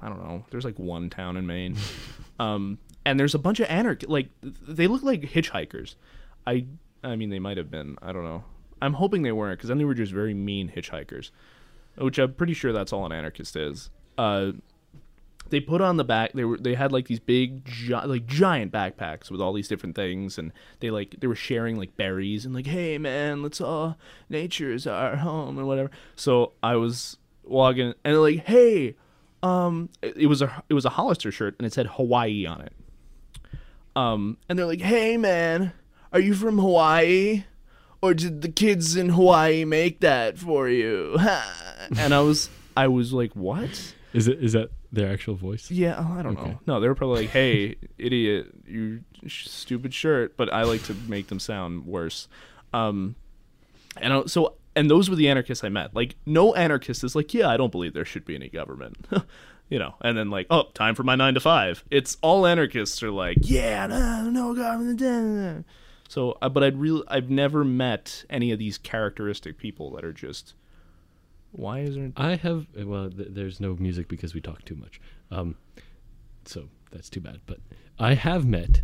I 0.00 0.08
don't 0.08 0.22
know. 0.22 0.44
There's 0.50 0.64
like 0.64 0.78
one 0.78 1.10
town 1.10 1.36
in 1.36 1.46
Maine, 1.46 1.76
um, 2.40 2.78
and 3.04 3.18
there's 3.18 3.34
a 3.34 3.38
bunch 3.38 3.60
of 3.60 3.68
anarch. 3.68 4.04
Like 4.08 4.28
they 4.42 4.86
look 4.86 5.02
like 5.02 5.22
hitchhikers. 5.22 5.94
I 6.46 6.66
I 7.02 7.16
mean 7.16 7.30
they 7.30 7.38
might 7.38 7.56
have 7.56 7.70
been. 7.70 7.96
I 8.02 8.12
don't 8.12 8.24
know. 8.24 8.44
I'm 8.80 8.94
hoping 8.94 9.22
they 9.22 9.32
weren't 9.32 9.58
because 9.58 9.68
then 9.68 9.78
they 9.78 9.84
were 9.84 9.94
just 9.94 10.12
very 10.12 10.34
mean 10.34 10.72
hitchhikers, 10.74 11.30
which 11.96 12.18
I'm 12.18 12.34
pretty 12.34 12.54
sure 12.54 12.72
that's 12.72 12.92
all 12.92 13.04
an 13.06 13.12
anarchist 13.12 13.56
is. 13.56 13.90
Uh, 14.16 14.52
they 15.50 15.60
put 15.60 15.80
on 15.80 15.96
the 15.96 16.04
back 16.04 16.32
they 16.32 16.44
were 16.44 16.58
they 16.58 16.74
had 16.74 16.92
like 16.92 17.06
these 17.06 17.20
big 17.20 17.64
gi- 17.64 17.94
like 17.94 18.26
giant 18.26 18.72
backpacks 18.72 19.30
with 19.30 19.40
all 19.40 19.52
these 19.52 19.68
different 19.68 19.96
things 19.96 20.38
and 20.38 20.52
they 20.80 20.90
like 20.90 21.16
they 21.20 21.26
were 21.26 21.34
sharing 21.34 21.76
like 21.76 21.96
berries 21.96 22.44
and 22.44 22.54
like 22.54 22.66
hey 22.66 22.98
man 22.98 23.42
let's 23.42 23.60
all 23.60 23.96
nature 24.28 24.72
is 24.72 24.86
our 24.86 25.16
home 25.16 25.58
and 25.58 25.66
whatever 25.66 25.90
so 26.16 26.52
i 26.62 26.76
was 26.76 27.16
walking 27.44 27.86
and 27.86 27.94
they're 28.04 28.16
like 28.16 28.44
hey 28.46 28.94
um 29.42 29.88
it, 30.02 30.16
it 30.16 30.26
was 30.26 30.42
a 30.42 30.62
it 30.68 30.74
was 30.74 30.84
a 30.84 30.90
hollister 30.90 31.30
shirt 31.30 31.54
and 31.58 31.66
it 31.66 31.72
said 31.72 31.86
hawaii 31.86 32.44
on 32.46 32.60
it 32.60 32.72
um 33.96 34.36
and 34.48 34.58
they're 34.58 34.66
like 34.66 34.80
hey 34.80 35.16
man 35.16 35.72
are 36.12 36.20
you 36.20 36.34
from 36.34 36.58
hawaii 36.58 37.44
or 38.02 38.14
did 38.14 38.42
the 38.42 38.48
kids 38.48 38.96
in 38.96 39.10
hawaii 39.10 39.64
make 39.64 40.00
that 40.00 40.38
for 40.38 40.68
you 40.68 41.16
and 41.98 42.12
i 42.14 42.20
was 42.20 42.50
i 42.76 42.86
was 42.88 43.12
like 43.12 43.32
what 43.34 43.94
Is 44.12 44.26
it 44.28 44.42
is 44.42 44.52
that 44.54 44.70
their 44.90 45.12
actual 45.12 45.34
voice? 45.34 45.70
yeah, 45.70 46.00
I 46.00 46.22
don't 46.22 46.38
Okay. 46.38 46.48
know. 46.52 46.60
No, 46.66 46.80
they 46.80 46.88
were 46.88 46.94
probably 46.94 47.24
like, 47.24 47.30
"Hey, 47.30 47.76
idiot, 47.98 48.46
you 48.66 49.02
sh- 49.26 49.46
stupid 49.46 49.92
shirt." 49.92 50.34
But 50.38 50.50
I 50.50 50.62
like 50.62 50.82
to 50.84 50.94
make 51.06 51.26
them 51.26 51.38
sound 51.38 51.84
worse. 51.84 52.26
Um, 52.72 53.14
and 53.98 54.14
I, 54.14 54.22
so, 54.24 54.54
and 54.78 54.90
those 54.90 55.10
were 55.10 55.16
the 55.16 55.28
anarchists 55.28 55.64
I 55.64 55.68
met. 55.68 55.94
Like, 55.94 56.14
no 56.24 56.54
anarchist 56.54 57.02
is 57.02 57.16
like, 57.16 57.34
"Yeah, 57.34 57.48
I 57.48 57.56
don't 57.56 57.72
believe 57.72 57.92
there 57.94 58.04
should 58.04 58.24
be 58.24 58.34
any 58.34 58.48
government," 58.48 58.96
you 59.68 59.78
know. 59.78 59.94
And 60.00 60.16
then 60.16 60.30
like, 60.30 60.46
"Oh, 60.50 60.64
time 60.74 60.94
for 60.94 61.02
my 61.02 61.16
nine 61.16 61.34
to 61.34 61.40
five. 61.40 61.84
It's 61.90 62.16
all 62.22 62.46
anarchists 62.46 63.02
are 63.02 63.10
like, 63.10 63.38
"Yeah, 63.42 63.86
no, 63.86 64.30
no 64.30 64.54
government." 64.54 65.00
da, 65.00 65.20
da." 65.56 65.62
So, 66.08 66.38
uh, 66.40 66.48
but 66.48 66.62
I'd 66.62 66.78
really, 66.78 67.02
I've 67.08 67.28
never 67.28 67.64
met 67.64 68.24
any 68.30 68.52
of 68.52 68.58
these 68.58 68.78
characteristic 68.78 69.58
people 69.58 69.90
that 69.92 70.04
are 70.04 70.12
just. 70.12 70.54
Why 71.50 71.80
is 71.80 71.96
there? 71.96 72.12
I 72.16 72.36
have 72.36 72.66
well, 72.76 73.10
th- 73.10 73.28
there's 73.32 73.58
no 73.58 73.74
music 73.74 74.08
because 74.08 74.34
we 74.34 74.40
talk 74.40 74.64
too 74.64 74.76
much. 74.76 75.00
Um, 75.30 75.56
so 76.44 76.68
that's 76.92 77.10
too 77.10 77.20
bad. 77.20 77.40
But 77.46 77.58
I 77.98 78.14
have 78.14 78.46
met 78.46 78.82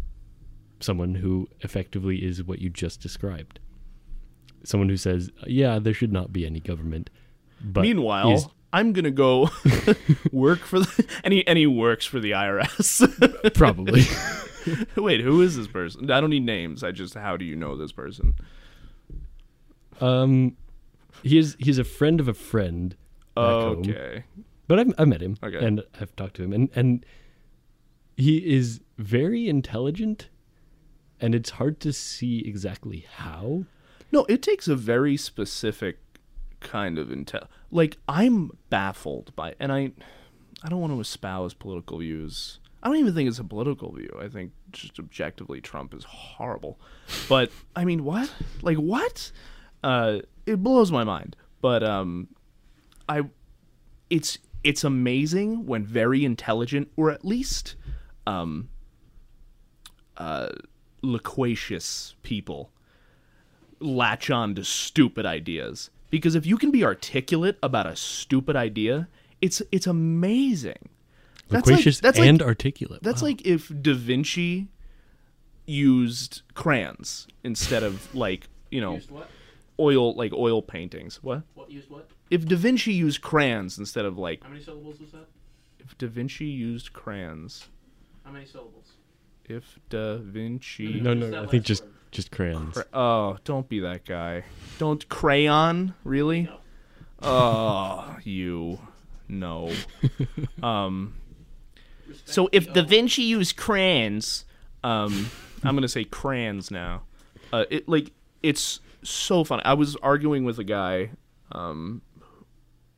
someone 0.80 1.16
who 1.16 1.48
effectively 1.60 2.24
is 2.24 2.42
what 2.42 2.58
you 2.58 2.68
just 2.68 3.00
described. 3.00 3.60
Someone 4.64 4.88
who 4.88 4.96
says, 4.96 5.30
"Yeah, 5.46 5.78
there 5.78 5.94
should 5.94 6.12
not 6.12 6.32
be 6.32 6.44
any 6.46 6.60
government." 6.60 7.10
But 7.62 7.82
Meanwhile, 7.82 8.52
I'm 8.72 8.92
gonna 8.92 9.10
go 9.10 9.50
work 10.32 10.60
for 10.60 10.80
the 10.80 11.06
and 11.22 11.32
he, 11.32 11.46
and 11.46 11.56
he 11.58 11.66
works 11.66 12.04
for 12.06 12.18
the 12.20 12.32
IRS. 12.32 13.54
probably. 13.54 14.02
Wait, 14.96 15.20
who 15.20 15.42
is 15.42 15.56
this 15.56 15.68
person? 15.68 16.10
I 16.10 16.20
don't 16.20 16.30
need 16.30 16.44
names. 16.44 16.82
I 16.82 16.90
just 16.90 17.14
how 17.14 17.36
do 17.36 17.44
you 17.44 17.54
know 17.56 17.76
this 17.76 17.92
person? 17.92 18.34
um, 20.00 20.56
he 21.22 21.38
is 21.38 21.56
he's 21.58 21.78
a 21.78 21.84
friend 21.84 22.20
of 22.20 22.28
a 22.28 22.34
friend. 22.34 22.96
home. 23.36 23.78
Okay. 23.80 24.24
But 24.66 24.78
I've, 24.80 24.94
I've 24.98 25.08
met 25.08 25.20
him 25.22 25.36
Okay. 25.42 25.64
and 25.64 25.82
I've 26.00 26.14
talked 26.16 26.36
to 26.36 26.42
him, 26.42 26.52
and 26.52 26.68
and 26.74 27.04
he 28.16 28.38
is 28.38 28.80
very 28.98 29.48
intelligent, 29.48 30.28
and 31.20 31.34
it's 31.34 31.50
hard 31.50 31.80
to 31.80 31.92
see 31.92 32.40
exactly 32.46 33.06
how. 33.16 33.64
No, 34.14 34.24
it 34.28 34.42
takes 34.42 34.68
a 34.68 34.76
very 34.76 35.16
specific 35.16 35.98
kind 36.60 36.98
of 36.98 37.08
intel. 37.08 37.48
Like 37.72 37.96
I'm 38.08 38.52
baffled 38.70 39.34
by, 39.34 39.56
and 39.58 39.72
I, 39.72 39.90
I 40.62 40.68
don't 40.68 40.80
want 40.80 40.92
to 40.92 41.00
espouse 41.00 41.52
political 41.52 41.98
views. 41.98 42.60
I 42.80 42.86
don't 42.86 42.98
even 42.98 43.12
think 43.12 43.28
it's 43.28 43.40
a 43.40 43.44
political 43.44 43.92
view. 43.92 44.16
I 44.22 44.28
think 44.28 44.52
just 44.70 45.00
objectively 45.00 45.60
Trump 45.60 45.92
is 45.92 46.04
horrible. 46.04 46.78
But 47.28 47.50
I 47.74 47.84
mean, 47.84 48.04
what? 48.04 48.32
Like 48.62 48.76
what? 48.76 49.32
Uh, 49.82 50.20
it 50.46 50.62
blows 50.62 50.92
my 50.92 51.02
mind. 51.02 51.34
But 51.60 51.82
um, 51.82 52.28
I, 53.08 53.22
it's 54.10 54.38
it's 54.62 54.84
amazing 54.84 55.66
when 55.66 55.84
very 55.84 56.24
intelligent 56.24 56.92
or 56.96 57.10
at 57.10 57.24
least 57.24 57.74
um, 58.28 58.68
uh, 60.16 60.50
loquacious 61.02 62.14
people 62.22 62.70
latch 63.80 64.30
on 64.30 64.54
to 64.54 64.64
stupid 64.64 65.26
ideas 65.26 65.90
because 66.10 66.34
if 66.34 66.46
you 66.46 66.56
can 66.56 66.70
be 66.70 66.84
articulate 66.84 67.56
about 67.62 67.86
a 67.86 67.96
stupid 67.96 68.56
idea 68.56 69.08
it's 69.40 69.60
it's 69.72 69.86
amazing 69.86 70.88
That's 71.48 71.66
like- 71.66 71.72
Loquacious 71.76 72.00
that's 72.00 72.18
like- 72.18 72.28
and 72.28 72.40
articulate. 72.42 73.02
that's 73.02 73.22
Wow. 73.22 73.28
like 73.28 73.46
if 73.46 73.68
da 73.82 73.94
vinci 73.94 74.68
used 75.66 76.42
crayons 76.54 77.26
instead 77.42 77.82
of 77.82 78.14
like 78.14 78.48
you 78.70 78.80
know 78.80 78.94
Used 78.94 79.10
what? 79.10 79.28
oil 79.80 80.14
like 80.14 80.32
oil 80.32 80.60
paintings 80.62 81.22
what 81.22 81.42
What 81.54 81.70
used 81.70 81.90
what? 81.90 82.08
if 82.30 82.46
da 82.46 82.56
vinci 82.56 82.92
used 82.92 83.20
crayons 83.22 83.78
instead 83.78 84.04
of 84.04 84.18
like 84.18 84.42
How 84.42 84.50
many 84.50 84.62
syllables 84.62 85.00
was 85.00 85.12
that? 85.12 85.26
if 85.78 85.96
da 85.98 86.06
vinci 86.06 86.44
used 86.46 86.92
crayons 86.92 87.68
How 88.24 88.32
many 88.32 88.44
syllables? 88.46 88.92
if 89.46 89.78
da 89.88 90.18
vinci 90.18 91.00
no, 91.00 91.14
Just 91.14 91.30
no. 91.32 91.42
I 91.42 91.46
think 91.46 91.64
just 91.64 91.82
word. 91.84 91.92
Just 92.14 92.30
crayons. 92.30 92.74
Cra- 92.74 92.86
oh 92.92 93.36
don't 93.44 93.68
be 93.68 93.80
that 93.80 94.04
guy 94.04 94.44
don't 94.78 95.06
crayon 95.08 95.94
really 96.04 96.48
Oh, 97.24 98.16
you 98.22 98.78
no. 99.28 99.72
Um, 100.62 101.14
so 102.24 102.48
if 102.52 102.72
Da 102.72 102.82
Vinci 102.82 103.22
used 103.22 103.56
crayons, 103.56 104.44
um, 104.82 105.30
I'm 105.62 105.74
gonna 105.74 105.88
say 105.88 106.04
crayons 106.04 106.70
now. 106.70 107.02
Uh, 107.52 107.64
it 107.70 107.88
like 107.88 108.12
it's 108.42 108.80
so 109.02 109.44
funny. 109.44 109.62
I 109.64 109.74
was 109.74 109.96
arguing 109.96 110.44
with 110.44 110.58
a 110.58 110.64
guy. 110.64 111.10
Um, 111.52 112.02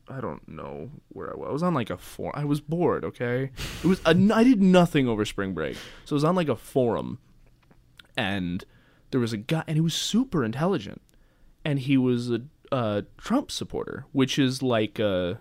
I 0.07 0.21
don't 0.21 0.47
know 0.47 0.89
where 1.09 1.31
I 1.31 1.35
was. 1.37 1.47
I 1.49 1.51
was 1.51 1.63
on 1.63 1.73
like 1.73 1.89
a 1.89 1.97
forum. 1.97 2.33
I 2.35 2.45
was 2.45 2.61
bored. 2.61 3.03
Okay, 3.03 3.51
it 3.83 3.87
was. 3.87 3.99
A, 4.05 4.09
I 4.33 4.43
did 4.43 4.61
nothing 4.61 5.07
over 5.07 5.25
spring 5.25 5.53
break, 5.53 5.75
so 6.05 6.15
I 6.15 6.17
was 6.17 6.23
on 6.23 6.35
like 6.35 6.49
a 6.49 6.55
forum, 6.55 7.19
and 8.15 8.63
there 9.11 9.19
was 9.21 9.33
a 9.33 9.37
guy, 9.37 9.63
and 9.67 9.75
he 9.77 9.81
was 9.81 9.93
super 9.93 10.43
intelligent, 10.43 11.01
and 11.65 11.79
he 11.79 11.97
was 11.97 12.29
a, 12.31 12.41
a 12.71 13.05
Trump 13.17 13.51
supporter, 13.51 14.05
which 14.11 14.37
is 14.39 14.61
like 14.61 14.99
a 14.99 15.39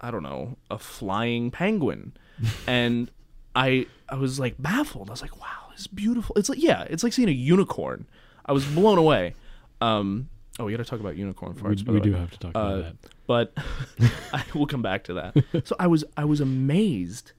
I 0.00 0.10
don't 0.10 0.22
know, 0.22 0.56
a 0.70 0.78
flying 0.78 1.50
penguin, 1.50 2.12
and 2.66 3.10
I 3.56 3.86
I 4.08 4.16
was 4.16 4.38
like 4.38 4.54
baffled. 4.58 5.08
I 5.10 5.12
was 5.12 5.22
like, 5.22 5.40
wow, 5.40 5.70
it's 5.74 5.86
beautiful. 5.86 6.36
It's 6.36 6.48
like 6.48 6.62
yeah, 6.62 6.82
it's 6.88 7.02
like 7.02 7.12
seeing 7.12 7.28
a 7.28 7.32
unicorn. 7.32 8.06
I 8.46 8.52
was 8.52 8.64
blown 8.64 8.96
away. 8.98 9.34
Um, 9.80 10.28
oh, 10.58 10.64
we 10.64 10.72
got 10.72 10.78
to 10.78 10.84
talk 10.84 11.00
about 11.00 11.16
unicorn 11.16 11.54
We, 11.54 11.60
farts. 11.62 11.84
by 11.84 11.92
we 11.92 12.00
do 12.00 12.12
have 12.14 12.30
to 12.30 12.38
talk 12.38 12.50
about 12.50 12.72
Uh, 12.72 12.76
that. 12.76 12.96
but 13.26 13.52
I 14.32 14.42
will 14.54 14.66
come 14.66 14.82
back 14.82 15.04
to 15.04 15.14
that. 15.14 15.66
So 15.66 15.76
I 15.78 15.86
was 15.86 16.04
I 16.16 16.24
was 16.24 16.40
amazed, 16.40 17.32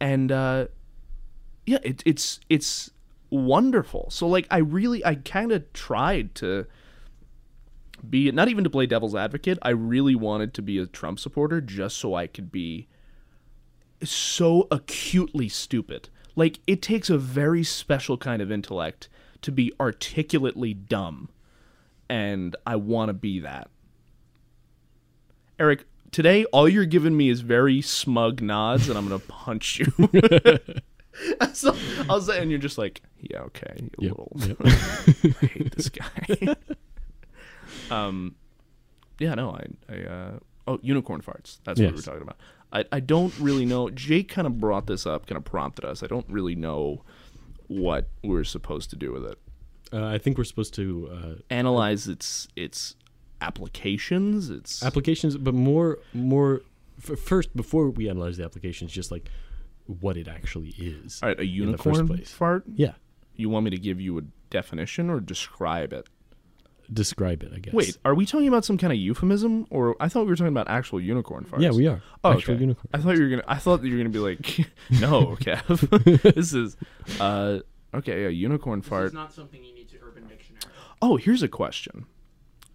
and 0.00 0.32
uh, 0.32 0.66
yeah, 1.66 1.78
it, 1.82 2.02
it's 2.06 2.40
it's 2.48 2.90
wonderful. 3.30 4.08
So 4.10 4.26
like 4.26 4.46
I 4.50 4.58
really 4.58 5.04
I 5.04 5.16
kind 5.16 5.52
of 5.52 5.72
tried 5.72 6.34
to 6.36 6.66
be 8.08 8.30
not 8.30 8.48
even 8.48 8.64
to 8.64 8.70
play 8.70 8.86
devil's 8.86 9.14
advocate. 9.14 9.58
I 9.62 9.70
really 9.70 10.14
wanted 10.14 10.54
to 10.54 10.62
be 10.62 10.78
a 10.78 10.86
Trump 10.86 11.18
supporter 11.18 11.60
just 11.60 11.96
so 11.96 12.14
I 12.14 12.26
could 12.26 12.52
be 12.52 12.88
so 14.02 14.68
acutely 14.70 15.48
stupid. 15.48 16.08
Like 16.36 16.60
it 16.66 16.82
takes 16.82 17.10
a 17.10 17.18
very 17.18 17.64
special 17.64 18.16
kind 18.16 18.40
of 18.40 18.50
intellect 18.50 19.08
to 19.42 19.52
be 19.52 19.72
articulately 19.80 20.74
dumb, 20.74 21.30
and 22.08 22.56
I 22.66 22.76
want 22.76 23.08
to 23.08 23.12
be 23.12 23.40
that. 23.40 23.70
Eric, 25.58 25.84
today 26.12 26.44
all 26.46 26.68
you're 26.68 26.84
giving 26.84 27.16
me 27.16 27.28
is 27.28 27.40
very 27.40 27.82
smug 27.82 28.40
nods, 28.40 28.88
and 28.88 28.96
I'm 28.96 29.08
gonna 29.08 29.18
punch 29.20 29.80
you. 29.80 30.08
so 31.52 31.74
I 32.08 32.12
was 32.14 32.28
and 32.28 32.50
you're 32.50 32.58
just 32.60 32.78
like, 32.78 33.02
yeah, 33.20 33.40
okay, 33.42 33.74
Yep, 33.98 34.12
little. 34.18 34.32
yep. 34.36 34.56
I 34.64 35.46
hate 35.46 35.74
this 35.76 35.88
guy. 35.90 36.56
um, 37.90 38.34
yeah, 39.18 39.34
no, 39.34 39.50
I, 39.50 39.66
I, 39.92 40.02
uh, 40.04 40.38
oh, 40.66 40.78
unicorn 40.82 41.20
farts. 41.20 41.58
That's 41.64 41.80
what 41.80 41.90
we 41.90 41.96
were 41.96 42.02
talking 42.02 42.22
about. 42.22 42.36
I, 42.72 42.84
I 42.92 43.00
don't 43.00 43.36
really 43.38 43.64
know. 43.64 43.88
Jake 43.90 44.28
kind 44.28 44.46
of 44.46 44.58
brought 44.60 44.86
this 44.86 45.06
up, 45.06 45.26
kind 45.26 45.36
of 45.38 45.44
prompted 45.44 45.84
us. 45.84 46.02
I 46.02 46.06
don't 46.06 46.26
really 46.28 46.54
know 46.54 47.02
what 47.66 48.08
we're 48.22 48.44
supposed 48.44 48.90
to 48.90 48.96
do 48.96 49.12
with 49.12 49.24
it. 49.24 49.38
Uh, 49.92 50.04
I 50.04 50.18
think 50.18 50.36
we're 50.36 50.44
supposed 50.44 50.74
to 50.74 51.08
uh, 51.10 51.34
Analyze 51.50 52.08
its 52.08 52.46
its 52.56 52.94
applications. 53.40 54.50
Its 54.50 54.82
applications, 54.82 55.36
but 55.38 55.54
more 55.54 55.98
more 56.12 56.60
f- 57.02 57.18
first 57.18 57.56
before 57.56 57.88
we 57.90 58.08
analyze 58.08 58.36
the 58.36 58.44
applications, 58.44 58.92
just 58.92 59.10
like 59.10 59.30
what 60.00 60.16
it 60.16 60.28
actually 60.28 60.70
is. 60.78 61.20
all 61.22 61.28
right, 61.30 61.38
a 61.38 61.42
in 61.42 61.72
the 61.72 61.78
first 61.78 61.86
unicorn 61.98 62.06
place. 62.08 62.30
fart. 62.32 62.64
Yeah, 62.74 62.92
You 63.34 63.48
want 63.48 63.64
me 63.64 63.70
to 63.70 63.78
give 63.78 64.00
you 64.00 64.18
a 64.18 64.22
definition 64.50 65.10
or 65.10 65.18
describe 65.20 65.92
it? 65.92 66.06
describe 66.90 67.42
it. 67.42 67.52
I 67.54 67.58
guess. 67.58 67.74
Wait, 67.74 67.98
are 68.04 68.14
we 68.14 68.24
talking 68.24 68.48
about 68.48 68.64
some 68.64 68.78
kind 68.78 68.92
of 68.94 68.98
euphemism, 68.98 69.66
or 69.68 69.94
I 70.00 70.08
thought 70.08 70.22
we 70.22 70.28
were 70.30 70.36
talking 70.36 70.52
about 70.54 70.68
actual 70.70 71.00
unicorn 71.00 71.44
farts? 71.44 71.60
Yeah, 71.60 71.70
we 71.70 71.86
are. 71.86 72.00
Oh, 72.24 72.32
Actual 72.32 72.54
okay. 72.54 72.60
unicorn. 72.62 72.86
I 72.94 72.98
thought 72.98 73.16
you 73.16 73.22
were 73.24 73.28
gonna. 73.28 73.44
I 73.46 73.56
thought 73.58 73.82
you 73.84 73.92
were 73.92 73.98
gonna 73.98 74.08
be 74.08 74.18
like, 74.18 74.70
no, 75.00 75.36
Kev. 75.36 76.22
this 76.34 76.54
is, 76.54 76.78
uh, 77.20 77.58
okay, 77.94 78.24
a 78.24 78.30
unicorn 78.30 78.80
This 78.80 78.88
fart. 78.88 79.06
is 79.08 79.12
not 79.12 79.34
something 79.34 79.62
you 79.62 79.74
need 79.74 79.88
to 79.90 79.96
Urban 80.02 80.26
Dictionary. 80.28 80.62
Oh, 81.02 81.16
here's 81.18 81.42
a 81.42 81.48
question. 81.48 82.06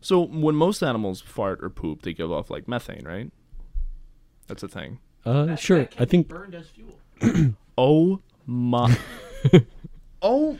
So 0.01 0.21
when 0.21 0.55
most 0.55 0.83
animals 0.83 1.21
fart 1.21 1.63
or 1.63 1.69
poop, 1.71 2.03
they 2.03 2.13
give 2.13 2.31
off 2.31 2.51
like 2.51 2.67
methane, 2.67 3.03
right? 3.05 3.31
That's 4.47 4.61
a 4.61 4.67
thing. 4.67 4.99
Uh, 5.25 5.45
That- 5.45 5.59
sure. 5.59 5.79
that 5.79 5.91
can 5.91 6.01
I 6.01 6.05
be 6.05 6.11
think 6.11 6.27
burned 6.27 6.53
as 6.53 6.67
fuel. 6.67 6.99
Oh 7.77 8.19
my. 8.45 8.95
oh, 10.21 10.57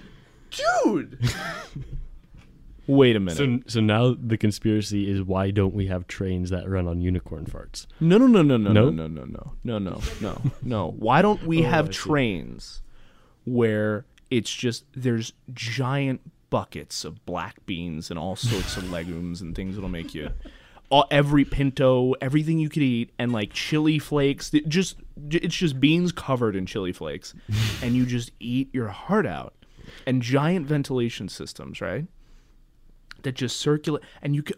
dude. 0.83 1.19
Wait 2.87 3.15
a 3.15 3.19
minute. 3.19 3.37
so. 3.37 3.59
So 3.67 3.79
now 3.79 4.13
the 4.19 4.37
conspiracy 4.37 5.09
is 5.09 5.21
why 5.23 5.51
don't 5.51 5.73
we 5.73 5.87
have 5.87 6.05
trains 6.07 6.49
that 6.49 6.67
run 6.67 6.85
on 6.87 6.99
unicorn 7.01 7.45
farts? 7.45 7.85
No, 8.01 8.17
no, 8.17 8.27
no, 8.27 8.41
no, 8.41 8.57
no, 8.57 8.71
no, 8.71 8.89
No? 8.89 8.89
no, 8.89 9.07
no, 9.07 9.23
no, 9.25 9.53
no, 9.63 9.77
no, 9.79 10.01
no, 10.21 10.41
no. 10.61 10.91
Why 10.97 11.21
don't 11.21 11.43
we 11.45 11.59
Oh, 11.65 11.69
have 11.69 11.85
I 11.89 11.91
see. 11.91 11.97
trains 11.97 12.81
where 13.45 14.05
it's 14.29 14.53
just 14.53 14.85
there's 14.93 15.31
giant 15.53 16.21
buckets 16.49 17.05
of 17.05 17.25
black 17.25 17.65
beans 17.65 18.09
and 18.09 18.19
all 18.19 18.35
sorts 18.35 18.75
of 18.77 18.91
legumes 18.91 19.41
and 19.41 19.55
things 19.55 19.75
that'll 19.75 19.89
make 19.89 20.13
you 20.13 20.29
all 20.93 21.07
every 21.09 21.43
pinto, 21.43 22.13
everything 22.21 22.59
you 22.59 22.69
could 22.69 22.83
eat, 22.83 23.11
and 23.17 23.31
like 23.31 23.51
chili 23.51 23.97
flakes. 23.97 24.53
It 24.53 24.69
just 24.69 24.97
it's 25.31 25.55
just 25.55 25.79
beans 25.79 26.11
covered 26.11 26.55
in 26.55 26.67
chili 26.67 26.91
flakes, 26.91 27.33
and 27.81 27.95
you 27.95 28.05
just 28.05 28.31
eat 28.39 28.69
your 28.73 28.89
heart 28.89 29.25
out. 29.25 29.55
And 30.05 30.21
giant 30.21 30.67
ventilation 30.67 31.29
systems, 31.29 31.81
right? 31.81 32.05
That 33.23 33.33
just 33.33 33.57
circulate, 33.57 34.03
and 34.21 34.35
you 34.35 34.43
can 34.43 34.57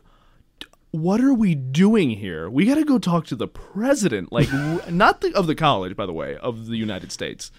what 0.92 1.22
are 1.22 1.34
we 1.34 1.56
doing 1.56 2.10
here? 2.10 2.50
We 2.50 2.66
got 2.66 2.76
to 2.76 2.86
go 2.86 3.00
talk 3.00 3.26
to 3.28 3.36
the 3.36 3.48
president, 3.48 4.34
like 4.34 4.52
not 4.90 5.22
the, 5.22 5.34
of 5.36 5.48
the 5.48 5.56
college, 5.56 5.96
by 5.96 6.06
the 6.06 6.14
way, 6.14 6.36
of 6.36 6.68
the 6.68 6.76
United 6.76 7.14
States. 7.14 7.50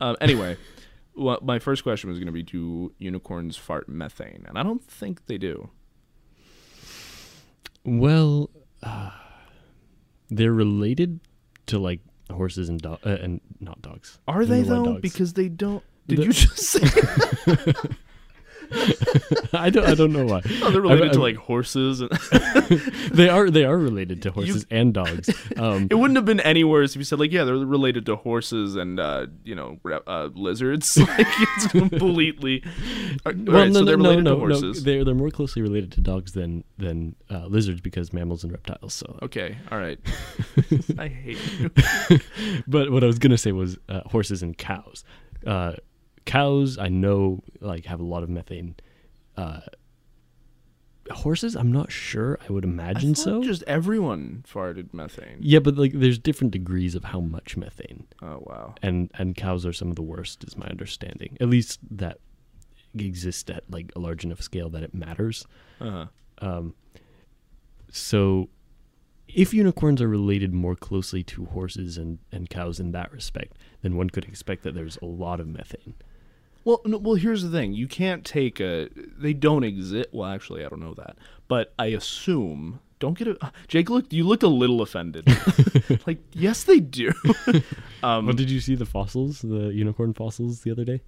Um, 0.00 0.16
anyway, 0.22 0.56
well, 1.14 1.38
my 1.42 1.58
first 1.58 1.82
question 1.82 2.08
was 2.08 2.18
going 2.18 2.26
to 2.26 2.32
be: 2.32 2.42
Do 2.42 2.94
unicorns 2.96 3.58
fart 3.58 3.86
methane? 3.86 4.46
And 4.48 4.58
I 4.58 4.62
don't 4.62 4.82
think 4.82 5.26
they 5.26 5.36
do. 5.36 5.68
Well, 7.84 8.50
uh, 8.82 9.10
they're 10.30 10.52
related 10.52 11.20
to 11.66 11.78
like 11.78 12.00
horses 12.30 12.68
and 12.68 12.80
do- 12.80 12.98
uh, 13.04 13.18
and 13.20 13.40
not 13.60 13.82
dogs. 13.82 14.18
Are 14.26 14.44
they 14.44 14.62
though? 14.62 14.84
dogs. 14.84 15.00
Because 15.00 15.32
they 15.34 15.48
don't. 15.48 15.82
Did 16.06 16.18
The- 16.18 16.24
you 16.24 16.32
just 16.32 16.58
say 16.58 16.80
I 19.52 19.70
don't. 19.70 19.86
I 19.86 19.94
don't 19.94 20.12
know 20.12 20.24
why. 20.26 20.42
oh, 20.62 20.70
they're 20.70 20.80
related 20.80 21.04
I'm- 21.04 21.12
to 21.14 21.20
like 21.20 21.36
horses? 21.36 22.00
And 22.00 22.10
they 23.12 23.28
are. 23.28 23.50
They 23.50 23.64
are 23.64 23.76
related 23.78 24.22
to 24.22 24.30
horses 24.32 24.66
and 24.70 24.92
dogs. 24.92 25.30
Um, 25.56 25.88
it 25.90 25.94
wouldn't 25.94 26.16
have 26.16 26.24
been 26.24 26.40
any 26.40 26.64
worse 26.64 26.92
if 26.92 26.96
you 26.98 27.04
said 27.04 27.18
like, 27.20 27.32
yeah, 27.32 27.44
they're 27.44 27.54
related 27.56 28.06
to 28.06 28.16
horses 28.16 28.76
and 28.76 28.98
uh, 28.98 29.26
you 29.44 29.54
know 29.54 29.78
re- 29.82 30.00
uh, 30.06 30.28
lizards. 30.34 30.96
like 30.96 31.08
it's 31.56 31.66
completely. 31.68 32.62
All 33.24 33.32
right, 33.32 33.36
well, 33.36 33.66
no, 33.66 33.72
so 33.72 33.78
no, 33.80 33.84
they're 33.84 33.96
no, 33.96 34.02
related 34.02 34.24
no, 34.24 34.48
to 34.48 34.60
no. 34.60 34.72
They're 34.72 35.04
they're 35.04 35.14
more 35.14 35.30
closely 35.30 35.62
related 35.62 35.92
to 35.92 36.00
dogs 36.00 36.32
than 36.32 36.64
than 36.78 37.14
uh, 37.30 37.46
lizards 37.46 37.80
because 37.80 38.12
mammals 38.12 38.42
and 38.44 38.52
reptiles. 38.52 38.94
So, 38.94 39.18
Okay, 39.22 39.56
all 39.70 39.78
right. 39.78 39.98
I 40.98 41.08
hate 41.08 41.38
you. 41.58 41.70
but 42.66 42.90
what 42.90 43.04
I 43.04 43.06
was 43.06 43.18
gonna 43.18 43.38
say 43.38 43.52
was 43.52 43.78
uh, 43.88 44.00
horses 44.06 44.42
and 44.42 44.56
cows. 44.58 45.04
Cows, 46.26 46.78
I 46.78 46.88
know, 46.88 47.42
like 47.60 47.84
have 47.86 48.00
a 48.00 48.04
lot 48.04 48.22
of 48.22 48.28
methane. 48.28 48.76
Uh, 49.36 49.60
horses, 51.10 51.54
I'm 51.54 51.70
not 51.70 51.92
sure. 51.92 52.38
I 52.48 52.52
would 52.52 52.64
imagine 52.64 53.14
so. 53.14 53.42
Just 53.42 53.62
everyone 53.66 54.44
farted 54.50 54.94
methane. 54.94 55.38
yeah, 55.40 55.58
but 55.58 55.76
like, 55.76 55.92
there's 55.94 56.18
different 56.18 56.52
degrees 56.52 56.94
of 56.94 57.04
how 57.04 57.20
much 57.20 57.56
methane, 57.56 58.06
Oh 58.22 58.42
wow. 58.46 58.74
and 58.82 59.10
and 59.14 59.36
cows 59.36 59.66
are 59.66 59.72
some 59.72 59.88
of 59.90 59.96
the 59.96 60.02
worst, 60.02 60.44
is 60.44 60.56
my 60.56 60.66
understanding. 60.66 61.36
At 61.40 61.48
least 61.48 61.80
that 61.90 62.18
exist 62.96 63.50
at 63.50 63.64
like 63.70 63.92
a 63.96 63.98
large 63.98 64.24
enough 64.24 64.40
scale 64.40 64.70
that 64.70 64.82
it 64.82 64.94
matters. 64.94 65.46
Uh-huh. 65.80 66.06
Um, 66.38 66.74
so, 67.90 68.48
if 69.28 69.52
unicorns 69.54 70.00
are 70.00 70.08
related 70.08 70.52
more 70.52 70.74
closely 70.74 71.22
to 71.24 71.44
horses 71.46 71.98
and, 71.98 72.18
and 72.32 72.48
cows 72.48 72.80
in 72.80 72.92
that 72.92 73.12
respect, 73.12 73.56
then 73.82 73.96
one 73.96 74.10
could 74.10 74.24
expect 74.24 74.62
that 74.62 74.74
there's 74.74 74.96
a 75.02 75.06
lot 75.06 75.38
of 75.40 75.46
methane. 75.46 75.94
Well, 76.64 76.80
no, 76.84 76.98
well, 76.98 77.14
here's 77.14 77.42
the 77.42 77.50
thing. 77.50 77.72
You 77.74 77.86
can't 77.86 78.24
take 78.24 78.60
a. 78.60 78.88
They 79.18 79.32
don't 79.34 79.64
exist. 79.64 80.08
Well, 80.12 80.28
actually, 80.28 80.64
I 80.64 80.68
don't 80.68 80.80
know 80.80 80.94
that, 80.94 81.16
but 81.48 81.72
I 81.78 81.86
assume. 81.86 82.80
Don't 83.00 83.18
get 83.18 83.28
it. 83.28 83.36
Jake, 83.68 83.90
look. 83.90 84.10
You 84.12 84.24
looked 84.24 84.42
a 84.44 84.48
little 84.48 84.80
offended. 84.80 85.26
like, 86.06 86.18
yes, 86.32 86.64
they 86.64 86.80
do. 86.80 87.12
um, 88.02 88.26
Well, 88.26 88.34
did 88.34 88.50
you 88.50 88.60
see 88.60 88.74
the 88.76 88.86
fossils, 88.86 89.40
the 89.42 89.68
unicorn 89.74 90.14
fossils, 90.14 90.62
the 90.62 90.70
other 90.70 90.84
day? 90.84 91.02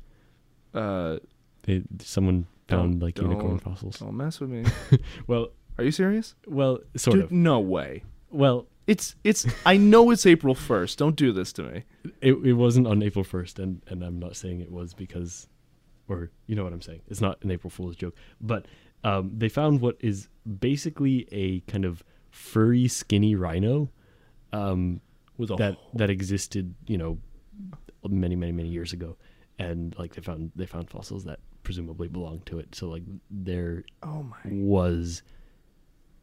uh, 0.75 1.19
They, 1.63 1.83
someone 2.01 2.47
found 2.69 3.01
like 3.01 3.19
unicorn 3.19 3.59
fossils. 3.59 3.99
don't 3.99 4.17
mess 4.17 4.41
with 4.41 4.51
me. 4.51 4.65
Well, 5.27 5.49
Are 5.79 5.85
you 5.85 5.91
serious? 5.93 6.35
well, 6.47 6.81
sort 6.97 7.15
Dude, 7.17 7.25
of. 7.25 7.31
no 7.33 7.61
way. 7.61 8.03
Well, 8.31 8.67
It's 8.87 9.17
it's. 9.25 9.47
I 9.67 9.77
know 9.77 10.11
it's 10.11 10.27
April 10.27 10.55
first. 10.55 10.99
Don't 10.99 11.17
do 11.17 11.33
this 11.33 11.53
to 11.55 11.63
me. 11.65 11.85
it, 12.21 12.35
it 12.35 12.53
wasn't 12.53 12.87
on 12.87 13.03
April 13.03 13.25
first, 13.25 13.59
and 13.59 13.83
and 13.89 14.03
I'm 14.03 14.19
not 14.19 14.37
saying 14.37 14.61
it 14.61 14.71
was 14.71 14.95
because, 14.95 15.49
or 16.09 16.31
you 16.47 16.55
know 16.55 16.65
what 16.65 16.73
I'm 16.73 16.83
saying. 16.83 17.03
It's 17.09 17.21
not 17.21 17.43
an 17.43 17.51
April 17.51 17.71
Fool's 17.71 17.97
joke, 17.97 18.15
but 18.41 18.67
um, 19.03 19.33
they 19.37 19.49
found 19.49 19.81
what 19.81 19.97
is 20.01 20.29
basically 20.61 21.27
a 21.33 21.61
kind 21.71 21.85
of 21.85 22.05
furry, 22.31 22.87
skinny 22.87 23.35
rhino. 23.35 23.91
Um, 24.53 25.01
With 25.37 25.51
a 25.51 25.57
that 25.57 25.79
that 25.95 26.11
existed, 26.11 26.75
you 26.87 26.97
know, 26.97 27.19
many 28.09 28.37
many 28.37 28.53
many 28.53 28.69
years 28.69 28.93
ago, 28.93 29.17
and 29.59 29.97
like 29.99 30.15
they 30.15 30.23
found 30.23 30.53
they 30.55 30.67
found 30.67 30.91
fossils 30.91 31.25
that 31.25 31.41
presumably 31.65 32.07
belonged 32.07 32.47
to 32.47 32.61
it. 32.61 32.75
So 32.75 32.89
like 32.89 33.03
there 33.31 33.85
oh 34.05 34.23
my. 34.23 34.37
was 34.45 35.23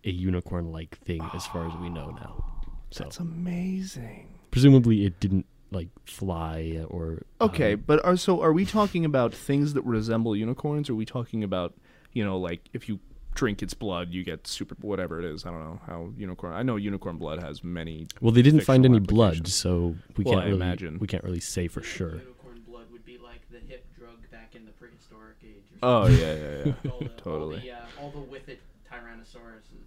a 0.06 0.12
unicorn 0.12 0.72
like 0.72 0.98
thing 1.00 1.22
as 1.34 1.46
far 1.48 1.68
as 1.68 1.74
we 1.78 1.90
know 1.90 2.12
now. 2.12 2.46
So 2.92 3.06
That's 3.06 3.18
amazing. 3.20 4.28
presumably 4.52 5.04
it 5.06 5.20
didn't 5.20 5.48
like 5.72 5.88
fly 6.06 6.86
or 6.90 7.24
Okay, 7.42 7.74
um, 7.74 7.84
but 7.88 8.06
are 8.06 8.16
so 8.16 8.42
are 8.44 8.54
we 8.54 8.66
talking 8.66 9.04
about 9.04 9.34
things 9.34 9.74
that 9.74 9.82
resemble 9.84 10.36
unicorns? 10.36 10.90
Or 10.90 10.94
are 10.94 10.96
we 10.96 11.06
talking 11.06 11.44
about 11.44 11.74
you 12.12 12.24
know 12.24 12.38
like 12.38 12.70
if 12.72 12.88
you 12.88 13.00
drink 13.34 13.64
its 13.64 13.74
blood, 13.74 14.12
you 14.12 14.24
get 14.24 14.46
super 14.46 14.76
whatever 14.82 15.18
it 15.20 15.26
is. 15.26 15.44
I 15.44 15.50
don't 15.50 15.64
know 15.64 15.80
how 15.88 16.12
unicorn. 16.16 16.54
I 16.54 16.62
know 16.62 16.76
unicorn 16.76 17.18
blood 17.18 17.40
has 17.42 17.64
many. 17.64 18.06
Well, 18.22 18.32
they 18.32 18.44
didn't 18.44 18.62
find 18.62 18.86
any 18.86 19.00
blood, 19.00 19.48
so 19.48 19.96
we 20.16 20.24
Well, 20.24 20.36
can't 20.36 20.44
I 20.46 20.50
really 20.50 20.58
imagine. 20.58 21.00
we 21.00 21.08
can't 21.08 21.24
really 21.24 21.40
say 21.40 21.68
for 21.68 21.82
sure. 21.82 22.12
Unicorn 22.18 22.62
blood 22.68 22.86
would 22.92 23.06
be 23.06 23.18
like 23.18 23.42
the 23.50 23.58
hip 23.68 23.86
drug 23.98 24.20
back 24.32 24.54
in 24.56 24.66
the 24.66 24.72
prehistoric 24.74 25.38
age. 25.44 25.64
Oh 25.82 26.06
yeah, 26.08 26.36
yeah, 26.36 26.64
yeah. 26.84 26.92
all 26.92 27.00
the, 27.00 27.10
totally. 27.18 27.56
All 27.56 27.62
the, 27.64 27.72
uh, 27.72 28.02
all 28.04 28.12
the 28.12 28.20
with 28.20 28.48
it 28.50 28.60
Tyrannosauruses 28.88 29.74
would 29.74 29.83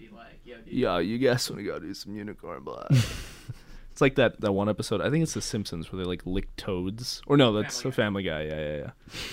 be 0.00 0.08
like, 0.14 0.40
yo, 0.44 0.56
dude, 0.56 0.72
Yeah, 0.72 0.98
you 0.98 1.18
guys 1.18 1.48
want 1.50 1.60
to 1.60 1.66
go 1.66 1.78
do 1.78 1.92
some 1.94 2.14
unicorn 2.16 2.62
blood. 2.62 2.88
it's 3.90 4.00
like 4.00 4.14
that 4.16 4.40
that 4.40 4.52
one 4.52 4.68
episode. 4.68 5.00
I 5.00 5.10
think 5.10 5.22
it's 5.22 5.34
The 5.34 5.42
Simpsons 5.42 5.92
where 5.92 6.02
they 6.02 6.08
like 6.08 6.24
lick 6.24 6.54
toads. 6.56 7.22
Or 7.26 7.36
no, 7.36 7.52
that's 7.52 7.84
a 7.84 7.92
Family 7.92 8.22
Guy. 8.22 8.42
Yeah, 8.44 8.60
yeah, 8.60 8.76
yeah. 8.76 8.90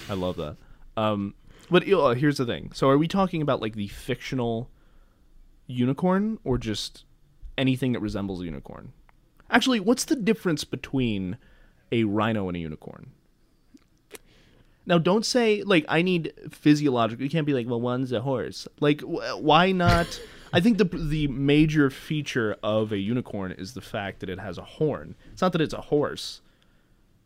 I 0.09 0.13
love 0.13 0.35
that. 0.37 0.57
Um, 0.95 1.33
but 1.69 1.87
uh, 1.91 2.09
here's 2.09 2.37
the 2.37 2.45
thing. 2.45 2.71
So 2.73 2.89
are 2.89 2.97
we 2.97 3.07
talking 3.07 3.41
about 3.41 3.61
like 3.61 3.75
the 3.75 3.87
fictional 3.87 4.69
unicorn 5.67 6.39
or 6.43 6.57
just 6.57 7.05
anything 7.57 7.91
that 7.93 7.99
resembles 7.99 8.41
a 8.41 8.45
unicorn? 8.45 8.93
Actually, 9.49 9.79
what's 9.79 10.05
the 10.05 10.15
difference 10.15 10.63
between 10.63 11.37
a 11.91 12.03
rhino 12.03 12.47
and 12.47 12.57
a 12.57 12.59
unicorn? 12.59 13.11
Now, 14.85 14.97
don't 14.97 15.25
say 15.25 15.63
like 15.63 15.85
I 15.89 16.01
need 16.01 16.33
physiological. 16.49 17.23
You 17.23 17.29
can't 17.29 17.45
be 17.45 17.53
like, 17.53 17.67
well, 17.67 17.81
one's 17.81 18.11
a 18.11 18.21
horse. 18.21 18.67
Like, 18.79 19.01
wh- 19.01 19.41
why 19.41 19.71
not? 19.71 20.19
I 20.53 20.59
think 20.59 20.77
the 20.77 20.85
the 20.85 21.27
major 21.27 21.89
feature 21.89 22.55
of 22.63 22.91
a 22.91 22.97
unicorn 22.97 23.51
is 23.51 23.73
the 23.73 23.81
fact 23.81 24.19
that 24.21 24.29
it 24.29 24.39
has 24.39 24.57
a 24.57 24.63
horn. 24.63 25.15
It's 25.31 25.41
not 25.41 25.51
that 25.53 25.61
it's 25.61 25.73
a 25.73 25.81
horse. 25.81 26.41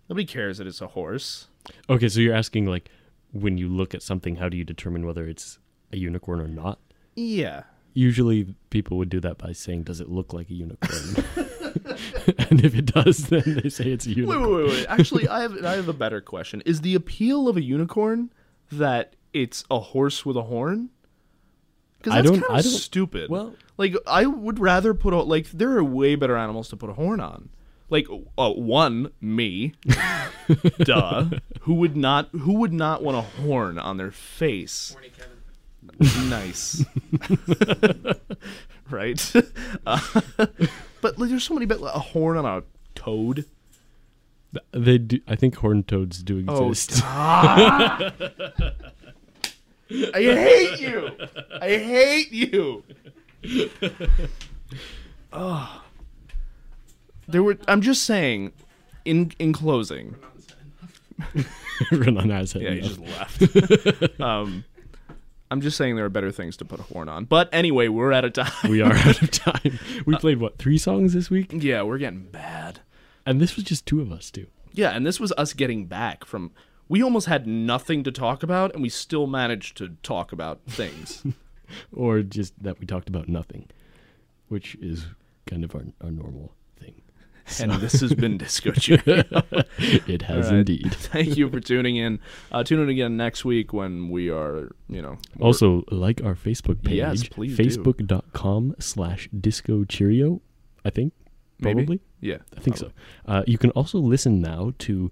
Nobody 0.10 0.26
cares 0.26 0.58
that 0.58 0.68
it's 0.68 0.82
a 0.82 0.88
horse. 0.88 1.48
Okay, 1.90 2.10
so 2.10 2.20
you're 2.20 2.36
asking 2.36 2.66
like 2.66 2.90
when 3.32 3.58
you 3.58 3.68
look 3.70 3.94
at 3.94 4.02
something, 4.02 4.36
how 4.38 4.50
do 4.50 4.58
you 4.58 4.64
determine 4.64 5.06
whether 5.06 5.26
it's 5.28 5.60
a 5.94 5.98
unicorn 5.98 6.42
or 6.42 6.48
not? 6.48 6.80
Yeah. 7.16 7.64
Usually, 7.94 8.56
people 8.70 8.98
would 8.98 9.10
do 9.10 9.20
that 9.20 9.38
by 9.38 9.52
saying, 9.52 9.84
"Does 9.84 10.00
it 10.00 10.10
look 10.10 10.32
like 10.34 10.50
a 10.50 10.54
unicorn?" 10.54 11.26
and 12.50 12.64
if 12.64 12.74
it 12.76 12.86
does, 12.86 13.28
then 13.28 13.60
they 13.62 13.70
say 13.70 13.86
it's 13.92 14.06
a 14.06 14.10
Wait, 14.10 14.18
unicorn. 14.18 14.42
wait, 14.54 14.64
wait, 14.64 14.70
wait. 14.70 14.86
Actually, 14.88 15.28
I 15.28 15.42
have 15.42 15.64
I 15.66 15.74
have 15.76 15.90
a 15.90 15.94
better 15.94 16.22
question. 16.22 16.62
Is 16.66 16.82
the 16.82 16.96
appeal 16.96 17.48
of 17.50 17.58
a 17.58 17.62
unicorn 17.62 18.32
that 18.72 19.16
it's 19.34 19.64
a 19.70 19.80
horse 19.80 20.26
with 20.26 20.38
a 20.38 20.44
horn? 20.44 20.90
Because 22.02 22.14
I 22.14 22.22
that's 22.22 22.32
don't- 22.32 22.42
kind 22.42 22.56
I 22.56 22.60
of 22.60 22.64
don't- 22.66 22.72
stupid. 22.74 23.30
well- 23.30 23.54
like 23.78 23.96
I 24.08 24.26
would 24.26 24.60
rather 24.60 24.94
put 24.94 25.14
a 25.14 25.18
like 25.22 25.52
there 25.52 25.72
are 25.78 25.84
way 25.84 26.16
better 26.16 26.38
animals 26.38 26.70
to 26.70 26.78
put 26.78 26.90
a 26.90 26.94
horn 26.94 27.20
on. 27.20 27.50
Like 27.90 28.08
uh, 28.38 28.52
one 28.52 29.12
me, 29.20 29.74
duh. 30.80 31.26
Who 31.62 31.74
would 31.76 31.98
not 31.98 32.30
who 32.32 32.54
would 32.54 32.72
not 32.74 33.04
want 33.04 33.18
a 33.18 33.22
horn 33.22 33.78
on 33.80 33.98
their 33.98 34.12
face? 34.12 34.96
nice 36.30 36.86
right 38.90 39.34
uh, 39.86 40.00
but 41.02 41.18
like, 41.20 41.30
there's 41.30 41.44
so 41.44 41.54
many 41.56 41.66
bet 41.66 41.80
a 41.82 41.88
horn 42.00 42.38
on 42.38 42.46
a 42.46 42.64
toad 42.96 43.46
They 44.72 44.98
do. 45.00 45.20
I 45.28 45.36
think 45.36 45.56
horned 45.56 45.88
toads 45.88 46.22
do 46.24 46.46
Oh, 46.48 46.70
exist. 46.70 46.98
stop. 46.98 48.14
I 50.14 50.22
hate 50.22 50.80
you. 50.80 51.10
I 51.62 51.70
hate 51.78 52.32
you. 52.32 52.84
oh. 55.34 55.84
There 57.28 57.44
were 57.44 57.58
I'm 57.68 57.82
just 57.82 58.04
saying 58.04 58.52
in 59.06 59.32
in 59.40 59.54
closing. 59.54 60.16
Renan 61.92 62.30
has 62.30 62.56
Yeah, 62.56 62.72
he 62.72 62.80
enough. 62.80 63.38
just 63.40 63.50
left. 64.02 64.20
um 64.20 64.64
I'm 65.50 65.60
just 65.62 65.76
saying 65.76 65.98
there 65.98 66.06
are 66.06 66.10
better 66.10 66.32
things 66.32 66.56
to 66.58 66.66
put 66.66 66.80
a 66.80 66.84
horn 66.84 67.10
on. 67.10 67.26
But 67.26 67.50
anyway, 67.52 67.90
we're 67.90 68.14
out 68.14 68.24
of 68.24 68.32
time. 68.34 68.72
we 68.72 68.82
are 68.82 68.94
out 68.94 69.22
of 69.22 69.32
time. 69.32 69.80
We 70.06 70.16
played 70.16 70.40
what 70.40 70.58
three 70.58 70.78
songs 70.78 71.14
this 71.14 71.30
week, 71.30 71.52
yeah, 71.54 71.82
we're 71.84 71.98
getting 71.98 72.24
bad. 72.24 72.80
and 73.26 73.42
this 73.42 73.56
was 73.56 73.66
just 73.66 73.86
two 73.86 74.02
of 74.02 74.12
us 74.12 74.32
too. 74.32 74.48
Yeah, 74.74 74.92
and 74.92 75.06
this 75.06 75.20
was 75.20 75.34
us 75.38 75.54
getting 75.54 75.86
back 75.86 76.24
from 76.26 76.52
we 76.92 77.02
almost 77.02 77.28
had 77.28 77.48
nothing 77.48 78.04
to 78.04 78.12
talk 78.12 78.44
about 78.44 78.74
and 78.74 78.82
we 78.84 78.90
still 78.90 79.26
managed 79.26 79.78
to 79.78 79.96
talk 80.04 80.34
about 80.34 80.60
things. 80.68 81.24
or 81.94 82.22
just 82.22 82.62
that 82.62 82.82
we 82.82 82.86
talked 82.86 83.08
about 83.08 83.30
nothing, 83.30 83.70
which 84.50 84.76
is 84.82 85.06
kind 85.46 85.64
of 85.64 85.74
our, 85.74 85.86
our 86.04 86.12
normal 86.12 86.52
thing. 86.78 87.02
and 87.62 87.72
this 87.80 88.02
has 88.02 88.14
been 88.14 88.38
Disco 88.38 88.72
Cheerio. 88.72 89.24
It 90.06 90.24
has 90.24 90.48
right. 90.48 90.56
indeed. 90.60 90.94
Thank 90.94 91.38
you 91.38 91.50
for 91.50 91.62
tuning 91.62 91.96
in. 91.96 92.20
Uh, 92.52 92.62
tune 92.66 92.82
in 92.82 92.90
again 92.90 93.16
next 93.16 93.46
week 93.46 93.72
when 93.72 94.10
we 94.10 94.30
are, 94.30 94.70
you 94.90 95.02
know. 95.02 95.18
more- 95.38 95.48
Also, 95.48 95.86
like 95.92 96.22
our 96.22 96.36
Facebook 96.36 96.84
page, 96.84 96.98
Yes, 96.98 97.24
please 97.30 97.58
facebook.com 97.58 98.76
slash 98.80 99.30
disco 99.40 99.86
cheerio, 99.86 100.42
I 100.84 100.90
think, 100.90 101.14
Maybe? 101.58 101.76
probably. 101.86 102.02
yeah, 102.20 102.40
I 102.58 102.60
think 102.60 102.76
so. 102.76 102.92
Uh, 103.26 103.44
you 103.48 103.58
can 103.58 103.70
also 103.72 103.98
listen 103.98 104.42
now 104.42 104.74
to 104.80 105.10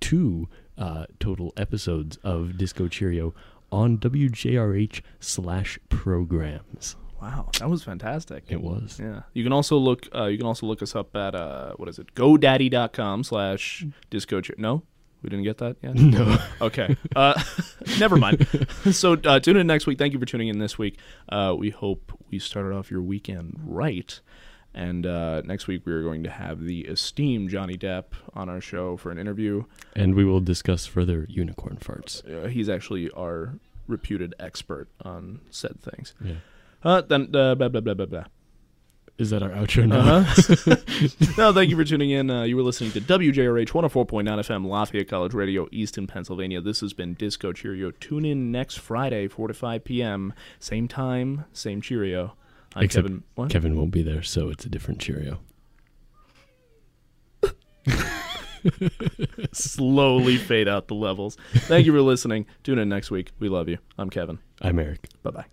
two 0.00 0.46
uh, 0.78 1.06
total 1.20 1.52
episodes 1.56 2.18
of 2.22 2.56
Disco 2.58 2.88
Cheerio 2.88 3.34
on 3.70 3.98
WJRH 3.98 5.00
slash 5.20 5.78
programs. 5.88 6.96
Wow, 7.20 7.50
that 7.60 7.70
was 7.70 7.84
fantastic. 7.84 8.44
It 8.48 8.60
was. 8.60 8.98
Yeah, 9.00 9.22
you 9.32 9.44
can 9.44 9.52
also 9.52 9.76
look. 9.76 10.08
Uh, 10.14 10.24
you 10.24 10.36
can 10.36 10.46
also 10.46 10.66
look 10.66 10.82
us 10.82 10.96
up 10.96 11.14
at 11.14 11.34
uh, 11.36 11.72
what 11.76 11.88
is 11.88 11.98
it? 12.00 12.14
GoDaddy.com 12.14 13.22
slash 13.22 13.86
Disco. 14.10 14.40
Cheer- 14.40 14.56
no, 14.58 14.82
we 15.22 15.30
didn't 15.30 15.44
get 15.44 15.58
that 15.58 15.76
yet. 15.82 15.94
No. 15.94 16.36
Okay. 16.60 16.96
Uh, 17.14 17.40
never 18.00 18.16
mind. 18.16 18.46
so 18.92 19.14
uh, 19.24 19.38
tune 19.40 19.56
in 19.56 19.66
next 19.66 19.86
week. 19.86 19.98
Thank 19.98 20.12
you 20.12 20.18
for 20.18 20.26
tuning 20.26 20.48
in 20.48 20.58
this 20.58 20.78
week. 20.78 20.98
Uh, 21.28 21.54
we 21.56 21.70
hope 21.70 22.12
we 22.30 22.38
started 22.38 22.72
off 22.74 22.90
your 22.90 23.02
weekend 23.02 23.58
right. 23.64 24.20
And 24.74 25.06
uh, 25.06 25.42
next 25.42 25.66
week 25.66 25.84
we 25.84 25.92
are 25.92 26.02
going 26.02 26.22
to 26.22 26.30
have 26.30 26.64
the 26.64 26.80
esteemed 26.82 27.50
Johnny 27.50 27.76
Depp 27.76 28.04
on 28.34 28.48
our 28.48 28.60
show 28.60 28.96
for 28.96 29.10
an 29.10 29.18
interview. 29.18 29.64
And 29.94 30.14
we 30.14 30.24
will 30.24 30.40
discuss 30.40 30.86
further 30.86 31.26
unicorn 31.28 31.76
farts. 31.76 32.24
Uh, 32.28 32.48
he's 32.48 32.68
actually 32.68 33.10
our 33.10 33.58
reputed 33.86 34.34
expert 34.38 34.88
on 35.04 35.40
said 35.50 35.80
things. 35.80 36.14
Yeah. 36.24 36.34
Uh, 36.82 37.02
then 37.02 37.34
uh, 37.34 37.54
blah 37.54 37.68
blah 37.68 37.80
blah 37.80 37.94
blah 37.94 38.06
blah. 38.06 38.24
Is 39.18 39.30
that 39.30 39.42
our 39.42 39.50
outro 39.50 39.86
now? 39.86 40.00
Uh-huh. 40.00 41.34
no, 41.38 41.52
thank 41.52 41.70
you 41.70 41.76
for 41.76 41.84
tuning 41.84 42.10
in. 42.10 42.30
Uh, 42.30 42.44
you 42.44 42.56
were 42.56 42.62
listening 42.62 42.92
to 42.92 43.00
WJRH 43.00 43.68
104.9 43.68 44.24
FM, 44.24 44.66
Lafayette 44.66 45.08
College 45.08 45.34
Radio, 45.34 45.68
Easton, 45.70 46.06
Pennsylvania. 46.06 46.60
This 46.60 46.80
has 46.80 46.94
been 46.94 47.14
Disco 47.14 47.52
Cheerio. 47.52 47.90
Tune 47.90 48.24
in 48.24 48.50
next 48.50 48.76
Friday, 48.80 49.28
4 49.28 49.48
to 49.48 49.54
5 49.54 49.84
p.m. 49.84 50.32
Same 50.58 50.88
time, 50.88 51.44
same 51.52 51.82
Cheerio. 51.82 52.34
I'm 52.74 52.84
Except 52.84 53.06
Kevin. 53.06 53.22
What? 53.34 53.50
Kevin 53.50 53.76
won't 53.76 53.90
be 53.90 54.02
there, 54.02 54.22
so 54.22 54.48
it's 54.48 54.64
a 54.64 54.68
different 54.68 55.00
Cheerio. 55.00 55.40
Slowly 59.52 60.36
fade 60.36 60.68
out 60.68 60.88
the 60.88 60.94
levels. 60.94 61.36
Thank 61.52 61.86
you 61.86 61.92
for 61.92 62.00
listening. 62.00 62.46
Tune 62.62 62.78
in 62.78 62.88
next 62.88 63.10
week. 63.10 63.32
We 63.38 63.48
love 63.48 63.68
you. 63.68 63.78
I'm 63.98 64.08
Kevin. 64.08 64.38
I'm 64.60 64.78
Eric. 64.78 65.08
Bye 65.22 65.30
bye. 65.30 65.44